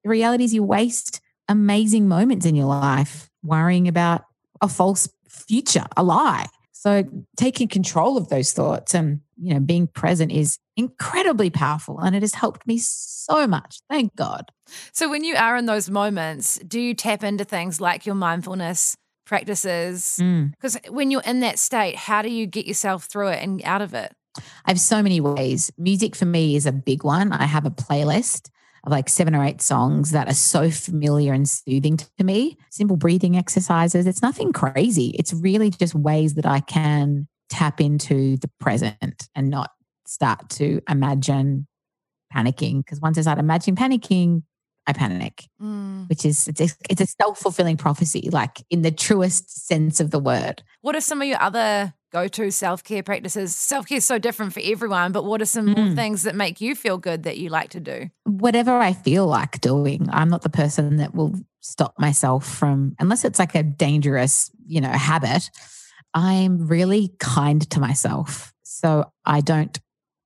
the 0.04 0.10
reality 0.10 0.44
is 0.44 0.54
you 0.54 0.62
waste 0.62 1.20
amazing 1.48 2.06
moments 2.08 2.46
in 2.46 2.54
your 2.54 2.66
life 2.66 3.30
worrying 3.42 3.88
about 3.88 4.22
a 4.60 4.68
false 4.68 5.08
future, 5.28 5.86
a 5.96 6.02
lie. 6.02 6.46
So 6.78 7.02
taking 7.36 7.66
control 7.66 8.16
of 8.16 8.28
those 8.28 8.52
thoughts 8.52 8.94
and 8.94 9.20
you 9.36 9.52
know 9.52 9.58
being 9.58 9.88
present 9.88 10.30
is 10.30 10.60
incredibly 10.76 11.50
powerful 11.50 11.98
and 11.98 12.14
it 12.14 12.22
has 12.22 12.34
helped 12.34 12.68
me 12.68 12.78
so 12.78 13.48
much. 13.48 13.80
Thank 13.90 14.14
God. 14.14 14.52
So 14.92 15.10
when 15.10 15.24
you 15.24 15.34
are 15.34 15.56
in 15.56 15.66
those 15.66 15.90
moments, 15.90 16.56
do 16.58 16.78
you 16.78 16.94
tap 16.94 17.24
into 17.24 17.44
things 17.44 17.80
like 17.80 18.06
your 18.06 18.14
mindfulness 18.14 18.96
practices? 19.26 20.20
Mm. 20.22 20.52
Because 20.52 20.78
when 20.88 21.10
you're 21.10 21.22
in 21.22 21.40
that 21.40 21.58
state, 21.58 21.96
how 21.96 22.22
do 22.22 22.30
you 22.30 22.46
get 22.46 22.64
yourself 22.64 23.06
through 23.06 23.28
it 23.28 23.42
and 23.42 23.60
out 23.64 23.82
of 23.82 23.92
it? 23.92 24.12
I 24.36 24.70
have 24.70 24.80
so 24.80 25.02
many 25.02 25.20
ways. 25.20 25.72
Music 25.78 26.14
for 26.14 26.26
me 26.26 26.54
is 26.54 26.64
a 26.64 26.70
big 26.70 27.02
one. 27.02 27.32
I 27.32 27.46
have 27.46 27.66
a 27.66 27.72
playlist. 27.72 28.50
Of 28.84 28.90
like 28.92 29.08
seven 29.08 29.34
or 29.34 29.44
eight 29.44 29.60
songs 29.60 30.10
that 30.12 30.28
are 30.28 30.34
so 30.34 30.70
familiar 30.70 31.32
and 31.32 31.48
soothing 31.48 31.96
to 31.96 32.24
me. 32.24 32.56
Simple 32.70 32.96
breathing 32.96 33.36
exercises. 33.36 34.06
It's 34.06 34.22
nothing 34.22 34.52
crazy. 34.52 35.14
It's 35.18 35.32
really 35.32 35.70
just 35.70 35.94
ways 35.94 36.34
that 36.34 36.46
I 36.46 36.60
can 36.60 37.28
tap 37.50 37.80
into 37.80 38.36
the 38.36 38.50
present 38.60 39.28
and 39.34 39.50
not 39.50 39.70
start 40.06 40.48
to 40.50 40.80
imagine 40.88 41.66
panicking. 42.34 42.84
Because 42.84 43.00
once 43.00 43.18
I 43.18 43.22
start 43.22 43.38
imagining 43.38 43.76
panicking, 43.76 44.42
I 44.86 44.92
panic, 44.94 45.46
Mm. 45.60 46.08
which 46.08 46.24
is 46.24 46.48
it's, 46.48 46.76
it's 46.88 47.00
a 47.00 47.06
self 47.06 47.38
fulfilling 47.38 47.76
prophecy, 47.76 48.30
like 48.32 48.64
in 48.70 48.80
the 48.82 48.90
truest 48.90 49.66
sense 49.66 50.00
of 50.00 50.10
the 50.10 50.18
word. 50.18 50.62
What 50.80 50.96
are 50.96 51.00
some 51.02 51.20
of 51.20 51.28
your 51.28 51.40
other 51.42 51.92
go 52.10 52.28
to 52.28 52.50
self 52.50 52.82
care 52.84 53.02
practices? 53.02 53.54
Self 53.54 53.86
care 53.86 53.98
is 53.98 54.04
so 54.04 54.18
different 54.18 54.52
for 54.52 54.60
everyone, 54.62 55.12
but 55.12 55.24
what 55.24 55.40
are 55.42 55.46
some 55.46 55.66
more 55.66 55.74
Mm. 55.86 55.94
things 55.94 56.22
that 56.22 56.34
make 56.34 56.60
you 56.60 56.74
feel 56.74 56.98
good 56.98 57.22
that 57.24 57.38
you 57.38 57.48
like 57.48 57.70
to 57.70 57.80
do? 57.80 58.10
Whatever 58.24 58.78
I 58.78 58.92
feel 58.92 59.26
like 59.26 59.60
doing, 59.60 60.08
I'm 60.10 60.28
not 60.28 60.42
the 60.42 60.48
person 60.50 60.96
that 60.96 61.14
will 61.14 61.34
stop 61.60 61.94
myself 61.98 62.46
from, 62.46 62.94
unless 62.98 63.24
it's 63.24 63.38
like 63.38 63.54
a 63.54 63.62
dangerous, 63.62 64.50
you 64.66 64.80
know, 64.80 64.90
habit. 64.90 65.50
I'm 66.14 66.66
really 66.66 67.12
kind 67.18 67.68
to 67.70 67.80
myself. 67.80 68.52
So 68.62 69.10
I 69.24 69.40
don't 69.40 69.78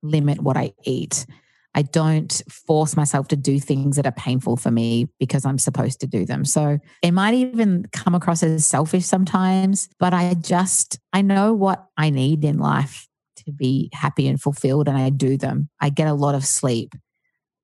limit 0.02 0.40
what 0.42 0.56
I 0.56 0.72
eat. 0.84 1.26
I 1.74 1.82
don't 1.82 2.42
force 2.50 2.96
myself 2.96 3.28
to 3.28 3.36
do 3.36 3.58
things 3.58 3.96
that 3.96 4.06
are 4.06 4.12
painful 4.12 4.56
for 4.56 4.70
me 4.70 5.08
because 5.18 5.46
I'm 5.46 5.58
supposed 5.58 6.00
to 6.00 6.06
do 6.06 6.26
them. 6.26 6.44
So 6.44 6.78
it 7.00 7.12
might 7.12 7.34
even 7.34 7.86
come 7.92 8.14
across 8.14 8.42
as 8.42 8.66
selfish 8.66 9.06
sometimes, 9.06 9.88
but 9.98 10.12
I 10.12 10.34
just, 10.34 10.98
I 11.12 11.22
know 11.22 11.54
what 11.54 11.86
I 11.96 12.10
need 12.10 12.44
in 12.44 12.58
life 12.58 13.08
to 13.46 13.52
be 13.52 13.88
happy 13.94 14.28
and 14.28 14.40
fulfilled, 14.40 14.86
and 14.86 14.96
I 14.96 15.08
do 15.10 15.36
them. 15.36 15.68
I 15.80 15.88
get 15.88 16.08
a 16.08 16.14
lot 16.14 16.34
of 16.34 16.44
sleep. 16.44 16.94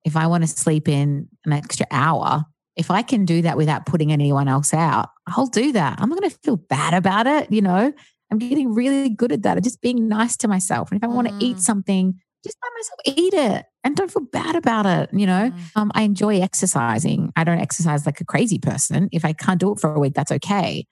If 0.03 0.17
I 0.17 0.27
want 0.27 0.43
to 0.43 0.47
sleep 0.47 0.87
in 0.87 1.27
an 1.45 1.53
extra 1.53 1.85
hour, 1.91 2.45
if 2.75 2.89
I 2.89 3.01
can 3.01 3.25
do 3.25 3.43
that 3.43 3.57
without 3.57 3.85
putting 3.85 4.11
anyone 4.11 4.47
else 4.47 4.73
out, 4.73 5.09
I'll 5.27 5.45
do 5.47 5.71
that. 5.73 5.99
I'm 6.01 6.09
not 6.09 6.19
going 6.19 6.29
to 6.29 6.37
feel 6.43 6.57
bad 6.57 6.93
about 6.93 7.27
it. 7.27 7.51
You 7.51 7.61
know, 7.61 7.93
I'm 8.31 8.37
getting 8.39 8.73
really 8.73 9.09
good 9.09 9.31
at 9.31 9.43
that. 9.43 9.61
Just 9.63 9.81
being 9.81 10.07
nice 10.07 10.35
to 10.37 10.47
myself. 10.47 10.91
And 10.91 10.97
if 11.01 11.03
I 11.03 11.13
want 11.13 11.27
to 11.27 11.33
eat 11.39 11.57
Mm. 11.57 11.61
something, 11.61 12.13
just 12.43 12.57
let 12.63 12.71
myself 12.73 13.17
eat 13.17 13.33
it 13.33 13.65
and 13.83 13.95
don't 13.95 14.11
feel 14.11 14.25
bad 14.31 14.55
about 14.55 14.85
it. 14.85 15.09
You 15.13 15.25
know, 15.25 15.51
Mm. 15.51 15.71
um, 15.75 15.91
I 15.95 16.01
enjoy 16.03 16.39
exercising. 16.41 17.31
I 17.35 17.43
don't 17.43 17.59
exercise 17.59 18.05
like 18.05 18.21
a 18.21 18.25
crazy 18.25 18.59
person. 18.59 19.09
If 19.11 19.23
I 19.25 19.33
can't 19.33 19.59
do 19.59 19.71
it 19.71 19.79
for 19.79 19.93
a 19.93 19.99
week, 19.99 20.13
that's 20.13 20.31
okay. 20.31 20.85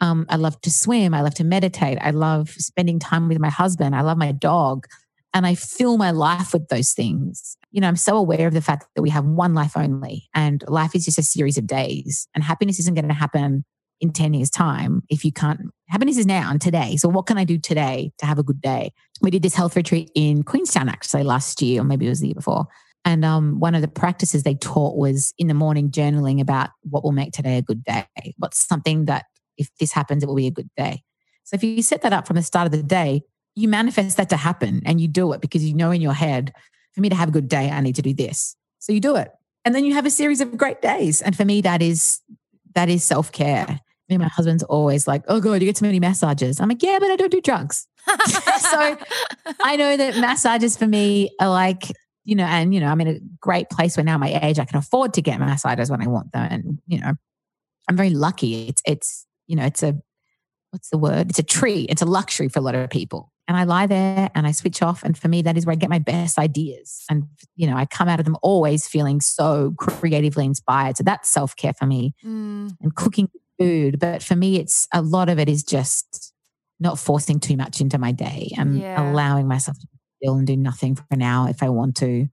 Um, 0.00 0.26
I 0.28 0.36
love 0.36 0.60
to 0.60 0.70
swim. 0.70 1.14
I 1.14 1.22
love 1.22 1.34
to 1.34 1.44
meditate. 1.44 1.98
I 2.00 2.10
love 2.10 2.50
spending 2.50 2.98
time 2.98 3.28
with 3.28 3.38
my 3.38 3.48
husband. 3.48 3.96
I 3.96 4.02
love 4.02 4.18
my 4.18 4.32
dog. 4.32 4.86
And 5.32 5.46
I 5.46 5.54
fill 5.54 5.96
my 5.98 6.10
life 6.12 6.52
with 6.52 6.68
those 6.68 6.92
things. 6.92 7.56
You 7.70 7.80
know, 7.80 7.88
I'm 7.88 7.96
so 7.96 8.16
aware 8.16 8.46
of 8.46 8.54
the 8.54 8.62
fact 8.62 8.86
that 8.94 9.02
we 9.02 9.10
have 9.10 9.24
one 9.24 9.54
life 9.54 9.76
only 9.76 10.28
and 10.34 10.62
life 10.68 10.94
is 10.94 11.04
just 11.04 11.18
a 11.18 11.22
series 11.22 11.58
of 11.58 11.66
days. 11.66 12.26
And 12.34 12.42
happiness 12.44 12.78
isn't 12.78 12.94
going 12.94 13.08
to 13.08 13.14
happen 13.14 13.64
in 14.00 14.12
10 14.12 14.34
years' 14.34 14.50
time 14.50 15.02
if 15.08 15.24
you 15.24 15.32
can't. 15.32 15.60
Happiness 15.88 16.18
is 16.18 16.26
now 16.26 16.50
and 16.50 16.60
today. 16.60 16.96
So, 16.96 17.08
what 17.08 17.26
can 17.26 17.38
I 17.38 17.44
do 17.44 17.58
today 17.58 18.12
to 18.18 18.26
have 18.26 18.38
a 18.38 18.42
good 18.42 18.60
day? 18.60 18.92
We 19.20 19.30
did 19.30 19.42
this 19.42 19.54
health 19.54 19.76
retreat 19.76 20.10
in 20.14 20.42
Queenstown 20.42 20.88
actually 20.88 21.22
last 21.22 21.62
year, 21.62 21.80
or 21.80 21.84
maybe 21.84 22.06
it 22.06 22.10
was 22.10 22.20
the 22.20 22.28
year 22.28 22.34
before. 22.34 22.66
And 23.04 23.24
um, 23.24 23.60
one 23.60 23.76
of 23.76 23.82
the 23.82 23.88
practices 23.88 24.42
they 24.42 24.56
taught 24.56 24.96
was 24.96 25.32
in 25.38 25.46
the 25.46 25.54
morning 25.54 25.90
journaling 25.90 26.40
about 26.40 26.70
what 26.82 27.04
will 27.04 27.12
make 27.12 27.32
today 27.32 27.56
a 27.56 27.62
good 27.62 27.84
day. 27.84 28.04
What's 28.36 28.66
something 28.66 29.04
that 29.04 29.26
if 29.56 29.70
this 29.78 29.92
happens, 29.92 30.22
it 30.22 30.26
will 30.26 30.34
be 30.34 30.48
a 30.48 30.50
good 30.50 30.70
day. 30.76 31.02
So 31.44 31.54
if 31.54 31.62
you 31.62 31.82
set 31.82 32.02
that 32.02 32.12
up 32.12 32.26
from 32.26 32.34
the 32.34 32.42
start 32.42 32.66
of 32.66 32.72
the 32.72 32.82
day, 32.82 33.22
you 33.54 33.68
manifest 33.68 34.16
that 34.16 34.28
to 34.30 34.36
happen 34.36 34.82
and 34.84 35.00
you 35.00 35.06
do 35.06 35.32
it 35.32 35.40
because 35.40 35.64
you 35.64 35.74
know 35.74 35.92
in 35.92 36.00
your 36.00 36.12
head, 36.12 36.52
for 36.92 37.00
me 37.00 37.08
to 37.08 37.14
have 37.14 37.28
a 37.28 37.32
good 37.32 37.48
day, 37.48 37.70
I 37.70 37.80
need 37.80 37.94
to 37.94 38.02
do 38.02 38.12
this. 38.12 38.56
So 38.80 38.92
you 38.92 39.00
do 39.00 39.14
it. 39.14 39.30
And 39.64 39.74
then 39.74 39.84
you 39.84 39.94
have 39.94 40.06
a 40.06 40.10
series 40.10 40.40
of 40.40 40.56
great 40.56 40.82
days. 40.82 41.22
And 41.22 41.36
for 41.36 41.44
me, 41.44 41.60
that 41.62 41.82
is 41.82 42.20
that 42.74 42.88
is 42.88 43.04
self-care. 43.04 43.80
Me 44.08 44.14
and 44.14 44.22
my 44.22 44.28
husband's 44.28 44.62
always 44.64 45.06
like, 45.08 45.22
oh 45.28 45.40
God, 45.40 45.54
you 45.60 45.66
get 45.66 45.76
too 45.76 45.84
many 45.84 45.98
massages. 46.00 46.60
I'm 46.60 46.68
like, 46.68 46.82
yeah, 46.82 46.98
but 47.00 47.10
I 47.10 47.16
don't 47.16 47.32
do 47.32 47.40
drugs. 47.40 47.86
So 48.58 48.96
I 49.62 49.76
know 49.76 49.96
that 49.96 50.16
massages 50.18 50.76
for 50.76 50.86
me 50.86 51.30
are 51.40 51.48
like, 51.48 51.90
you 52.24 52.34
know, 52.34 52.44
and 52.44 52.72
you 52.74 52.80
know, 52.80 52.86
I'm 52.88 53.00
in 53.00 53.08
a 53.08 53.18
great 53.40 53.68
place 53.70 53.96
where 53.96 54.04
now 54.04 54.18
my 54.18 54.38
age 54.42 54.58
I 54.58 54.64
can 54.64 54.78
afford 54.78 55.14
to 55.14 55.22
get 55.22 55.38
massages 55.40 55.90
when 55.90 56.02
I 56.02 56.06
want 56.08 56.32
them. 56.32 56.48
And, 56.50 56.78
you 56.86 57.00
know, 57.00 57.12
I'm 57.88 57.96
very 57.96 58.10
lucky. 58.10 58.68
It's 58.68 58.82
it's, 58.86 59.26
you 59.46 59.56
know, 59.56 59.64
it's 59.64 59.82
a 59.82 59.96
what's 60.70 60.90
the 60.90 60.98
word? 60.98 61.30
It's 61.30 61.38
a 61.38 61.42
treat. 61.44 61.90
It's 61.90 62.02
a 62.02 62.06
luxury 62.06 62.48
for 62.48 62.58
a 62.58 62.62
lot 62.62 62.74
of 62.74 62.90
people. 62.90 63.32
And 63.48 63.56
I 63.56 63.62
lie 63.64 63.86
there 63.86 64.28
and 64.34 64.46
I 64.46 64.50
switch 64.50 64.82
off. 64.82 65.04
And 65.04 65.16
for 65.16 65.28
me, 65.28 65.42
that 65.42 65.56
is 65.56 65.64
where 65.64 65.72
I 65.72 65.76
get 65.76 65.88
my 65.90 66.00
best 66.00 66.36
ideas. 66.38 67.04
And, 67.08 67.24
you 67.54 67.68
know, 67.68 67.76
I 67.76 67.86
come 67.86 68.08
out 68.08 68.18
of 68.18 68.24
them 68.24 68.36
always 68.42 68.88
feeling 68.88 69.20
so 69.20 69.72
creatively 69.78 70.44
inspired. 70.44 70.96
So 70.96 71.04
that's 71.04 71.28
self 71.28 71.54
care 71.56 71.72
for 71.74 71.86
me 71.86 72.14
Mm. 72.24 72.72
and 72.80 72.94
cooking 72.96 73.28
food. 73.58 73.98
But 73.98 74.22
for 74.22 74.36
me, 74.36 74.58
it's 74.58 74.86
a 74.92 75.02
lot 75.02 75.28
of 75.28 75.38
it 75.38 75.48
is 75.48 75.62
just 75.62 76.32
not 76.80 76.98
forcing 76.98 77.40
too 77.40 77.56
much 77.56 77.80
into 77.80 77.98
my 77.98 78.12
day 78.12 78.52
and 78.56 78.78
Yeah. 78.78 79.10
allowing 79.10 79.48
myself 79.48 79.78
to 79.78 79.86
still 80.22 80.36
and 80.36 80.46
do 80.46 80.56
nothing 80.56 80.94
for 80.96 81.16
now 81.16 81.46
if 81.46 81.62
I 81.62 81.68
want 81.70 81.96
to. 81.96 82.28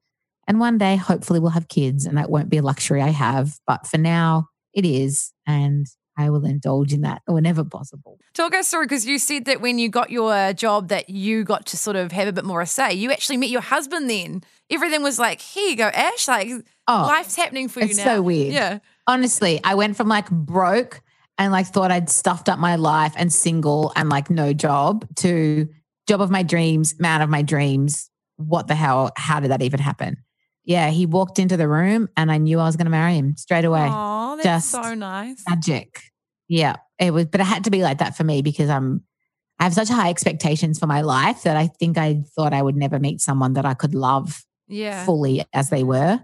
And 0.47 0.59
one 0.59 0.77
day, 0.77 0.95
hopefully, 0.97 1.39
we'll 1.39 1.51
have 1.51 1.67
kids 1.69 2.05
and 2.05 2.17
that 2.17 2.29
won't 2.29 2.49
be 2.49 2.57
a 2.57 2.61
luxury 2.61 3.01
I 3.01 3.09
have. 3.09 3.57
But 3.65 3.87
for 3.87 3.97
now, 3.97 4.47
it 4.73 4.85
is. 4.85 5.31
And 5.47 5.85
I 6.17 6.29
will 6.29 6.45
indulge 6.45 6.93
in 6.93 7.01
that 7.01 7.21
whenever 7.25 7.63
possible. 7.63 8.19
Talk 8.33 8.53
us 8.53 8.69
through 8.69 8.83
because 8.85 9.05
you 9.05 9.17
said 9.17 9.45
that 9.45 9.61
when 9.61 9.79
you 9.79 9.87
got 9.89 10.09
your 10.11 10.51
job 10.53 10.89
that 10.89 11.09
you 11.09 11.43
got 11.45 11.65
to 11.67 11.77
sort 11.77 11.95
of 11.95 12.11
have 12.11 12.27
a 12.27 12.33
bit 12.33 12.43
more 12.45 12.61
a 12.61 12.65
say. 12.65 12.93
You 12.93 13.11
actually 13.11 13.37
met 13.37 13.49
your 13.49 13.61
husband 13.61 14.09
then. 14.09 14.43
Everything 14.69 15.01
was 15.01 15.17
like, 15.17 15.39
here 15.41 15.69
you 15.69 15.75
go, 15.77 15.87
Ash. 15.87 16.27
Like 16.27 16.49
Oh, 16.87 17.05
life's 17.07 17.35
happening 17.37 17.67
for 17.69 17.79
you 17.79 17.85
it's 17.87 17.97
now. 17.97 18.03
so 18.03 18.21
weird. 18.21 18.51
Yeah. 18.53 18.79
honestly, 19.07 19.61
I 19.63 19.75
went 19.75 19.95
from 19.95 20.07
like 20.09 20.29
broke 20.29 21.01
and 21.37 21.51
like 21.51 21.67
thought 21.67 21.91
I'd 21.91 22.09
stuffed 22.09 22.49
up 22.49 22.59
my 22.59 22.75
life 22.75 23.13
and 23.15 23.31
single 23.31 23.91
and 23.95 24.09
like 24.09 24.29
no 24.29 24.53
job 24.53 25.07
to 25.17 25.67
job 26.07 26.21
of 26.21 26.29
my 26.29 26.43
dreams, 26.43 26.95
man 26.99 27.21
of 27.21 27.29
my 27.29 27.41
dreams. 27.41 28.09
What 28.37 28.67
the 28.67 28.75
hell? 28.75 29.11
How 29.17 29.39
did 29.39 29.51
that 29.51 29.61
even 29.61 29.79
happen? 29.79 30.17
Yeah, 30.65 30.89
he 30.89 31.05
walked 31.05 31.39
into 31.39 31.57
the 31.57 31.67
room 31.67 32.07
and 32.15 32.31
I 32.31 32.37
knew 32.37 32.59
I 32.59 32.65
was 32.65 32.75
going 32.75 32.85
to 32.85 32.91
marry 32.91 33.15
him 33.15 33.35
straight 33.35 33.65
away. 33.65 33.87
Oh, 33.91 34.35
that's 34.41 34.71
Just 34.71 34.71
so 34.71 34.93
nice. 34.93 35.43
Magic. 35.47 35.99
Yeah, 36.47 36.77
it 36.99 37.11
was, 37.11 37.25
but 37.25 37.41
it 37.41 37.45
had 37.45 37.65
to 37.65 37.71
be 37.71 37.83
like 37.83 37.97
that 37.99 38.15
for 38.15 38.23
me 38.23 38.41
because 38.41 38.69
I'm. 38.69 39.03
I 39.59 39.65
have 39.65 39.73
such 39.75 39.87
high 39.87 40.09
expectations 40.09 40.79
for 40.79 40.87
my 40.87 41.01
life 41.01 41.43
that 41.43 41.55
I 41.55 41.67
think 41.67 41.97
I 41.97 42.23
thought 42.35 42.53
I 42.53 42.61
would 42.61 42.75
never 42.75 42.99
meet 42.99 43.21
someone 43.21 43.53
that 43.53 43.65
I 43.65 43.75
could 43.75 43.93
love 43.93 44.43
Yeah. 44.67 45.05
fully 45.05 45.45
as 45.53 45.69
they 45.69 45.83
were. 45.83 46.19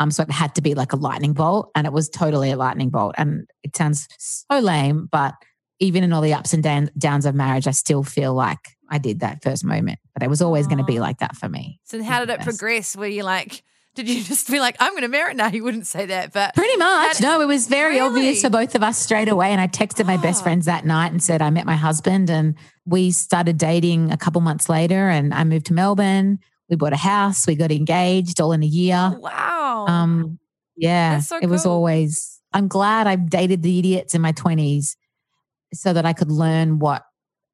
Um, 0.00 0.10
so 0.10 0.22
it 0.24 0.30
had 0.30 0.54
to 0.56 0.62
be 0.62 0.74
like 0.74 0.92
a 0.92 0.96
lightning 0.96 1.34
bolt, 1.34 1.70
and 1.76 1.86
it 1.86 1.92
was 1.92 2.08
totally 2.08 2.50
a 2.50 2.56
lightning 2.56 2.88
bolt. 2.90 3.14
And 3.18 3.46
it 3.62 3.76
sounds 3.76 4.08
so 4.18 4.58
lame, 4.58 5.08
but 5.12 5.34
even 5.78 6.02
in 6.02 6.12
all 6.12 6.22
the 6.22 6.34
ups 6.34 6.52
and 6.54 6.62
down, 6.62 6.90
downs 6.98 7.26
of 7.26 7.34
marriage, 7.34 7.66
I 7.66 7.72
still 7.72 8.02
feel 8.02 8.34
like 8.34 8.58
I 8.88 8.98
did 8.98 9.20
that 9.20 9.42
first 9.42 9.64
moment. 9.64 9.98
But 10.14 10.22
it 10.22 10.30
was 10.30 10.42
always 10.42 10.66
going 10.66 10.78
to 10.78 10.84
be 10.84 11.00
like 11.00 11.18
that 11.18 11.36
for 11.36 11.48
me. 11.48 11.78
So 11.84 12.02
how 12.02 12.20
did 12.20 12.30
it 12.30 12.40
progress? 12.40 12.96
Were 12.96 13.06
you 13.06 13.22
like, 13.24 13.62
did 13.94 14.08
you 14.08 14.22
just 14.22 14.50
be 14.50 14.58
like, 14.58 14.76
I'm 14.80 14.92
going 14.92 15.02
to 15.02 15.08
marry? 15.08 15.34
No, 15.34 15.46
you 15.48 15.64
wouldn't 15.64 15.86
say 15.86 16.06
that, 16.06 16.32
but 16.32 16.54
Pretty 16.54 16.76
much. 16.78 17.18
That- 17.18 17.22
no, 17.22 17.40
it 17.42 17.46
was 17.46 17.66
very 17.68 18.00
obvious 18.00 18.24
Really? 18.24 18.40
for 18.40 18.50
both 18.50 18.74
of 18.74 18.82
us 18.82 18.98
straight 18.98 19.28
away. 19.28 19.52
And 19.52 19.60
I 19.60 19.68
texted 19.68 20.06
my 20.06 20.16
best 20.16 20.40
Oh. 20.40 20.44
friends 20.44 20.66
that 20.66 20.84
night 20.86 21.12
and 21.12 21.22
said, 21.22 21.42
I 21.42 21.50
met 21.50 21.66
my 21.66 21.76
husband 21.76 22.30
and 22.30 22.54
we 22.86 23.10
started 23.10 23.58
dating 23.58 24.12
a 24.12 24.16
couple 24.16 24.40
months 24.40 24.68
later. 24.68 25.08
And 25.10 25.32
I 25.34 25.44
moved 25.44 25.66
to 25.66 25.74
Melbourne. 25.74 26.38
We 26.70 26.76
bought 26.76 26.92
a 26.92 26.96
house. 26.96 27.46
We 27.46 27.56
got 27.56 27.72
engaged 27.72 28.40
all 28.40 28.52
in 28.52 28.62
a 28.62 28.66
year. 28.66 29.12
wow. 29.18 29.86
Um, 29.88 30.38
yeah, 30.76 31.18
so 31.20 31.36
it 31.36 31.48
was 31.48 31.66
always. 31.66 32.40
I'm 32.52 32.68
glad 32.68 33.06
I 33.06 33.16
dated 33.16 33.62
the 33.62 33.78
idiots 33.78 34.14
in 34.14 34.22
my 34.22 34.32
20s 34.32 34.96
so 35.74 35.92
that 35.92 36.06
I 36.06 36.12
could 36.12 36.30
learn 36.32 36.78
what 36.78 37.04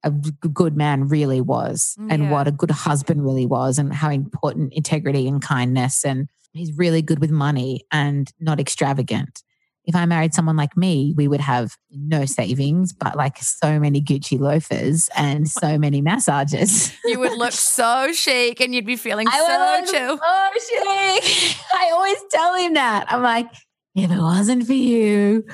a 0.04 0.10
good 0.10 0.76
man 0.76 1.08
really 1.08 1.40
was 1.40 1.96
and 2.10 2.24
Yeah. 2.24 2.30
what 2.30 2.46
a 2.46 2.52
good 2.52 2.70
husband 2.70 3.24
really 3.24 3.46
was 3.46 3.78
and 3.78 3.92
how 3.92 4.10
important 4.10 4.72
integrity 4.74 5.26
and 5.26 5.42
kindness 5.42 6.04
and 6.04 6.28
he's 6.52 6.72
really 6.78 7.02
good 7.02 7.18
with 7.18 7.30
money 7.30 7.84
and 7.90 8.32
not 8.38 8.60
extravagant. 8.60 9.42
If 9.86 9.94
I 9.94 10.04
married 10.06 10.34
someone 10.34 10.56
like 10.56 10.76
me, 10.76 11.14
we 11.16 11.28
would 11.28 11.40
have 11.40 11.76
no 11.90 12.24
savings, 12.24 12.92
but 12.92 13.16
like 13.16 13.38
so 13.38 13.78
many 13.78 14.02
Gucci 14.02 14.38
loafers 14.38 15.08
and 15.16 15.48
so 15.62 15.78
many 15.78 16.00
massages. 16.00 16.92
you 17.04 17.18
would 17.20 17.38
look 17.38 17.52
so 17.52 18.12
chic 18.12 18.60
and 18.60 18.74
you'd 18.74 18.84
be 18.86 18.96
feeling 18.96 19.28
so 19.28 19.38
was 19.38 19.90
chill. 19.90 20.16
so 20.18 20.48
chic. 20.54 21.56
I 21.74 21.90
always 21.92 22.18
tell 22.30 22.54
him 22.56 22.74
that. 22.74 23.06
I'm 23.12 23.22
like, 23.22 23.48
if 23.94 24.10
it 24.10 24.18
wasn't 24.18 24.66
for 24.66 24.72
you. 24.74 25.44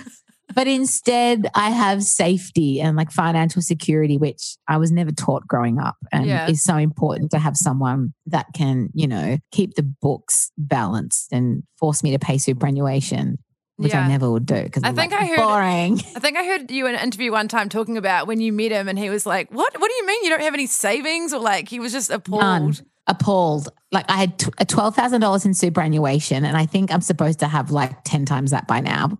But 0.54 0.66
instead, 0.66 1.46
I 1.54 1.70
have 1.70 2.02
safety 2.02 2.78
and 2.78 2.94
like 2.94 3.10
financial 3.10 3.62
security, 3.62 4.18
which 4.18 4.56
I 4.68 4.76
was 4.76 4.92
never 4.92 5.10
taught 5.10 5.46
growing 5.46 5.78
up 5.78 5.96
and 6.12 6.26
Yeah. 6.26 6.46
is 6.50 6.62
so 6.62 6.76
important 6.76 7.30
to 7.30 7.38
have 7.38 7.56
someone 7.56 8.12
that 8.26 8.46
can, 8.54 8.90
you 8.92 9.06
know, 9.08 9.38
keep 9.50 9.74
the 9.76 9.82
books 9.82 10.50
balanced 10.58 11.32
and 11.32 11.62
force 11.78 12.02
me 12.02 12.10
to 12.10 12.18
pay 12.18 12.36
superannuation 12.36 13.38
which 13.82 13.92
Yeah. 13.92 14.04
I 14.04 14.08
never 14.08 14.30
would 14.30 14.46
do 14.46 14.62
because 14.62 14.82
I 14.84 14.92
think 14.92 15.12
I 15.12 15.26
heard- 15.26 15.36
boring. 15.36 16.00
I 16.16 16.20
think 16.20 16.36
I 16.36 16.44
heard 16.44 16.70
you 16.70 16.86
in 16.86 16.94
an 16.94 17.00
interview 17.02 17.32
one 17.32 17.48
time 17.48 17.68
talking 17.68 17.96
about 17.96 18.26
when 18.26 18.40
you 18.40 18.52
met 18.52 18.72
him 18.72 18.88
and 18.88 18.98
he 18.98 19.10
was 19.10 19.26
like, 19.26 19.50
What 19.50 19.78
what 19.80 19.88
do 19.88 19.94
you 19.94 20.06
mean 20.06 20.24
you 20.24 20.30
don't 20.30 20.42
have 20.42 20.54
any 20.54 20.66
savings? 20.66 21.32
Or 21.32 21.40
like 21.40 21.68
he 21.68 21.80
was 21.80 21.92
just 21.92 22.10
appalled. 22.10 22.40
None. 22.42 22.74
Appalled. 23.08 23.68
Like 23.90 24.08
I 24.08 24.16
had 24.16 24.38
t- 24.38 24.50
a 24.58 24.62
uh, 24.62 24.64
twelve 24.64 24.94
thousand 24.94 25.20
dollars 25.20 25.44
in 25.44 25.54
superannuation, 25.54 26.44
and 26.44 26.56
I 26.56 26.66
think 26.66 26.92
I'm 26.92 27.00
supposed 27.00 27.40
to 27.40 27.48
have 27.48 27.70
like 27.72 28.04
ten 28.04 28.24
times 28.24 28.52
that 28.52 28.66
by 28.68 28.80
now. 28.80 29.18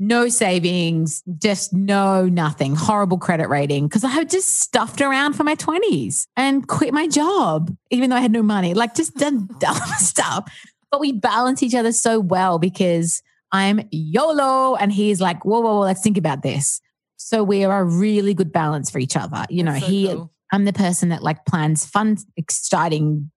No 0.00 0.28
savings, 0.28 1.22
just 1.38 1.72
no 1.72 2.24
nothing. 2.26 2.74
Horrible 2.76 3.18
credit 3.18 3.48
rating 3.48 3.86
because 3.88 4.04
I 4.04 4.08
had 4.10 4.30
just 4.30 4.60
stuffed 4.60 5.00
around 5.00 5.34
for 5.34 5.44
my 5.44 5.56
twenties 5.56 6.26
and 6.36 6.66
quit 6.66 6.94
my 6.94 7.06
job, 7.08 7.76
even 7.90 8.08
though 8.08 8.16
I 8.16 8.20
had 8.20 8.32
no 8.32 8.42
money. 8.42 8.74
Like 8.74 8.94
just 8.94 9.14
done 9.16 9.48
dumb 9.58 9.76
stuff. 9.98 10.50
But 10.90 11.00
we 11.00 11.12
balance 11.12 11.62
each 11.62 11.74
other 11.74 11.92
so 11.92 12.18
well 12.20 12.58
because 12.58 13.22
I'm 13.52 13.80
YOLO, 13.90 14.76
and 14.76 14.92
he's 14.92 15.20
like, 15.20 15.44
whoa, 15.44 15.60
whoa, 15.60 15.74
whoa, 15.74 15.80
let's 15.80 16.02
think 16.02 16.18
about 16.18 16.42
this. 16.42 16.80
So 17.16 17.42
we 17.42 17.64
are 17.64 17.80
a 17.80 17.84
really 17.84 18.34
good 18.34 18.52
balance 18.52 18.90
for 18.90 18.98
each 18.98 19.16
other. 19.16 19.44
You 19.48 19.62
know, 19.62 19.78
so 19.78 19.86
he 19.86 20.06
cool. 20.06 20.32
I'm 20.52 20.64
the 20.64 20.72
person 20.72 21.08
that 21.10 21.22
like 21.22 21.44
plans 21.46 21.84
fun, 21.84 22.16
exciting 22.36 23.30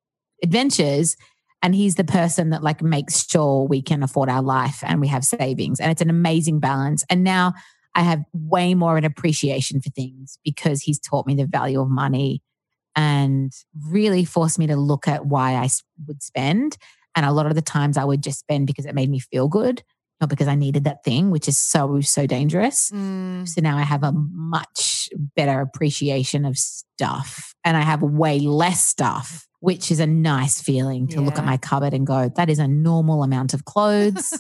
adventures. 0.44 1.16
And 1.64 1.76
he's 1.76 1.96
the 1.96 2.04
person 2.04 2.50
that 2.50 2.64
like 2.64 2.82
makes 2.82 3.28
sure 3.28 3.68
we 3.68 3.82
can 3.82 4.02
afford 4.02 4.30
our 4.30 4.42
life 4.42 4.84
and 4.84 5.00
we 5.00 5.08
have 5.10 5.24
savings. 5.24 5.80
And 5.80 5.92
it's 5.92 6.02
an 6.02 6.10
amazing 6.10 6.60
balance. 6.60 7.04
And 7.10 7.24
now 7.24 7.54
I 7.94 8.02
have 8.02 8.24
way 8.34 8.74
more 8.74 8.94
of 8.94 8.98
an 8.98 9.06
appreciation 9.06 9.82
for 9.82 9.90
things 9.92 10.40
because 10.44 10.82
he's 10.82 11.00
taught 11.00 11.28
me 11.28 11.36
the 11.36 11.46
value 11.46 11.80
of 11.80 11.90
money 11.90 12.42
and 12.96 13.52
really 13.90 14.26
forced 14.26 14.58
me 14.58 14.68
to 14.68 14.76
look 14.76 15.08
at 15.08 15.26
why 15.26 15.54
I 15.54 15.70
would 16.08 16.24
spend. 16.24 16.78
And 17.16 17.26
a 17.26 17.32
lot 17.32 17.46
of 17.46 17.56
the 17.56 17.62
times 17.62 17.98
I 17.98 18.06
would 18.06 18.24
just 18.24 18.40
spend 18.40 18.68
because 18.68 18.86
it 18.86 18.96
made 18.96 19.10
me 19.10 19.20
feel 19.20 19.48
good, 19.48 19.84
not 20.22 20.30
because 20.30 20.48
I 20.48 20.56
needed 20.56 20.84
that 20.86 21.04
thing, 21.04 21.32
which 21.32 21.48
is 21.48 21.58
so, 21.58 22.00
so 22.02 22.26
dangerous. 22.26 22.92
Mm, 22.92 23.48
So 23.48 23.62
now 23.62 23.78
I 23.78 23.82
have 23.82 24.04
a 24.04 24.12
much 24.12 25.10
better 25.36 25.60
appreciation 25.60 26.46
of 26.46 26.58
stuff 26.58 27.54
and 27.66 27.76
I 27.76 27.82
have 27.82 28.02
way 28.02 28.40
less 28.40 28.86
stuff, 28.86 29.48
which 29.60 29.92
is 29.92 30.00
a 30.00 30.08
nice 30.08 30.62
feeling 30.62 31.08
to 31.10 31.22
look 31.22 31.38
at 31.38 31.46
my 31.46 31.58
cupboard 31.58 31.94
and 31.94 32.06
go, 32.06 32.30
that 32.36 32.50
is 32.50 32.60
a 32.60 32.68
normal 32.68 33.24
amount 33.24 33.54
of 33.54 33.66
clothes 33.66 34.40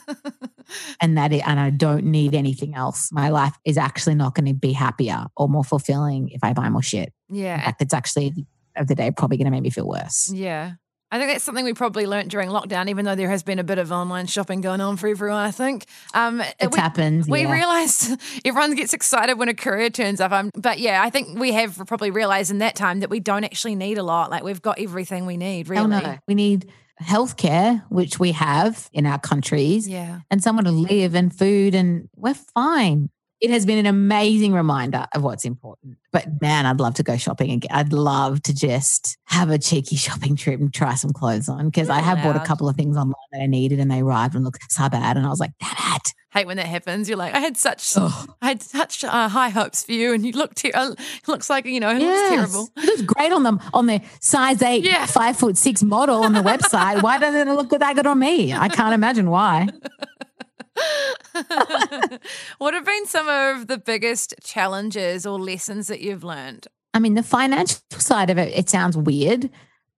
and 1.01 1.17
that 1.17 1.33
it, 1.33 1.47
and 1.47 1.59
I 1.59 1.71
don't 1.71 2.05
need 2.05 2.35
anything 2.35 2.75
else. 2.75 3.11
My 3.11 3.29
life 3.29 3.57
is 3.65 3.77
actually 3.77 4.15
not 4.15 4.35
going 4.35 4.47
to 4.47 4.53
be 4.53 4.73
happier 4.73 5.25
or 5.35 5.49
more 5.49 5.63
fulfilling 5.63 6.29
if 6.29 6.43
I 6.43 6.53
buy 6.53 6.69
more 6.69 6.83
shit. 6.83 7.11
In 7.29 7.35
yeah. 7.35 7.63
fact, 7.63 7.81
it's 7.81 7.93
actually 7.93 8.27
at 8.27 8.35
the 8.35 8.45
end 8.75 8.83
of 8.83 8.87
the 8.87 8.95
day 8.95 9.11
probably 9.11 9.37
going 9.37 9.45
to 9.45 9.51
make 9.51 9.63
me 9.63 9.69
feel 9.69 9.87
worse. 9.87 10.31
Yeah. 10.33 10.73
I 11.11 11.17
think 11.17 11.29
that's 11.31 11.43
something 11.43 11.65
we 11.65 11.73
probably 11.73 12.07
learnt 12.07 12.29
during 12.29 12.49
lockdown, 12.49 12.89
even 12.89 13.03
though 13.03 13.15
there 13.15 13.29
has 13.29 13.43
been 13.43 13.59
a 13.59 13.65
bit 13.65 13.77
of 13.77 13.91
online 13.91 14.27
shopping 14.27 14.61
going 14.61 14.79
on 14.79 14.95
for 14.95 15.07
everyone, 15.09 15.39
I 15.39 15.51
think. 15.51 15.85
Um, 16.13 16.41
It's 16.59 16.73
we, 16.73 16.79
happened. 16.79 17.25
we 17.27 17.41
yeah. 17.41 17.51
realized 17.51 18.17
everyone 18.45 18.75
gets 18.75 18.93
excited 18.93 19.37
when 19.37 19.49
a 19.49 19.53
career 19.53 19.89
turns 19.89 20.21
up. 20.21 20.31
Um, 20.31 20.51
but 20.55 20.79
yeah, 20.79 21.03
I 21.03 21.09
think 21.09 21.37
we 21.37 21.51
have 21.51 21.75
probably 21.85 22.11
realized 22.11 22.49
in 22.49 22.59
that 22.59 22.75
time 22.75 23.01
that 23.01 23.09
we 23.09 23.19
don't 23.19 23.43
actually 23.43 23.75
need 23.75 23.97
a 23.97 24.03
lot. 24.03 24.31
Like 24.31 24.43
we've 24.43 24.61
got 24.61 24.79
everything 24.79 25.25
we 25.25 25.35
need, 25.35 25.67
really. 25.67 25.87
No. 25.87 26.17
We 26.27 26.35
need 26.35 26.71
healthcare, 27.01 27.83
which 27.89 28.19
we 28.19 28.31
have 28.31 28.89
in 28.93 29.05
our 29.05 29.19
countries. 29.19 29.87
Yeah. 29.89 30.19
and 30.29 30.41
somewhere 30.41 30.63
to 30.63 30.71
live 30.71 31.13
and 31.13 31.35
food, 31.35 31.75
and 31.75 32.07
we're 32.15 32.35
fine. 32.35 33.09
It 33.41 33.49
has 33.49 33.65
been 33.65 33.79
an 33.79 33.87
amazing 33.87 34.53
reminder 34.53 35.07
of 35.15 35.23
what's 35.23 35.45
important. 35.45 35.97
But 36.11 36.41
man, 36.41 36.65
I'd 36.67 36.79
love 36.79 36.93
to 36.95 37.03
go 37.03 37.17
shopping 37.17 37.51
again. 37.51 37.71
I'd 37.71 37.91
love 37.91 38.43
to 38.43 38.53
just 38.53 39.17
have 39.25 39.49
a 39.49 39.57
cheeky 39.57 39.95
shopping 40.05 40.35
trip 40.35 40.59
and 40.59 40.71
try 40.73 40.93
some 40.93 41.11
clothes 41.11 41.49
on 41.49 41.65
because 41.65 41.89
I 41.89 41.99
have 41.99 42.21
bought 42.23 42.35
a 42.35 42.45
couple 42.45 42.69
of 42.69 42.75
things 42.75 42.95
online 42.97 43.15
that 43.31 43.41
I 43.41 43.47
needed 43.47 43.79
and 43.79 43.89
they 43.89 44.01
arrived 44.01 44.35
and 44.35 44.43
looked 44.43 44.71
so 44.71 44.87
bad. 44.89 45.17
And 45.17 45.25
I 45.25 45.29
was 45.29 45.39
like, 45.39 45.51
damn 45.59 45.95
it. 45.95 46.13
Hate 46.33 46.47
when 46.47 46.55
that 46.55 46.65
happens. 46.67 47.09
You're 47.09 47.17
like, 47.17 47.33
I 47.33 47.39
had 47.39 47.57
such, 47.57 47.91
Ugh. 47.97 48.33
I 48.41 48.47
had 48.47 48.61
such 48.63 49.03
uh, 49.03 49.27
high 49.27 49.49
hopes 49.49 49.83
for 49.83 49.91
you, 49.91 50.13
and 50.13 50.25
you 50.25 50.31
look, 50.31 50.55
ter- 50.55 50.71
uh, 50.73 50.95
looks 51.27 51.49
like 51.49 51.65
you 51.65 51.81
know, 51.81 51.89
it 51.89 51.99
looks 51.99 52.29
terrible. 52.29 52.69
It 52.77 52.85
looks 52.85 53.01
great 53.01 53.33
on 53.33 53.43
them 53.43 53.59
on 53.73 53.87
the 53.87 53.99
size 54.21 54.61
eight, 54.61 54.85
Yeah. 54.85 55.05
five 55.07 55.35
foot 55.35 55.57
six 55.57 55.83
model 55.83 56.23
on 56.23 56.31
the 56.31 56.39
website. 56.39 57.01
Why 57.03 57.17
doesn't 57.17 57.49
it 57.49 57.51
look 57.51 57.71
that 57.71 57.95
good 57.97 58.07
on 58.07 58.17
me? 58.19 58.53
I 58.53 58.69
can't 58.69 58.93
imagine 58.93 59.29
why. 59.29 59.67
what 62.57 62.73
have 62.73 62.85
been 62.85 63.05
some 63.05 63.27
of 63.27 63.67
the 63.67 63.77
biggest 63.77 64.33
challenges 64.43 65.25
or 65.25 65.39
lessons 65.39 65.87
that 65.87 66.01
you've 66.01 66.23
learned? 66.23 66.67
I 66.93 66.99
mean, 66.99 67.13
the 67.15 67.23
financial 67.23 67.79
side 67.91 68.29
of 68.29 68.37
it, 68.37 68.57
it 68.57 68.69
sounds 68.69 68.97
weird, 68.97 69.49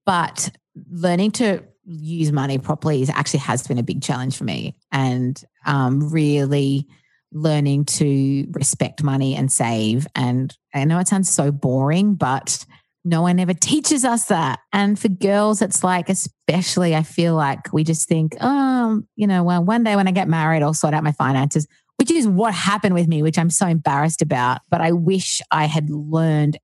but 0.06 0.50
learning 0.92 1.32
to 1.32 1.64
use 1.86 2.32
money 2.32 2.58
properly 2.58 3.02
is 3.02 3.10
actually 3.10 3.40
has 3.40 3.68
been 3.68 3.78
a 3.78 3.84
big 3.84 4.02
challenge 4.02 4.38
for 4.38 4.44
me. 4.44 4.76
And 4.92 5.42
um, 5.66 6.12
really 6.12 6.88
learning 7.34 7.86
to 7.86 8.48
respect 8.52 9.04
money 9.04 9.36
and 9.36 9.52
save. 9.52 10.08
And 10.16 10.56
I 10.74 10.86
know 10.86 11.00
it 11.00 11.08
sounds 11.08 11.30
so 11.30 11.52
boring, 11.52 12.14
but 12.16 12.66
no 13.06 13.22
one 13.22 13.40
ever 13.40 13.54
teaches 13.54 14.06
us 14.06 14.26
that. 14.26 14.60
And 14.72 14.98
for 14.98 15.10
girls, 15.10 15.62
it's 15.62 15.84
like, 15.84 16.10
especially, 16.10 16.96
I 16.96 17.04
feel 17.04 17.36
like 17.36 17.72
we 17.74 17.84
just 17.84 18.08
think, 18.08 18.36
oh, 18.40 19.02
you 19.16 19.28
know, 19.28 19.44
well, 19.44 19.64
one 19.64 19.84
day 19.84 19.96
when 19.96 20.08
I 20.08 20.12
get 20.12 20.30
married, 20.30 20.64
I'll 20.64 20.74
sort 20.74 20.94
out 20.94 21.04
my 21.04 21.12
finances, 21.12 21.68
which 21.98 22.12
is 22.12 22.28
what 22.28 22.54
happened 22.54 22.96
with 22.96 23.08
me, 23.08 23.22
which 23.22 23.38
I'm 23.38 23.50
so 23.50 23.68
embarrassed 23.68 24.22
about. 24.22 24.62
But 24.70 24.82
I 24.82 24.94
wish 24.94 25.42
I 25.52 25.66
had 25.66 25.90
learned 25.90 26.58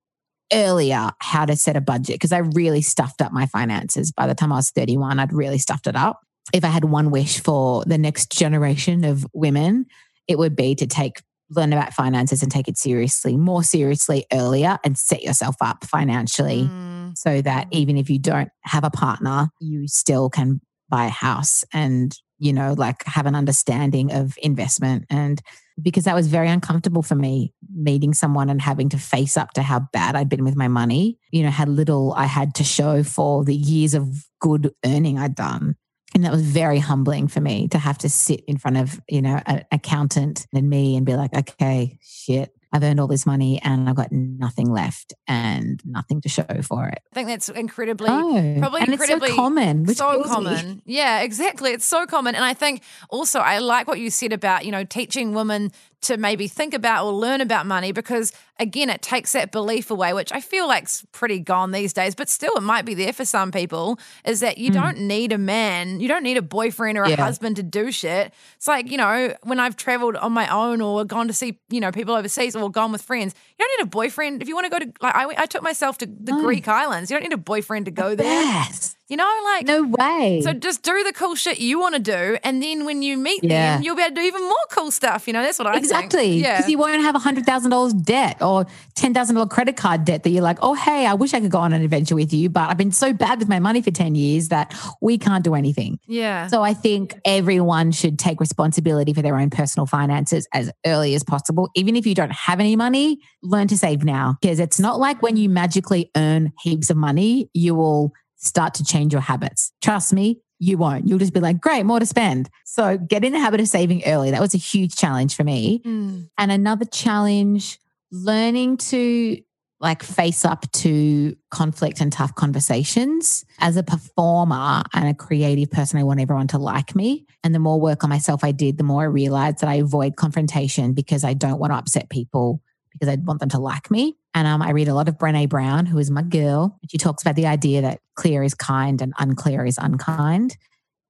earlier 0.51 1.11
how 1.19 1.45
to 1.45 1.55
set 1.55 1.75
a 1.75 1.81
budget 1.81 2.15
because 2.15 2.31
I 2.31 2.39
really 2.39 2.81
stuffed 2.81 3.21
up 3.21 3.31
my 3.31 3.45
finances. 3.45 4.11
By 4.11 4.27
the 4.27 4.35
time 4.35 4.51
I 4.51 4.55
was 4.55 4.71
31, 4.71 5.19
I'd 5.19 5.33
really 5.33 5.59
stuffed 5.59 5.87
it 5.87 5.95
up. 5.95 6.21
If 6.53 6.63
I 6.63 6.69
had 6.69 6.85
one 6.85 7.11
wish 7.11 7.39
for 7.39 7.83
the 7.85 7.97
next 7.97 8.31
generation 8.31 9.03
of 9.03 9.27
women, 9.33 9.85
it 10.27 10.37
would 10.37 10.55
be 10.55 10.75
to 10.75 10.87
take 10.87 11.21
learn 11.49 11.73
about 11.73 11.93
finances 11.93 12.43
and 12.43 12.51
take 12.51 12.67
it 12.67 12.77
seriously, 12.77 13.37
more 13.37 13.63
seriously 13.63 14.25
earlier 14.31 14.77
and 14.83 14.97
set 14.97 15.23
yourself 15.23 15.55
up 15.61 15.83
financially 15.85 16.63
Mm, 16.63 17.17
so 17.17 17.41
that 17.41 17.67
even 17.71 17.97
if 17.97 18.09
you 18.09 18.19
don't 18.19 18.49
have 18.61 18.83
a 18.83 18.89
partner, 18.89 19.49
you 19.59 19.87
still 19.87 20.29
can 20.29 20.61
buy 20.89 21.05
a 21.05 21.09
house 21.09 21.63
and, 21.73 22.15
you 22.37 22.53
know, 22.53 22.73
like 22.77 23.03
have 23.05 23.25
an 23.25 23.35
understanding 23.35 24.11
of 24.11 24.37
investment. 24.41 25.05
And 25.09 25.41
because 25.81 26.03
that 26.05 26.15
was 26.15 26.27
very 26.27 26.49
uncomfortable 26.49 27.01
for 27.01 27.15
me, 27.15 27.53
meeting 27.73 28.13
someone 28.13 28.49
and 28.49 28.61
having 28.61 28.89
to 28.89 28.97
face 28.97 29.37
up 29.37 29.51
to 29.53 29.61
how 29.61 29.81
bad 29.93 30.15
I'd 30.15 30.29
been 30.29 30.43
with 30.43 30.55
my 30.55 30.67
money, 30.67 31.17
you 31.31 31.43
know, 31.43 31.51
how 31.51 31.65
little 31.65 32.13
I 32.13 32.25
had 32.25 32.55
to 32.55 32.63
show 32.63 33.03
for 33.03 33.43
the 33.43 33.55
years 33.55 33.93
of 33.93 34.25
good 34.39 34.71
earning 34.85 35.17
I'd 35.17 35.35
done. 35.35 35.75
And 36.15 36.23
that 36.25 36.31
was 36.31 36.41
very 36.41 36.79
humbling 36.79 37.27
for 37.27 37.39
me 37.39 37.67
to 37.69 37.77
have 37.77 37.97
to 37.99 38.09
sit 38.09 38.43
in 38.47 38.57
front 38.57 38.77
of, 38.77 38.99
you 39.07 39.21
know, 39.21 39.39
an 39.45 39.63
accountant 39.71 40.47
and 40.53 40.67
me 40.69 40.95
and 40.97 41.05
be 41.05 41.15
like, 41.15 41.33
okay, 41.35 41.99
shit, 42.01 42.51
I've 42.71 42.83
earned 42.83 42.99
all 42.99 43.07
this 43.07 43.25
money 43.25 43.59
and 43.63 43.89
I've 43.89 43.95
got 43.95 44.11
nothing 44.11 44.71
left 44.71 45.13
and 45.27 45.81
nothing 45.85 46.21
to 46.21 46.29
show 46.29 46.45
for 46.63 46.87
it. 46.87 46.99
I 47.11 47.15
think 47.15 47.27
that's 47.29 47.49
incredibly 47.49 48.09
Oh, 48.11 48.55
probably 48.59 48.81
and 48.81 48.91
incredibly 48.91 49.27
it's 49.29 49.35
so 49.35 49.41
common. 49.41 49.87
So 49.87 50.11
kills 50.11 50.25
me. 50.25 50.29
common. 50.33 50.81
Yeah, 50.85 51.21
exactly. 51.21 51.71
It's 51.71 51.85
so 51.85 52.05
common. 52.05 52.35
And 52.35 52.43
I 52.43 52.53
think 52.53 52.83
also 53.09 53.39
I 53.39 53.59
like 53.59 53.87
what 53.87 53.99
you 53.99 54.09
said 54.09 54.33
about, 54.33 54.65
you 54.65 54.71
know, 54.71 54.83
teaching 54.83 55.33
women 55.33 55.71
to 56.01 56.17
maybe 56.17 56.47
think 56.47 56.73
about 56.73 57.05
or 57.05 57.13
learn 57.13 57.41
about 57.41 57.65
money 57.65 57.91
because 57.91 58.31
again 58.57 58.89
it 58.89 59.01
takes 59.01 59.33
that 59.33 59.51
belief 59.51 59.91
away, 59.91 60.13
which 60.13 60.31
I 60.31 60.41
feel 60.41 60.67
like's 60.67 61.05
pretty 61.11 61.39
gone 61.39 61.71
these 61.71 61.93
days, 61.93 62.15
but 62.15 62.29
still 62.29 62.55
it 62.55 62.63
might 62.63 62.85
be 62.85 62.93
there 62.93 63.13
for 63.13 63.25
some 63.25 63.51
people, 63.51 63.99
is 64.25 64.39
that 64.39 64.57
you 64.57 64.69
hmm. 64.69 64.79
don't 64.79 64.99
need 64.99 65.31
a 65.31 65.37
man, 65.37 65.99
you 65.99 66.07
don't 66.07 66.23
need 66.23 66.37
a 66.37 66.41
boyfriend 66.41 66.97
or 66.97 67.03
a. 67.03 67.09
Yeah. 67.09 67.19
husband 67.29 67.57
to 67.57 67.63
do 67.63 67.91
shit. 67.91 68.33
It's 68.55 68.67
like, 68.67 68.89
you 68.89 68.97
know, 68.97 69.35
when 69.43 69.59
I've 69.59 69.75
traveled 69.75 70.15
on 70.15 70.31
my 70.31 70.47
own 70.47 70.81
or 70.81 71.05
gone 71.05 71.27
to 71.27 71.33
see, 71.33 71.59
you 71.69 71.79
know, 71.79 71.91
people 71.91 72.15
overseas 72.15 72.55
or 72.55 72.71
gone 72.71 72.91
with 72.91 73.01
friends, 73.01 73.35
you 73.57 73.65
don't 73.65 73.77
need 73.77 73.83
a 73.83 73.89
boyfriend. 73.89 74.41
If 74.41 74.47
you 74.47 74.55
want 74.55 74.65
to 74.65 74.69
go 74.69 74.79
to 74.79 74.91
like 75.01 75.15
I, 75.15 75.43
I 75.43 75.45
took 75.45 75.61
myself 75.61 75.97
to 75.99 76.05
the 76.05 76.31
No. 76.31 76.41
Greek 76.41 76.67
islands. 76.67 77.11
You 77.11 77.15
don't 77.17 77.23
need 77.23 77.33
a 77.33 77.37
boyfriend 77.37 77.85
to 77.85 77.91
go 77.91 78.15
there. 78.15 78.25
Yes. 78.25 78.95
You 79.09 79.17
know, 79.17 79.29
like 79.45 79.65
No 79.65 79.83
way. 79.97 80.41
so 80.43 80.53
just 80.53 80.83
do 80.83 81.03
the 81.03 81.11
cool 81.13 81.33
shit 81.33 81.59
you 81.59 81.79
want 81.79 81.95
to 81.95 81.99
do, 81.99 82.37
and 82.43 82.61
then 82.61 82.85
when 82.85 83.01
you 83.01 83.17
meet 83.17 83.43
Yeah. 83.43 83.73
them, 83.75 83.83
you'll 83.83 83.95
be 83.95 84.03
able 84.03 84.15
to 84.15 84.21
do 84.21 84.27
even 84.27 84.43
more 84.43 84.65
cool 84.71 84.91
stuff. 84.91 85.25
You 85.27 85.33
know, 85.33 85.41
that's 85.41 85.57
what 85.57 85.67
I 85.67 85.77
exactly. 85.77 86.19
think. 86.33 86.43
Yeah. 86.43 86.57
Because 86.57 86.69
you 86.69 86.77
won't 86.77 87.01
have 87.01 87.15
$100,000 87.15 87.93
debt 87.93 88.39
or 88.41 88.65
$10,000 88.95 89.49
credit 89.49 89.75
card 89.77 90.05
debt 90.05 90.21
that 90.23 90.29
you're 90.29 90.43
like, 90.43 90.59
oh, 90.61 90.75
hey, 90.75 91.07
I 91.07 91.15
wish 91.15 91.33
I 91.33 91.39
could 91.39 91.49
go 91.49 91.57
on 91.57 91.73
an 91.73 91.81
adventure 91.81 92.13
with 92.15 92.31
you, 92.33 92.49
but 92.49 92.69
I've 92.69 92.77
been 92.77 92.91
so 92.91 93.11
bad 93.11 93.39
with 93.39 93.49
my 93.49 93.59
money 93.59 93.81
for 93.81 93.89
10 93.91 94.13
years 94.13 94.49
that 94.49 94.75
we 95.01 95.17
can't 95.17 95.43
do 95.43 95.55
anything. 95.55 95.97
yeah. 96.07 96.45
So 96.47 96.61
I 96.61 96.75
think 96.75 97.15
everyone 97.25 97.91
should 97.91 98.19
take 98.19 98.39
responsibility 98.39 99.13
for 99.13 99.21
their 99.23 99.37
own 99.39 99.49
personal 99.49 99.87
finances 99.87 100.47
as 100.53 100.71
early 100.85 101.15
as 101.15 101.23
possible. 101.23 101.69
Even 101.75 101.95
if 101.95 102.05
you 102.05 102.13
don't 102.13 102.31
have 102.31 102.59
any 102.59 102.75
money, 102.75 103.19
learn 103.41 103.67
to 103.69 103.77
save 103.77 104.03
now 104.03 104.35
because 104.41 104.59
it's 104.59 104.79
not 104.79 104.99
like 104.99 105.21
when 105.23 105.35
you 105.35 105.49
magically 105.49 106.11
earn 106.15 106.51
heaps 106.61 106.89
of 106.91 106.97
money, 106.97 107.49
you 107.53 107.73
will 107.73 108.11
start 108.39 108.73
to 108.75 108.83
change 108.83 109.13
your 109.13 109.21
habits. 109.21 109.71
Trust 109.81 110.13
me, 110.13 110.41
you 110.59 110.77
won't. 110.77 111.07
You'll 111.07 111.19
just 111.19 111.33
be 111.33 111.39
like, 111.39 111.61
great, 111.61 111.83
more 111.83 111.99
to 111.99 112.05
spend. 112.05 112.49
So 112.65 112.97
get 112.97 113.23
in 113.23 113.33
the 113.33 113.39
habit 113.39 113.59
of 113.59 113.67
saving 113.67 114.03
early. 114.05 114.31
That 114.31 114.41
was 114.41 114.53
a 114.53 114.57
huge 114.57 114.95
challenge 114.95 115.35
for 115.35 115.43
me. 115.43 115.81
Mm. 115.85 116.29
And 116.37 116.51
another 116.51 116.85
challenge, 116.85 117.79
learning 118.11 118.77
to 118.77 119.37
like 119.81 120.03
face 120.03 120.43
up 120.43 120.69
to 120.71 121.35
conflict 121.51 122.01
and 122.01 122.11
tough 122.11 122.35
conversations. 122.35 123.45
As 123.59 123.77
a 123.77 123.83
performer 123.83 124.83
and 124.93 125.07
a 125.07 125.13
creative 125.13 125.71
person, 125.71 125.99
I 125.99 126.03
want 126.03 126.19
everyone 126.19 126.47
to 126.47 126.57
like 126.57 126.95
me. 126.95 127.25
And 127.43 127.55
the 127.55 127.59
more 127.59 127.79
work 127.79 128.03
on 128.03 128.09
myself 128.09 128.43
I 128.43 128.51
did, 128.51 128.77
the 128.77 128.83
more 128.83 129.03
I 129.03 129.05
realized 129.05 129.59
that 129.59 129.69
I 129.69 129.75
avoid 129.75 130.17
confrontation 130.17 130.93
because 130.93 131.23
I 131.23 131.33
don't 131.33 131.59
want 131.59 131.71
to 131.71 131.77
upset 131.77 132.09
people 132.09 132.61
because 132.91 133.07
I 133.07 133.15
want 133.15 133.39
them 133.39 133.49
to 133.49 133.59
like 133.59 133.89
me. 133.91 134.15
And 134.33 134.47
um, 134.47 134.61
I 134.61 134.71
read 134.71 134.87
a 134.87 134.93
lot 134.93 135.09
of 135.09 135.17
Brene 135.17 135.49
Brown, 135.49 135.85
who 135.85 135.97
is 135.97 136.11
my 136.11 136.21
girl. 136.21 136.79
She 136.89 136.97
talks 136.97 137.23
about 137.23 137.35
the 137.35 137.47
idea 137.47 137.81
that 137.81 137.99
clear 138.15 138.43
is 138.43 138.53
kind 138.53 139.01
and 139.01 139.13
unclear 139.19 139.65
is 139.65 139.77
unkind. 139.77 140.57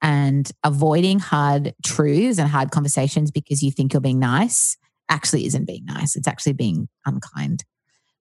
And 0.02 0.50
avoiding 0.64 1.20
hard 1.20 1.74
truths 1.86 2.40
and 2.40 2.50
hard 2.50 2.72
conversations 2.72 3.32
because 3.32 3.62
you 3.62 3.72
think 3.72 3.94
you're 3.94 4.02
being 4.02 4.20
nice 4.20 4.78
actually 5.10 5.46
isn't 5.46 5.66
being 5.66 5.86
nice. 5.86 6.16
It's 6.16 6.28
actually 6.28 6.54
being 6.54 6.88
unkind. 7.06 7.66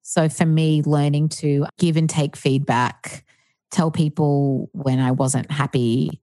So 0.02 0.28
for 0.28 0.46
me, 0.46 0.82
learning 0.82 1.28
to 1.28 1.66
give 1.78 1.96
and 1.96 2.08
take 2.08 2.34
feedback, 2.34 3.24
tell 3.70 3.90
people 3.90 4.70
when 4.72 4.98
I 4.98 5.10
wasn't 5.12 5.50
happy, 5.50 6.22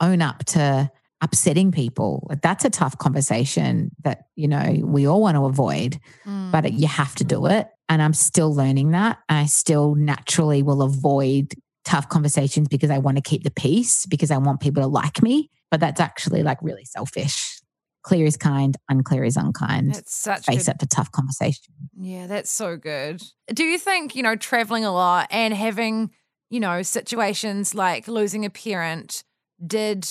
own 0.00 0.22
up 0.22 0.44
to 0.46 0.90
upsetting 1.20 1.72
people. 1.72 2.30
That's 2.42 2.64
a 2.64 2.70
tough 2.70 2.98
conversation 2.98 3.90
that, 4.04 4.24
you 4.34 4.48
know, 4.48 4.80
we 4.82 5.06
all 5.06 5.22
want 5.22 5.36
to 5.36 5.44
avoid, 5.44 5.98
mm. 6.26 6.52
but 6.52 6.72
you 6.72 6.86
have 6.86 7.14
to 7.16 7.24
do 7.24 7.46
it. 7.46 7.68
And 7.88 8.02
I'm 8.02 8.12
still 8.12 8.54
learning 8.54 8.90
that. 8.90 9.18
I 9.28 9.46
still 9.46 9.94
naturally 9.94 10.62
will 10.62 10.82
avoid 10.82 11.54
tough 11.84 12.08
conversations 12.08 12.68
because 12.68 12.90
I 12.90 12.98
want 12.98 13.16
to 13.16 13.22
keep 13.22 13.44
the 13.44 13.50
peace, 13.50 14.06
because 14.06 14.30
I 14.30 14.38
want 14.38 14.60
people 14.60 14.82
to 14.82 14.88
like 14.88 15.22
me. 15.22 15.50
But 15.70 15.80
that's 15.80 16.00
actually 16.00 16.42
like 16.42 16.58
really 16.62 16.84
selfish 16.84 17.60
clear 18.06 18.24
is 18.24 18.36
kind, 18.36 18.76
unclear 18.88 19.24
is 19.24 19.36
unkind. 19.36 19.92
That's 19.92 20.14
such 20.14 20.46
face 20.46 20.66
good. 20.66 20.72
up 20.72 20.78
to 20.78 20.86
tough 20.86 21.10
conversation. 21.10 21.74
Yeah, 21.98 22.28
that's 22.28 22.52
so 22.52 22.76
good. 22.76 23.20
Do 23.52 23.64
you 23.64 23.78
think, 23.78 24.14
you 24.14 24.22
know, 24.22 24.36
traveling 24.36 24.84
a 24.84 24.92
lot 24.92 25.26
and 25.32 25.52
having, 25.52 26.10
you 26.48 26.60
know, 26.60 26.82
situations 26.82 27.74
like 27.74 28.06
losing 28.06 28.44
a 28.44 28.50
parent 28.50 29.24
did 29.64 30.08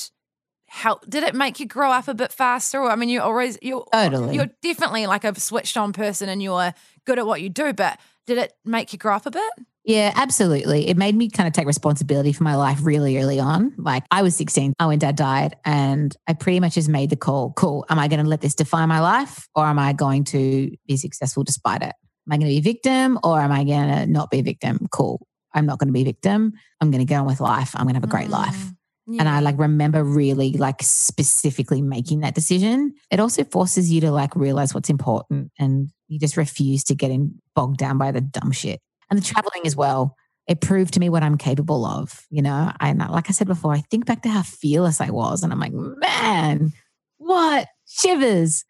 help 0.68 1.08
did 1.10 1.24
it 1.24 1.36
make 1.36 1.60
you 1.60 1.66
grow 1.66 1.92
up 1.92 2.08
a 2.08 2.14
bit 2.14 2.32
faster? 2.32 2.80
Or 2.80 2.90
I 2.90 2.96
mean 2.96 3.10
you 3.10 3.22
always 3.22 3.58
you're 3.62 3.86
totally. 3.92 4.36
you're 4.36 4.50
definitely 4.62 5.08
like 5.08 5.24
a 5.24 5.40
switched 5.40 5.78
on 5.78 5.94
person 5.94 6.30
and 6.30 6.42
you're 6.42 6.74
good 7.06 7.20
at 7.20 7.26
what 7.26 7.42
you 7.42 7.50
do, 7.50 7.74
but 7.74 8.00
did 8.26 8.38
it 8.38 8.54
make 8.66 8.92
you 8.94 9.00
grow 9.00 9.16
up 9.16 9.26
a 9.26 9.32
bit? 9.32 9.54
Yeah, 9.86 10.12
absolutely. 10.16 10.88
It 10.88 10.98
made 10.98 11.16
me 11.16 11.30
kind 11.30 11.46
of 11.46 11.54
take 11.54 11.68
responsibility 11.68 12.34
for 12.34 12.44
my 12.44 12.56
life 12.56 12.80
really 12.82 13.20
early 13.20 13.40
on. 13.40 13.72
Like 13.78 14.04
I 14.10 14.24
was 14.24 14.36
16 14.36 14.74
when 14.82 14.98
dad 14.98 15.16
died, 15.16 15.56
and 15.64 16.16
I 16.28 16.34
pretty 16.34 16.60
much 16.60 16.74
just 16.74 16.90
made 16.90 17.12
the 17.12 17.16
call 17.16 17.54
cool, 17.54 17.86
am 17.90 18.00
I 18.00 18.08
going 18.08 18.24
to 18.24 18.28
let 18.30 18.42
this 18.42 18.56
define 18.56 18.90
my 18.90 19.00
life 19.00 19.48
or 19.56 19.66
am 19.66 19.78
I 19.78 19.94
going 19.94 20.24
to 20.26 20.72
be 20.88 20.98
successful 20.98 21.44
despite 21.44 21.84
it? 21.84 21.94
Am 22.28 22.32
I 22.32 22.38
going 22.38 22.48
to 22.48 22.54
be 22.54 22.58
a 22.58 22.62
victim 22.62 23.20
or 23.24 23.40
am 23.40 23.52
I 23.52 23.64
going 23.64 23.88
to 23.90 24.08
not 24.08 24.32
be 24.32 24.40
a 24.40 24.44
victim? 24.44 24.88
Cool. 24.92 25.26
I'm 25.54 25.68
not 25.68 25.78
going 25.78 25.88
to 25.88 25.94
be 25.94 26.02
a 26.02 26.06
victim. 26.06 26.54
I'm 26.82 26.90
going 26.90 27.06
to 27.06 27.06
get 27.06 27.20
on 27.20 27.28
with 27.28 27.40
life. 27.40 27.72
I'm 27.76 27.84
going 27.84 27.94
to 27.94 28.00
have 28.00 28.04
a 28.04 28.08
great 28.08 28.28
mm, 28.28 28.32
life. 28.32 28.72
Yeah. 29.08 29.22
And 29.22 29.30
I 29.30 29.40
like 29.40 29.60
remember 29.60 30.04
really 30.04 30.54
like 30.54 30.82
specifically 30.82 31.82
making 31.82 32.22
that 32.22 32.34
decision. 32.34 32.94
It 33.12 33.20
also 33.20 33.44
forces 33.44 33.92
you 33.92 34.02
to 34.02 34.12
like 34.12 34.36
realize 34.36 34.74
what's 34.74 34.90
important 34.90 35.52
and 35.60 35.90
you 36.08 36.20
just 36.20 36.38
refuse 36.38 36.84
to 36.86 36.96
get 36.96 37.12
in 37.12 37.40
bogged 37.54 37.78
down 37.78 37.98
by 37.98 38.12
the 38.12 38.22
dumb 38.22 38.52
shit 38.52 38.82
and 39.10 39.20
the 39.20 39.24
traveling 39.24 39.66
as 39.66 39.76
well. 39.76 40.16
It 40.48 40.62
proved 40.62 40.94
to 40.94 41.00
me 41.00 41.10
what 41.10 41.24
I'm 41.24 41.38
capable 41.38 41.86
of. 41.86 42.26
You 42.30 42.42
know, 42.42 42.72
and 42.80 43.02
uh, 43.02 43.10
like 43.12 43.30
I 43.30 43.34
said 43.34 43.48
before, 43.48 43.74
I 43.74 43.84
think 43.90 44.06
back 44.06 44.22
to 44.24 44.30
how 44.30 44.44
fearless 44.44 45.02
I 45.02 45.10
was, 45.10 45.44
and 45.44 45.52
I'm 45.52 45.60
like, 45.60 45.74
man, 45.74 46.72
what 47.18 47.68
shivers. 47.88 48.64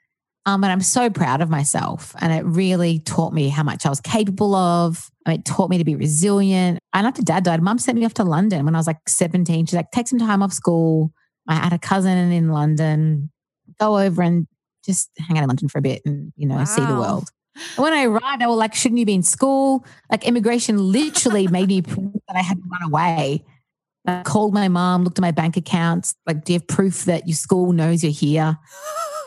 Um, 0.46 0.64
and 0.64 0.72
I'm 0.72 0.82
so 0.82 1.10
proud 1.10 1.42
of 1.42 1.50
myself. 1.50 2.16
And 2.20 2.32
it 2.32 2.46
really 2.46 3.00
taught 3.00 3.34
me 3.34 3.50
how 3.50 3.64
much 3.64 3.86
I 3.86 3.90
was 3.90 4.00
capable 4.00 4.54
of. 4.54 5.10
it 5.28 5.44
taught 5.44 5.70
me 5.70 5.80
to 5.80 5.84
be 5.84 5.96
resilient. 5.96 6.80
And 6.94 7.08
after 7.08 7.24
dad 7.24 7.44
died, 7.44 7.62
mum 7.64 7.80
sent 7.80 7.98
me 7.98 8.06
off 8.06 8.14
to 8.16 8.24
London 8.24 8.64
when 8.66 8.76
I 8.76 8.78
was 8.78 8.88
like 8.88 9.00
17. 9.08 9.66
She's 9.66 9.74
like, 9.74 9.92
take 9.92 10.08
some 10.08 10.20
time 10.20 10.44
off 10.44 10.54
school. 10.54 11.12
I 11.48 11.56
had 11.56 11.74
a 11.74 11.80
cousin 11.80 12.32
in 12.32 12.50
London, 12.50 13.32
go 13.80 14.00
over 14.00 14.22
and 14.22 14.48
just 14.86 15.10
hang 15.18 15.38
out 15.38 15.44
in 15.44 15.50
London 15.50 15.68
for 15.68 15.80
a 15.80 15.82
bit 15.82 16.02
and, 16.06 16.32
you 16.36 16.48
know, 16.48 16.56
wow. 16.58 16.66
see 16.66 16.86
the 16.86 16.96
world. 16.96 17.30
When 17.78 17.94
I 17.94 18.04
arrived, 18.04 18.42
I 18.42 18.48
was 18.48 18.58
like, 18.58 18.76
shouldn't 18.76 19.00
you 19.00 19.06
be 19.06 19.14
in 19.14 19.24
school? 19.24 19.86
Like 20.12 20.28
immigration 20.28 20.78
literally 20.78 21.48
made 21.48 21.70
me 21.70 21.82
prove 21.82 22.14
that 22.28 22.36
I 22.36 22.42
had 22.42 22.60
run 22.70 22.84
away. 22.84 23.46
I 24.06 24.22
called 24.24 24.54
my 24.54 24.68
mom, 24.68 25.04
looked 25.04 25.18
at 25.18 25.22
my 25.22 25.32
bank 25.32 25.58
accounts, 25.58 26.14
like, 26.28 26.44
do 26.44 26.54
you 26.54 26.60
have 26.60 26.68
proof 26.68 27.06
that 27.06 27.28
your 27.28 27.36
school 27.36 27.72
knows 27.72 28.04
you're 28.04 28.12
here? 28.12 28.58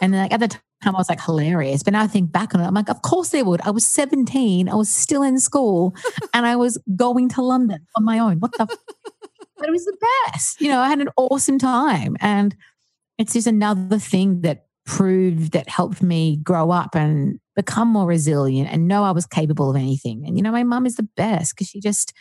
And 0.01 0.15
then 0.15 0.23
like 0.23 0.33
at 0.33 0.39
the 0.41 0.49
time 0.49 0.61
I 0.85 0.91
was 0.91 1.09
like 1.09 1.21
hilarious. 1.21 1.83
But 1.83 1.93
now 1.93 2.03
I 2.03 2.07
think 2.07 2.31
back 2.31 2.55
on 2.55 2.61
it, 2.61 2.67
I'm 2.67 2.75
like, 2.75 2.89
of 2.89 3.03
course 3.03 3.31
they 3.31 3.43
would. 3.43 3.61
I 3.63 3.71
was 3.71 3.87
17, 3.87 4.69
I 4.69 4.75
was 4.75 4.89
still 4.89 5.23
in 5.23 5.41
school, 5.41 5.95
and 6.35 6.47
I 6.47 6.57
was 6.57 6.79
going 6.97 7.29
to 7.31 7.43
London 7.43 7.87
on 7.97 8.05
my 8.05 8.19
own. 8.19 8.39
What 8.39 8.53
the 8.53 8.67
but 9.59 9.69
it 9.69 9.73
was 9.73 9.85
the 9.85 9.97
best. 10.27 10.61
You 10.61 10.69
know, 10.69 10.81
I 10.81 10.89
had 10.89 11.01
an 11.01 11.11
awesome 11.17 11.59
time. 11.59 12.17
And 12.21 12.55
it's 13.19 13.33
just 13.33 13.47
another 13.47 13.99
thing 13.99 14.43
that 14.43 14.67
proved 14.87 15.53
that 15.53 15.69
helped 15.69 16.03
me 16.03 16.37
grow 16.37 16.71
up 16.71 16.95
and 16.95 17.39
become 17.57 17.89
more 17.89 18.07
resilient 18.07 18.71
and 18.73 18.89
know 18.89 19.05
I 19.05 19.11
was 19.11 19.27
capable 19.27 19.69
of 19.69 19.77
anything. 19.77 20.25
And, 20.27 20.37
you 20.37 20.43
know, 20.43 20.53
my 20.53 20.63
mum 20.63 20.87
is 20.87 20.97
the 20.97 21.09
best 21.17 21.55
because 21.55 21.69
she 21.69 21.81
just 21.81 22.13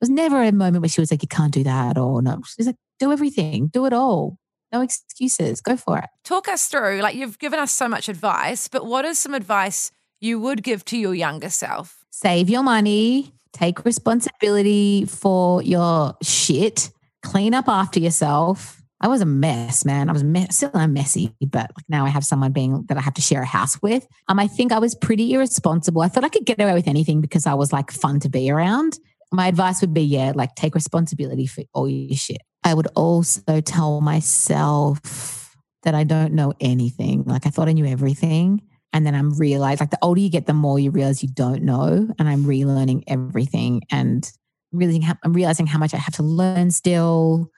was 0.00 0.08
never 0.08 0.42
a 0.42 0.52
moment 0.52 0.82
where 0.82 0.88
she 0.88 1.00
was 1.00 1.10
like, 1.10 1.22
you 1.22 1.28
can't 1.28 1.52
do 1.52 1.64
that 1.64 1.98
or 1.98 2.22
no. 2.22 2.40
She's 2.46 2.66
like, 2.66 2.76
do 2.98 3.12
everything, 3.12 3.66
do 3.66 3.86
it 3.86 3.92
all. 3.92 4.38
No 4.74 4.80
excuses. 4.82 5.60
Go 5.60 5.76
for 5.76 5.98
it. 5.98 6.10
Talk 6.24 6.48
us 6.48 6.68
through, 6.68 7.00
like, 7.00 7.14
you've 7.14 7.38
given 7.38 7.60
us 7.60 7.72
so 7.72 7.88
much 7.88 8.08
advice, 8.08 8.68
but 8.68 8.84
what 8.84 9.04
is 9.04 9.18
some 9.18 9.32
advice 9.32 9.92
you 10.20 10.40
would 10.40 10.62
give 10.62 10.84
to 10.86 10.98
your 10.98 11.14
younger 11.14 11.48
self? 11.48 12.04
Save 12.10 12.50
your 12.50 12.62
money, 12.62 13.32
take 13.52 13.84
responsibility 13.84 15.04
for 15.04 15.62
your 15.62 16.16
shit, 16.22 16.90
clean 17.22 17.54
up 17.54 17.68
after 17.68 18.00
yourself, 18.00 18.82
I 19.00 19.08
was 19.08 19.20
a 19.20 19.26
mess, 19.26 19.84
man. 19.84 20.08
I 20.08 20.12
was 20.12 20.24
me- 20.24 20.46
still 20.50 20.70
I'm 20.72 20.94
messy, 20.94 21.34
but 21.40 21.70
like 21.76 21.84
now 21.90 22.06
I 22.06 22.08
have 22.08 22.24
someone 22.24 22.52
being 22.52 22.84
that 22.88 22.96
I 22.96 23.02
have 23.02 23.12
to 23.14 23.20
share 23.20 23.42
a 23.42 23.46
house 23.46 23.80
with. 23.82 24.06
Um, 24.28 24.38
I 24.38 24.46
think 24.46 24.72
I 24.72 24.78
was 24.78 24.94
pretty 24.94 25.34
irresponsible. 25.34 26.00
I 26.00 26.08
thought 26.08 26.24
I 26.24 26.30
could 26.30 26.46
get 26.46 26.58
away 26.58 26.72
with 26.72 26.88
anything 26.88 27.20
because 27.20 27.46
I 27.46 27.52
was 27.52 27.70
like 27.70 27.90
fun 27.90 28.18
to 28.20 28.30
be 28.30 28.50
around. 28.50 28.98
My 29.30 29.48
advice 29.48 29.82
would 29.82 29.92
be, 29.92 30.02
yeah, 30.02 30.32
like 30.34 30.54
take 30.54 30.74
responsibility 30.74 31.46
for 31.46 31.64
all 31.74 31.86
your 31.86 32.16
shit. 32.16 32.40
I 32.64 32.74
would 32.74 32.88
also 32.94 33.60
tell 33.60 34.00
myself 34.00 35.54
that 35.82 35.94
I 35.94 36.04
don't 36.04 36.32
know 36.32 36.54
anything. 36.60 37.24
Like 37.24 37.46
I 37.46 37.50
thought 37.50 37.68
I 37.68 37.72
knew 37.72 37.86
everything. 37.86 38.62
And 38.92 39.04
then 39.04 39.14
I'm 39.14 39.34
realized 39.34 39.80
like 39.80 39.90
the 39.90 39.98
older 40.02 40.20
you 40.20 40.30
get, 40.30 40.46
the 40.46 40.54
more 40.54 40.78
you 40.78 40.90
realize 40.90 41.22
you 41.22 41.28
don't 41.28 41.62
know. 41.62 42.08
And 42.18 42.28
I'm 42.28 42.44
relearning 42.44 43.04
everything 43.06 43.82
and 43.90 44.28
really 44.72 45.04
I'm 45.22 45.32
realizing 45.32 45.66
how 45.66 45.78
much 45.78 45.94
I 45.94 45.98
have 45.98 46.14
to 46.14 46.22
learn 46.22 46.70
still 46.70 47.50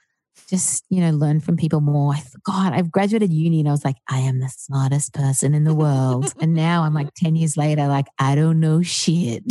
just 0.49 0.85
you 0.89 1.01
know 1.01 1.09
learn 1.11 1.39
from 1.39 1.57
people 1.57 1.81
more 1.81 2.13
I, 2.13 2.21
god 2.43 2.73
i've 2.73 2.91
graduated 2.91 3.33
uni 3.33 3.59
and 3.59 3.67
i 3.67 3.71
was 3.71 3.83
like 3.83 3.97
i 4.07 4.19
am 4.19 4.39
the 4.39 4.49
smartest 4.49 5.13
person 5.13 5.53
in 5.53 5.63
the 5.63 5.73
world 5.73 6.31
and 6.39 6.53
now 6.53 6.83
i'm 6.83 6.93
like 6.93 7.13
10 7.15 7.35
years 7.35 7.57
later 7.57 7.87
like 7.87 8.05
i 8.19 8.35
don't 8.35 8.59
know 8.59 8.81
shit 8.81 9.43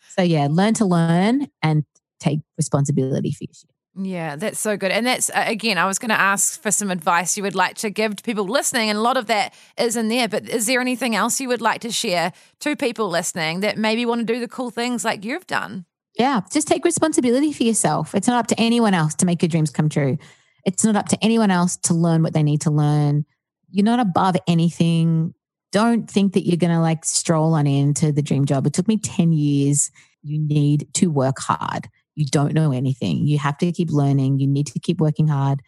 so 0.09 0.21
yeah 0.21 0.47
learn 0.49 0.73
to 0.75 0.85
learn 0.85 1.47
and 1.63 1.85
take 2.19 2.41
responsibility 2.57 3.31
for 3.31 3.45
your 3.45 3.53
shit 3.53 3.74
yeah, 3.97 4.35
that's 4.35 4.59
so 4.59 4.75
good. 4.75 4.91
And 4.91 5.05
that's, 5.05 5.31
again, 5.33 5.77
I 5.77 5.85
was 5.85 5.99
going 5.99 6.09
to 6.09 6.19
ask 6.19 6.61
for 6.61 6.69
some 6.69 6.91
advice 6.91 7.37
you 7.37 7.43
would 7.43 7.55
like 7.55 7.75
to 7.77 7.89
give 7.89 8.15
to 8.17 8.23
people 8.23 8.45
listening. 8.45 8.89
And 8.89 8.97
a 8.97 9.01
lot 9.01 9.15
of 9.15 9.27
that 9.27 9.53
is 9.77 9.95
in 9.95 10.09
there. 10.09 10.27
But 10.27 10.49
is 10.49 10.65
there 10.65 10.81
anything 10.81 11.15
else 11.15 11.39
you 11.39 11.47
would 11.47 11.61
like 11.61 11.81
to 11.81 11.91
share 11.91 12.33
to 12.59 12.75
people 12.75 13.09
listening 13.09 13.61
that 13.61 13.77
maybe 13.77 14.05
want 14.05 14.27
to 14.27 14.33
do 14.33 14.39
the 14.39 14.49
cool 14.49 14.69
things 14.69 15.05
like 15.05 15.23
you've 15.23 15.47
done? 15.47 15.85
Yeah, 16.17 16.41
just 16.51 16.67
take 16.67 16.83
responsibility 16.85 17.53
for 17.53 17.63
yourself. 17.63 18.15
It's 18.15 18.27
not 18.27 18.39
up 18.39 18.47
to 18.47 18.59
anyone 18.59 18.93
else 18.93 19.15
to 19.15 19.25
make 19.25 19.41
your 19.41 19.49
dreams 19.49 19.71
come 19.71 19.89
true. 19.89 20.17
It's 20.65 20.83
not 20.83 20.95
up 20.95 21.09
to 21.09 21.17
anyone 21.21 21.51
else 21.51 21.77
to 21.83 21.93
learn 21.93 22.23
what 22.23 22.33
they 22.33 22.43
need 22.43 22.61
to 22.61 22.71
learn. 22.71 23.25
You're 23.69 23.85
not 23.85 23.99
above 23.99 24.35
anything. 24.47 25.33
Don't 25.71 26.09
think 26.09 26.33
that 26.33 26.47
you're 26.47 26.57
going 26.57 26.73
to 26.73 26.79
like 26.79 27.05
stroll 27.05 27.53
on 27.53 27.67
into 27.67 28.11
the 28.11 28.21
dream 28.21 28.45
job. 28.45 28.65
It 28.65 28.73
took 28.73 28.87
me 28.87 28.97
10 28.97 29.31
years. 29.33 29.91
You 30.21 30.39
need 30.39 30.87
to 30.95 31.07
work 31.07 31.39
hard. 31.39 31.89
You 32.15 32.25
don't 32.25 32.53
know 32.53 32.71
anything. 32.71 33.27
You 33.27 33.37
have 33.39 33.57
to 33.59 33.71
keep 33.71 33.91
learning. 33.91 34.39
You 34.39 34.47
need 34.47 34.67
to 34.67 34.79
keep 34.79 34.99
working 34.99 35.27
hard. 35.27 35.61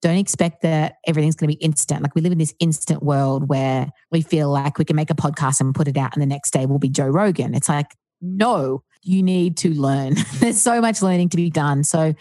Don't 0.00 0.18
expect 0.18 0.62
that 0.62 0.96
everything's 1.06 1.36
going 1.36 1.48
to 1.48 1.56
be 1.56 1.64
instant. 1.64 2.02
Like 2.02 2.14
we 2.14 2.22
live 2.22 2.32
in 2.32 2.38
this 2.38 2.54
instant 2.58 3.02
world 3.02 3.48
where 3.48 3.88
we 4.10 4.20
feel 4.20 4.50
like 4.50 4.78
we 4.78 4.84
can 4.84 4.96
make 4.96 5.10
a 5.10 5.14
podcast 5.14 5.60
and 5.60 5.74
put 5.74 5.86
it 5.86 5.96
out, 5.96 6.12
and 6.14 6.20
the 6.20 6.26
next 6.26 6.50
day 6.52 6.66
we'll 6.66 6.80
be 6.80 6.88
Joe 6.88 7.06
Rogan. 7.06 7.54
It's 7.54 7.68
like, 7.68 7.86
no, 8.20 8.82
you 9.02 9.22
need 9.22 9.56
to 9.58 9.70
learn. 9.70 10.14
There's 10.34 10.60
so 10.60 10.80
much 10.80 11.02
learning 11.02 11.28
to 11.30 11.36
be 11.36 11.50
done. 11.50 11.84
So 11.84 12.14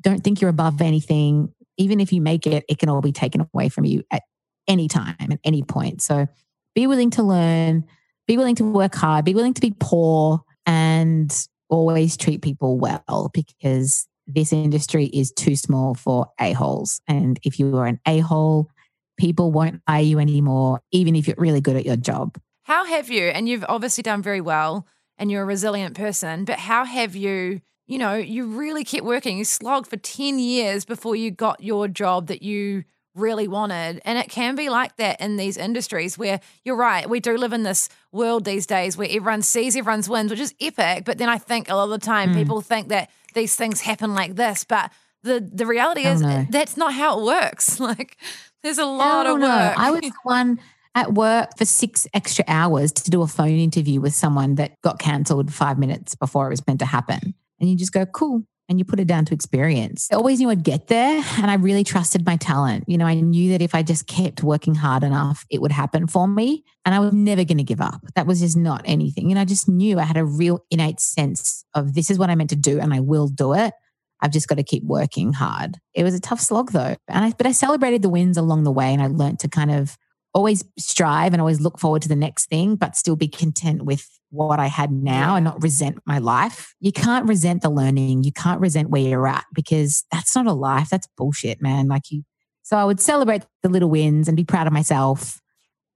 don't 0.00 0.22
think 0.22 0.40
you're 0.40 0.50
above 0.50 0.80
anything. 0.80 1.52
Even 1.78 2.00
if 2.00 2.12
you 2.12 2.20
make 2.20 2.46
it, 2.46 2.64
it 2.68 2.78
can 2.78 2.88
all 2.88 3.00
be 3.00 3.12
taken 3.12 3.48
away 3.52 3.68
from 3.68 3.84
you 3.84 4.04
at 4.10 4.22
any 4.68 4.88
time, 4.88 5.16
at 5.18 5.40
any 5.44 5.62
point. 5.62 6.02
So 6.02 6.26
be 6.74 6.86
willing 6.86 7.10
to 7.10 7.22
learn, 7.22 7.84
be 8.26 8.36
willing 8.36 8.54
to 8.56 8.64
work 8.64 8.94
hard, 8.94 9.24
be 9.24 9.34
willing 9.34 9.54
to 9.54 9.60
be 9.60 9.74
poor, 9.78 10.42
and 10.64 11.32
always 11.68 12.16
treat 12.16 12.42
people 12.42 12.78
well 12.78 13.30
because 13.32 14.06
this 14.26 14.52
industry 14.52 15.06
is 15.06 15.30
too 15.30 15.56
small 15.56 15.94
for 15.94 16.30
a-holes. 16.40 17.00
And 17.06 17.38
if 17.44 17.58
you 17.58 17.76
are 17.76 17.86
an 17.86 18.00
a-hole, 18.06 18.70
people 19.18 19.52
won't 19.52 19.80
hire 19.88 20.02
you 20.02 20.18
anymore, 20.18 20.80
even 20.90 21.14
if 21.16 21.26
you're 21.26 21.36
really 21.38 21.60
good 21.60 21.76
at 21.76 21.86
your 21.86 21.96
job. 21.96 22.36
How 22.64 22.84
have 22.84 23.08
you, 23.10 23.28
and 23.28 23.48
you've 23.48 23.64
obviously 23.68 24.02
done 24.02 24.22
very 24.22 24.40
well 24.40 24.86
and 25.18 25.30
you're 25.30 25.42
a 25.42 25.46
resilient 25.46 25.96
person, 25.96 26.44
but 26.44 26.58
how 26.58 26.84
have 26.84 27.14
you, 27.14 27.60
you 27.86 27.98
know, 27.98 28.14
you 28.16 28.46
really 28.46 28.82
kept 28.84 29.04
working. 29.04 29.38
You 29.38 29.44
slogged 29.44 29.88
for 29.88 29.96
10 29.96 30.38
years 30.38 30.84
before 30.84 31.14
you 31.14 31.30
got 31.30 31.62
your 31.62 31.86
job 31.86 32.26
that 32.26 32.42
you 32.42 32.84
really 33.16 33.48
wanted. 33.48 34.00
And 34.04 34.18
it 34.18 34.28
can 34.28 34.54
be 34.54 34.68
like 34.68 34.96
that 34.96 35.20
in 35.20 35.36
these 35.36 35.56
industries 35.56 36.16
where 36.16 36.40
you're 36.64 36.76
right, 36.76 37.08
we 37.08 37.20
do 37.20 37.36
live 37.36 37.52
in 37.52 37.62
this 37.62 37.88
world 38.12 38.44
these 38.44 38.66
days 38.66 38.96
where 38.96 39.08
everyone 39.08 39.42
sees 39.42 39.76
everyone's 39.76 40.08
wins, 40.08 40.30
which 40.30 40.40
is 40.40 40.54
epic. 40.60 41.04
But 41.04 41.18
then 41.18 41.28
I 41.28 41.38
think 41.38 41.68
a 41.68 41.74
lot 41.74 41.84
of 41.84 41.90
the 41.90 41.98
time 41.98 42.30
mm. 42.30 42.34
people 42.34 42.60
think 42.60 42.88
that 42.88 43.10
these 43.34 43.56
things 43.56 43.80
happen 43.80 44.14
like 44.14 44.36
this. 44.36 44.64
But 44.64 44.92
the 45.22 45.40
the 45.40 45.66
reality 45.66 46.02
is 46.02 46.22
that's 46.50 46.76
not 46.76 46.92
how 46.92 47.18
it 47.18 47.24
works. 47.24 47.80
Like 47.86 48.16
there's 48.62 48.78
a 48.78 48.84
lot 48.84 49.26
of 49.26 49.34
work. 49.34 49.42
Know. 49.42 49.74
I 49.76 49.90
was 49.92 50.10
one 50.24 50.58
at 50.96 51.12
work 51.12 51.56
for 51.56 51.64
six 51.64 52.08
extra 52.12 52.44
hours 52.48 52.90
to 52.90 53.10
do 53.10 53.22
a 53.22 53.26
phone 53.28 53.50
interview 53.50 54.00
with 54.00 54.14
someone 54.14 54.56
that 54.56 54.80
got 54.82 54.98
cancelled 54.98 55.52
five 55.52 55.78
minutes 55.78 56.16
before 56.16 56.46
it 56.46 56.50
was 56.50 56.66
meant 56.66 56.80
to 56.80 56.86
happen. 56.86 57.34
And 57.60 57.70
you 57.70 57.76
just 57.76 57.92
go, 57.92 58.06
cool. 58.06 58.42
And 58.68 58.78
you 58.78 58.84
put 58.84 58.98
it 58.98 59.06
down 59.06 59.24
to 59.26 59.34
experience. 59.34 60.08
I 60.10 60.16
always 60.16 60.40
knew 60.40 60.50
I'd 60.50 60.64
get 60.64 60.88
there 60.88 61.22
and 61.38 61.50
I 61.50 61.54
really 61.54 61.84
trusted 61.84 62.26
my 62.26 62.36
talent. 62.36 62.84
You 62.88 62.98
know, 62.98 63.06
I 63.06 63.14
knew 63.14 63.52
that 63.52 63.62
if 63.62 63.74
I 63.74 63.82
just 63.82 64.08
kept 64.08 64.42
working 64.42 64.74
hard 64.74 65.04
enough, 65.04 65.46
it 65.50 65.62
would 65.62 65.70
happen 65.70 66.08
for 66.08 66.26
me. 66.26 66.64
And 66.84 66.94
I 66.94 66.98
was 66.98 67.12
never 67.12 67.44
going 67.44 67.58
to 67.58 67.64
give 67.64 67.80
up. 67.80 68.00
That 68.16 68.26
was 68.26 68.40
just 68.40 68.56
not 68.56 68.82
anything. 68.84 69.30
And 69.30 69.38
I 69.38 69.44
just 69.44 69.68
knew 69.68 70.00
I 70.00 70.02
had 70.02 70.16
a 70.16 70.24
real 70.24 70.64
innate 70.70 70.98
sense 70.98 71.64
of 71.74 71.94
this 71.94 72.10
is 72.10 72.18
what 72.18 72.28
I 72.28 72.34
meant 72.34 72.50
to 72.50 72.56
do 72.56 72.80
and 72.80 72.92
I 72.92 73.00
will 73.00 73.28
do 73.28 73.54
it. 73.54 73.72
I've 74.20 74.32
just 74.32 74.48
got 74.48 74.56
to 74.56 74.64
keep 74.64 74.82
working 74.82 75.32
hard. 75.32 75.76
It 75.94 76.02
was 76.02 76.14
a 76.14 76.20
tough 76.20 76.40
slog 76.40 76.72
though. 76.72 76.96
And 77.06 77.24
I, 77.24 77.32
but 77.36 77.46
I 77.46 77.52
celebrated 77.52 78.02
the 78.02 78.08
wins 78.08 78.36
along 78.36 78.64
the 78.64 78.72
way 78.72 78.92
and 78.92 79.02
I 79.02 79.06
learned 79.06 79.40
to 79.40 79.48
kind 79.48 79.70
of 79.70 79.96
always 80.36 80.62
strive 80.78 81.32
and 81.32 81.40
always 81.40 81.62
look 81.62 81.78
forward 81.78 82.02
to 82.02 82.08
the 82.08 82.14
next 82.14 82.50
thing, 82.50 82.76
but 82.76 82.94
still 82.94 83.16
be 83.16 83.26
content 83.26 83.82
with 83.82 84.06
what 84.28 84.60
I 84.60 84.66
had 84.66 84.92
now 84.92 85.34
and 85.34 85.44
not 85.44 85.62
resent 85.62 85.98
my 86.04 86.18
life. 86.18 86.74
You 86.78 86.92
can't 86.92 87.26
resent 87.26 87.62
the 87.62 87.70
learning. 87.70 88.22
You 88.22 88.32
can't 88.32 88.60
resent 88.60 88.90
where 88.90 89.00
you're 89.00 89.26
at 89.26 89.46
because 89.54 90.04
that's 90.12 90.36
not 90.36 90.46
a 90.46 90.52
life. 90.52 90.90
That's 90.90 91.08
bullshit, 91.16 91.62
man. 91.62 91.88
Like 91.88 92.10
you, 92.10 92.22
so 92.62 92.76
I 92.76 92.84
would 92.84 93.00
celebrate 93.00 93.46
the 93.62 93.70
little 93.70 93.88
wins 93.88 94.28
and 94.28 94.36
be 94.36 94.44
proud 94.44 94.66
of 94.66 94.74
myself. 94.74 95.40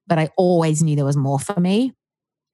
But 0.07 0.19
I 0.19 0.31
always 0.39 0.83
knew 0.83 0.97
there 0.97 1.05
was 1.05 1.19
more 1.19 1.39
for 1.39 1.61
me. 1.61 1.93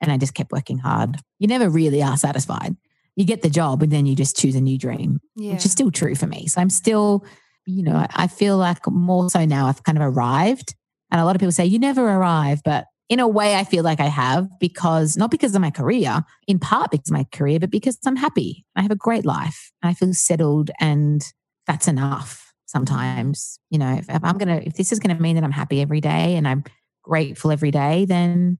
And 0.00 0.10
I 0.10 0.16
just 0.16 0.34
kept 0.34 0.50
working 0.50 0.78
hard. 0.78 1.20
You 1.38 1.46
never 1.46 1.70
really 1.70 2.02
are 2.02 2.16
satisfied. 2.16 2.76
You 3.14 3.24
get 3.24 3.42
the 3.42 3.48
job 3.48 3.82
and 3.84 3.92
then 3.92 4.06
you 4.06 4.16
just 4.16 4.36
choose 4.36 4.56
a 4.56 4.60
new 4.60 4.76
dream, 4.76 5.20
yeah. 5.36 5.52
which 5.52 5.64
is 5.64 5.70
still 5.70 5.92
true 5.92 6.16
for 6.16 6.26
me. 6.26 6.48
So 6.48 6.60
I'm 6.60 6.68
still, 6.68 7.24
you 7.64 7.84
know, 7.84 8.06
I 8.12 8.26
feel 8.26 8.58
like 8.58 8.86
more 8.88 9.30
so 9.30 9.44
now 9.44 9.68
I've 9.68 9.84
kind 9.84 9.96
of 9.96 10.02
arrived 10.02 10.74
and 11.10 11.20
a 11.20 11.24
lot 11.24 11.36
of 11.36 11.40
people 11.40 11.52
say, 11.52 11.64
you 11.64 11.78
never 11.78 12.08
arrive. 12.08 12.62
But 12.64 12.86
in 13.08 13.20
a 13.20 13.28
way, 13.28 13.54
I 13.54 13.64
feel 13.64 13.84
like 13.84 14.00
I 14.00 14.06
have 14.06 14.48
because 14.58 15.16
not 15.16 15.30
because 15.30 15.54
of 15.54 15.60
my 15.60 15.70
career, 15.70 16.24
in 16.46 16.58
part 16.58 16.90
because 16.90 17.10
of 17.10 17.16
my 17.16 17.24
career, 17.32 17.60
but 17.60 17.70
because 17.70 17.98
I'm 18.04 18.16
happy. 18.16 18.64
I 18.74 18.82
have 18.82 18.90
a 18.90 18.96
great 18.96 19.24
life. 19.24 19.70
I 19.82 19.94
feel 19.94 20.12
settled 20.12 20.70
and 20.80 21.24
that's 21.66 21.88
enough 21.88 22.52
sometimes. 22.66 23.60
You 23.70 23.78
know, 23.78 23.94
if, 23.94 24.08
if 24.08 24.24
I'm 24.24 24.38
going 24.38 24.48
to, 24.48 24.66
if 24.66 24.74
this 24.74 24.90
is 24.90 24.98
going 24.98 25.16
to 25.16 25.22
mean 25.22 25.36
that 25.36 25.44
I'm 25.44 25.52
happy 25.52 25.80
every 25.80 26.00
day 26.00 26.34
and 26.34 26.48
I'm 26.48 26.64
grateful 27.02 27.52
every 27.52 27.70
day, 27.70 28.04
then 28.04 28.58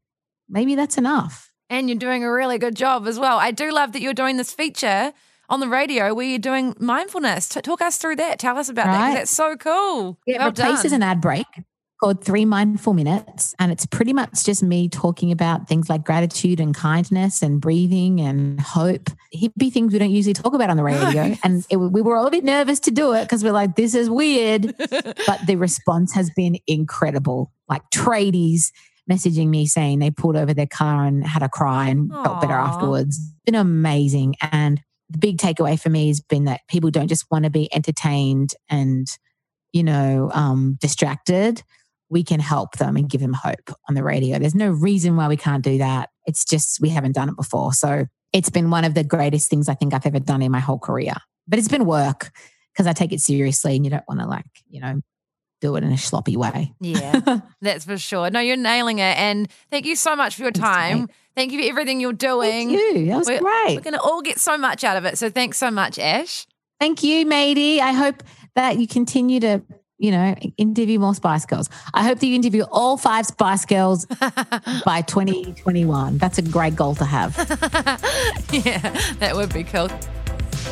maybe 0.49 0.76
that's 0.76 0.97
enough. 0.97 1.51
And 1.68 1.88
you're 1.88 1.99
doing 1.99 2.22
a 2.22 2.30
really 2.30 2.59
good 2.59 2.76
job 2.76 3.09
as 3.09 3.18
well. 3.18 3.38
I 3.38 3.51
do 3.51 3.72
love 3.72 3.92
that 3.92 4.01
you're 4.01 4.14
doing 4.14 4.36
this 4.36 4.53
feature 4.53 5.12
on 5.49 5.59
the 5.59 5.68
radio 5.68 6.14
where 6.14 6.26
you're 6.26 6.38
doing 6.38 6.76
mindfulness. 6.78 7.49
Talk 7.49 7.82
us 7.82 7.97
through 7.97 8.16
that. 8.16 8.38
Tell 8.38 8.57
us 8.57 8.68
about 8.68 8.86
right. 8.86 8.99
that. 8.99 9.14
That's 9.14 9.30
so 9.32 9.57
cool. 9.57 10.18
Yeah, 10.24 10.38
well 10.38 10.49
replaces 10.49 10.92
done. 10.92 11.03
an 11.03 11.09
ad 11.09 11.20
break 11.20 11.47
called 12.07 12.22
Three 12.22 12.44
Mindful 12.44 12.94
Minutes. 12.94 13.52
And 13.59 13.72
it's 13.72 13.84
pretty 13.84 14.12
much 14.12 14.44
just 14.44 14.62
me 14.62 14.88
talking 14.88 15.32
about 15.32 15.66
things 15.66 15.88
like 15.88 16.04
gratitude 16.04 16.61
and 16.61 16.72
kindness 16.72 17.42
and 17.42 17.61
breathing 17.61 18.20
and 18.20 18.61
hope. 18.61 19.11
Hippie 19.34 19.72
things 19.72 19.92
we 19.92 19.98
don't 19.98 20.12
usually 20.12 20.32
talk 20.32 20.54
about 20.54 20.70
on 20.70 20.76
the 20.76 20.84
radio. 20.84 21.34
and 21.42 21.66
it, 21.68 21.78
we 21.78 22.02
were 22.02 22.14
all 22.14 22.28
a 22.28 22.30
bit 22.30 22.44
nervous 22.44 22.78
to 22.80 22.92
do 22.92 23.12
it 23.12 23.22
because 23.22 23.42
we're 23.42 23.50
like, 23.50 23.74
this 23.74 23.92
is 23.96 24.09
weird. 24.09 24.72
but 25.26 25.40
the 25.48 25.57
response 25.57 26.14
has 26.14 26.30
been 26.30 26.59
incredible. 26.68 27.50
Like 27.68 27.82
tradies 27.92 28.70
messaging 29.11 29.48
me 29.48 29.66
saying 29.66 29.98
they 29.98 30.12
pulled 30.12 30.36
over 30.36 30.54
their 30.54 30.68
car 30.68 31.07
and 31.07 31.26
had 31.26 31.42
a 31.42 31.48
cry 31.48 31.88
and 31.88 32.09
Aww. 32.12 32.22
felt 32.22 32.40
better 32.40 32.52
afterwards. 32.52 33.18
It's 33.18 33.44
been 33.46 33.57
amazing. 33.57 34.36
And 34.52 34.80
the 35.11 35.18
big 35.18 35.38
takeaway 35.38 35.80
for 35.80 35.90
me 35.90 36.07
has 36.07 36.20
been 36.20 36.44
that 36.44 36.61
people 36.68 36.92
don't 36.92 37.09
just 37.09 37.28
want 37.32 37.46
to 37.46 37.50
be 37.50 37.68
entertained 37.74 38.50
and 38.70 39.09
you 39.72 39.82
know 39.82 40.30
um, 40.32 40.78
distracted 40.80 41.64
we 42.09 42.22
can 42.22 42.40
help 42.40 42.76
them 42.78 42.96
and 42.96 43.09
give 43.09 43.20
them 43.20 43.32
hope 43.32 43.72
on 43.88 43.94
the 43.94 44.02
radio. 44.02 44.38
There's 44.38 44.54
no 44.54 44.70
reason 44.70 45.16
why 45.16 45.28
we 45.28 45.36
can't 45.36 45.64
do 45.64 45.78
that. 45.78 46.11
It's 46.26 46.44
just 46.44 46.80
we 46.80 46.90
haven't 46.90 47.12
done 47.12 47.28
it 47.28 47.36
before. 47.36 47.72
So 47.72 48.07
it's 48.32 48.50
been 48.50 48.70
one 48.70 48.84
of 48.84 48.94
the 48.94 49.04
greatest 49.04 49.50
things 49.50 49.68
I 49.68 49.74
think 49.74 49.94
I've 49.94 50.07
ever 50.07 50.20
done 50.20 50.42
in 50.42 50.52
my 50.52 50.61
whole 50.61 50.78
career. 50.78 51.14
But 51.48 51.59
it's 51.59 51.68
been 51.68 51.84
work 51.84 52.30
because 52.72 52.86
I 52.86 52.92
take 52.92 53.12
it 53.12 53.20
seriously 53.20 53.76
and 53.76 53.84
you 53.84 53.90
don't 53.90 54.04
want 54.09 54.20
to 54.20 54.26
like, 54.26 54.46
you 54.68 54.80
know, 54.80 55.00
do 55.61 55.76
it 55.76 55.84
in 55.84 55.92
a 55.92 55.98
sloppy 55.98 56.36
way. 56.36 56.74
Yeah, 56.80 57.40
that's 57.61 57.84
for 57.84 57.96
sure. 57.96 58.30
No, 58.30 58.40
you're 58.40 58.57
nailing 58.57 58.98
it. 58.98 59.16
And 59.16 59.50
thank 59.70 59.86
you 59.86 59.96
so 59.96 60.14
much 60.14 60.36
for 60.36 60.42
your 60.42 60.52
time. 60.52 61.09
Thank 61.34 61.52
you 61.52 61.62
for 61.62 61.68
everything 61.68 62.00
you're 62.00 62.12
doing. 62.12 62.50
Thank 62.50 62.72
you. 62.72 63.07
That 63.07 63.18
was 63.18 63.26
we're, 63.26 63.40
great. 63.40 63.76
We're 63.76 63.80
going 63.80 63.94
to 63.94 64.00
all 64.00 64.22
get 64.22 64.38
so 64.38 64.57
much 64.59 64.84
out 64.84 64.96
of 64.96 65.04
it. 65.04 65.18
So 65.18 65.30
thanks 65.30 65.59
so 65.59 65.70
much, 65.70 65.98
Ash. 65.98 66.46
Thank 66.78 67.02
you, 67.02 67.24
Matey. 67.24 67.80
I 67.80 67.92
hope 67.92 68.22
that 68.54 68.78
you 68.78 68.86
continue 68.86 69.40
to 69.40 69.62
you 69.99 70.11
know, 70.11 70.34
interview 70.57 70.99
more 70.99 71.14
Spice 71.14 71.47
Girls. 71.47 71.70
I 71.94 72.05
hope 72.05 72.18
that 72.18 72.26
you 72.26 72.34
interview 72.34 72.64
all 72.70 72.97
five 72.97 73.26
Spice 73.26 73.64
Girls 73.64 74.05
by 74.84 75.03
2021. 75.07 76.18
That's 76.18 76.38
a 76.38 76.42
great 76.42 76.76
goal 76.76 76.94
to 76.97 77.05
have. 77.05 77.36
yeah, 78.53 78.78
that 79.18 79.32
would 79.34 79.53
be 79.53 79.64
cool. 79.64 79.88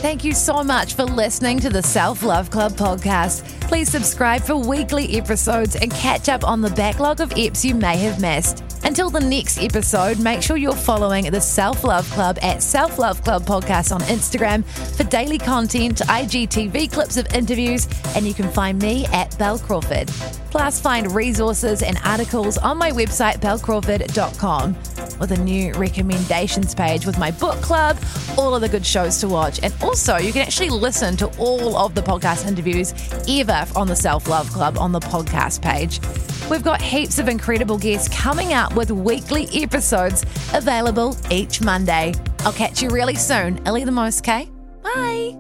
Thank 0.01 0.23
you 0.25 0.33
so 0.35 0.63
much 0.63 0.95
for 0.95 1.05
listening 1.05 1.59
to 1.61 1.71
the 1.71 1.83
Self 1.83 2.23
Love 2.23 2.51
Club 2.51 2.73
podcast. 2.73 3.43
Please 3.63 3.91
subscribe 3.91 4.43
for 4.43 4.57
weekly 4.57 5.17
episodes 5.17 5.77
and 5.77 5.91
catch 5.91 6.29
up 6.29 6.45
on 6.45 6.61
the 6.61 6.71
backlog 6.71 7.21
of 7.21 7.31
eps 7.31 7.65
you 7.65 7.75
may 7.75 7.97
have 7.97 8.21
missed. 8.21 8.63
Until 8.85 9.09
the 9.09 9.21
next 9.21 9.63
episode, 9.63 10.19
make 10.19 10.43
sure 10.43 10.59
you're 10.59 10.75
following 10.75 11.31
the 11.31 11.41
Self 11.41 11.85
Love 11.85 12.09
Club 12.11 12.39
at 12.43 12.63
Self 12.63 12.99
Love 12.99 13.25
Club 13.25 13.45
Podcast 13.45 13.95
on 13.95 14.03
Instagram 14.03 14.63
for 14.95 15.05
daily 15.05 15.39
content, 15.39 16.01
IGTV 16.01 16.93
clips 16.93 17.17
of 17.17 17.27
interviews, 17.35 17.89
and 18.15 18.27
you 18.27 18.35
can 18.35 18.51
find 18.51 18.81
me 18.83 19.07
at 19.07 19.37
Bel 19.39 19.59
Crawford. 19.59 20.09
Plus, 20.51 20.81
find 20.81 21.11
resources 21.13 21.83
and 21.83 21.99
articles 22.05 22.59
on 22.59 22.77
my 22.79 22.93
website, 22.93 23.39
belcrawford.com, 23.39 24.75
with 25.19 25.33
a 25.33 25.37
new 25.39 25.73
recommendations 25.75 26.75
page 26.75 27.07
with 27.07 27.19
my 27.19 27.31
book 27.33 27.61
club, 27.63 27.99
all 28.37 28.55
of 28.55 28.61
the 28.61 28.69
good 28.69 28.87
shows 28.87 29.19
to 29.19 29.27
watch, 29.27 29.59
and 29.63 29.73
also 29.85 30.17
you 30.17 30.33
can 30.33 30.43
actually 30.43 30.71
listen 30.71 31.17
to 31.19 31.27
all 31.39 31.77
of 31.77 31.95
the 31.95 32.01
podcast 32.01 32.47
interviews 32.47 32.93
ever 33.29 33.67
on 33.79 33.87
the 33.87 33.97
Self 33.97 34.29
Love 34.29 34.51
Club 34.51 34.79
on 34.79 34.93
the 34.93 35.01
podcast 35.01 35.63
page. 35.63 36.01
We've 36.51 36.63
got 36.63 36.81
heaps 36.81 37.19
of 37.19 37.29
incredible 37.29 37.79
guests 37.79 38.09
coming 38.15 38.53
out 38.53 38.75
with 38.75 38.91
weekly 38.91 39.49
episodes 39.55 40.23
available 40.53 41.17
each 41.31 41.61
Monday. 41.61 42.15
I'll 42.41 42.53
catch 42.53 42.83
you 42.83 42.91
really 42.91 43.15
soon. 43.15 43.61
Ellie 43.67 43.85
the 43.85 43.93
Most, 43.93 44.23
K. 44.23 44.49
Bye. 44.83 45.37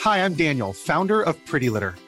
Hi, 0.00 0.24
I'm 0.24 0.34
Daniel, 0.34 0.72
founder 0.72 1.22
of 1.22 1.42
Pretty 1.46 1.68
Litter. 1.68 1.94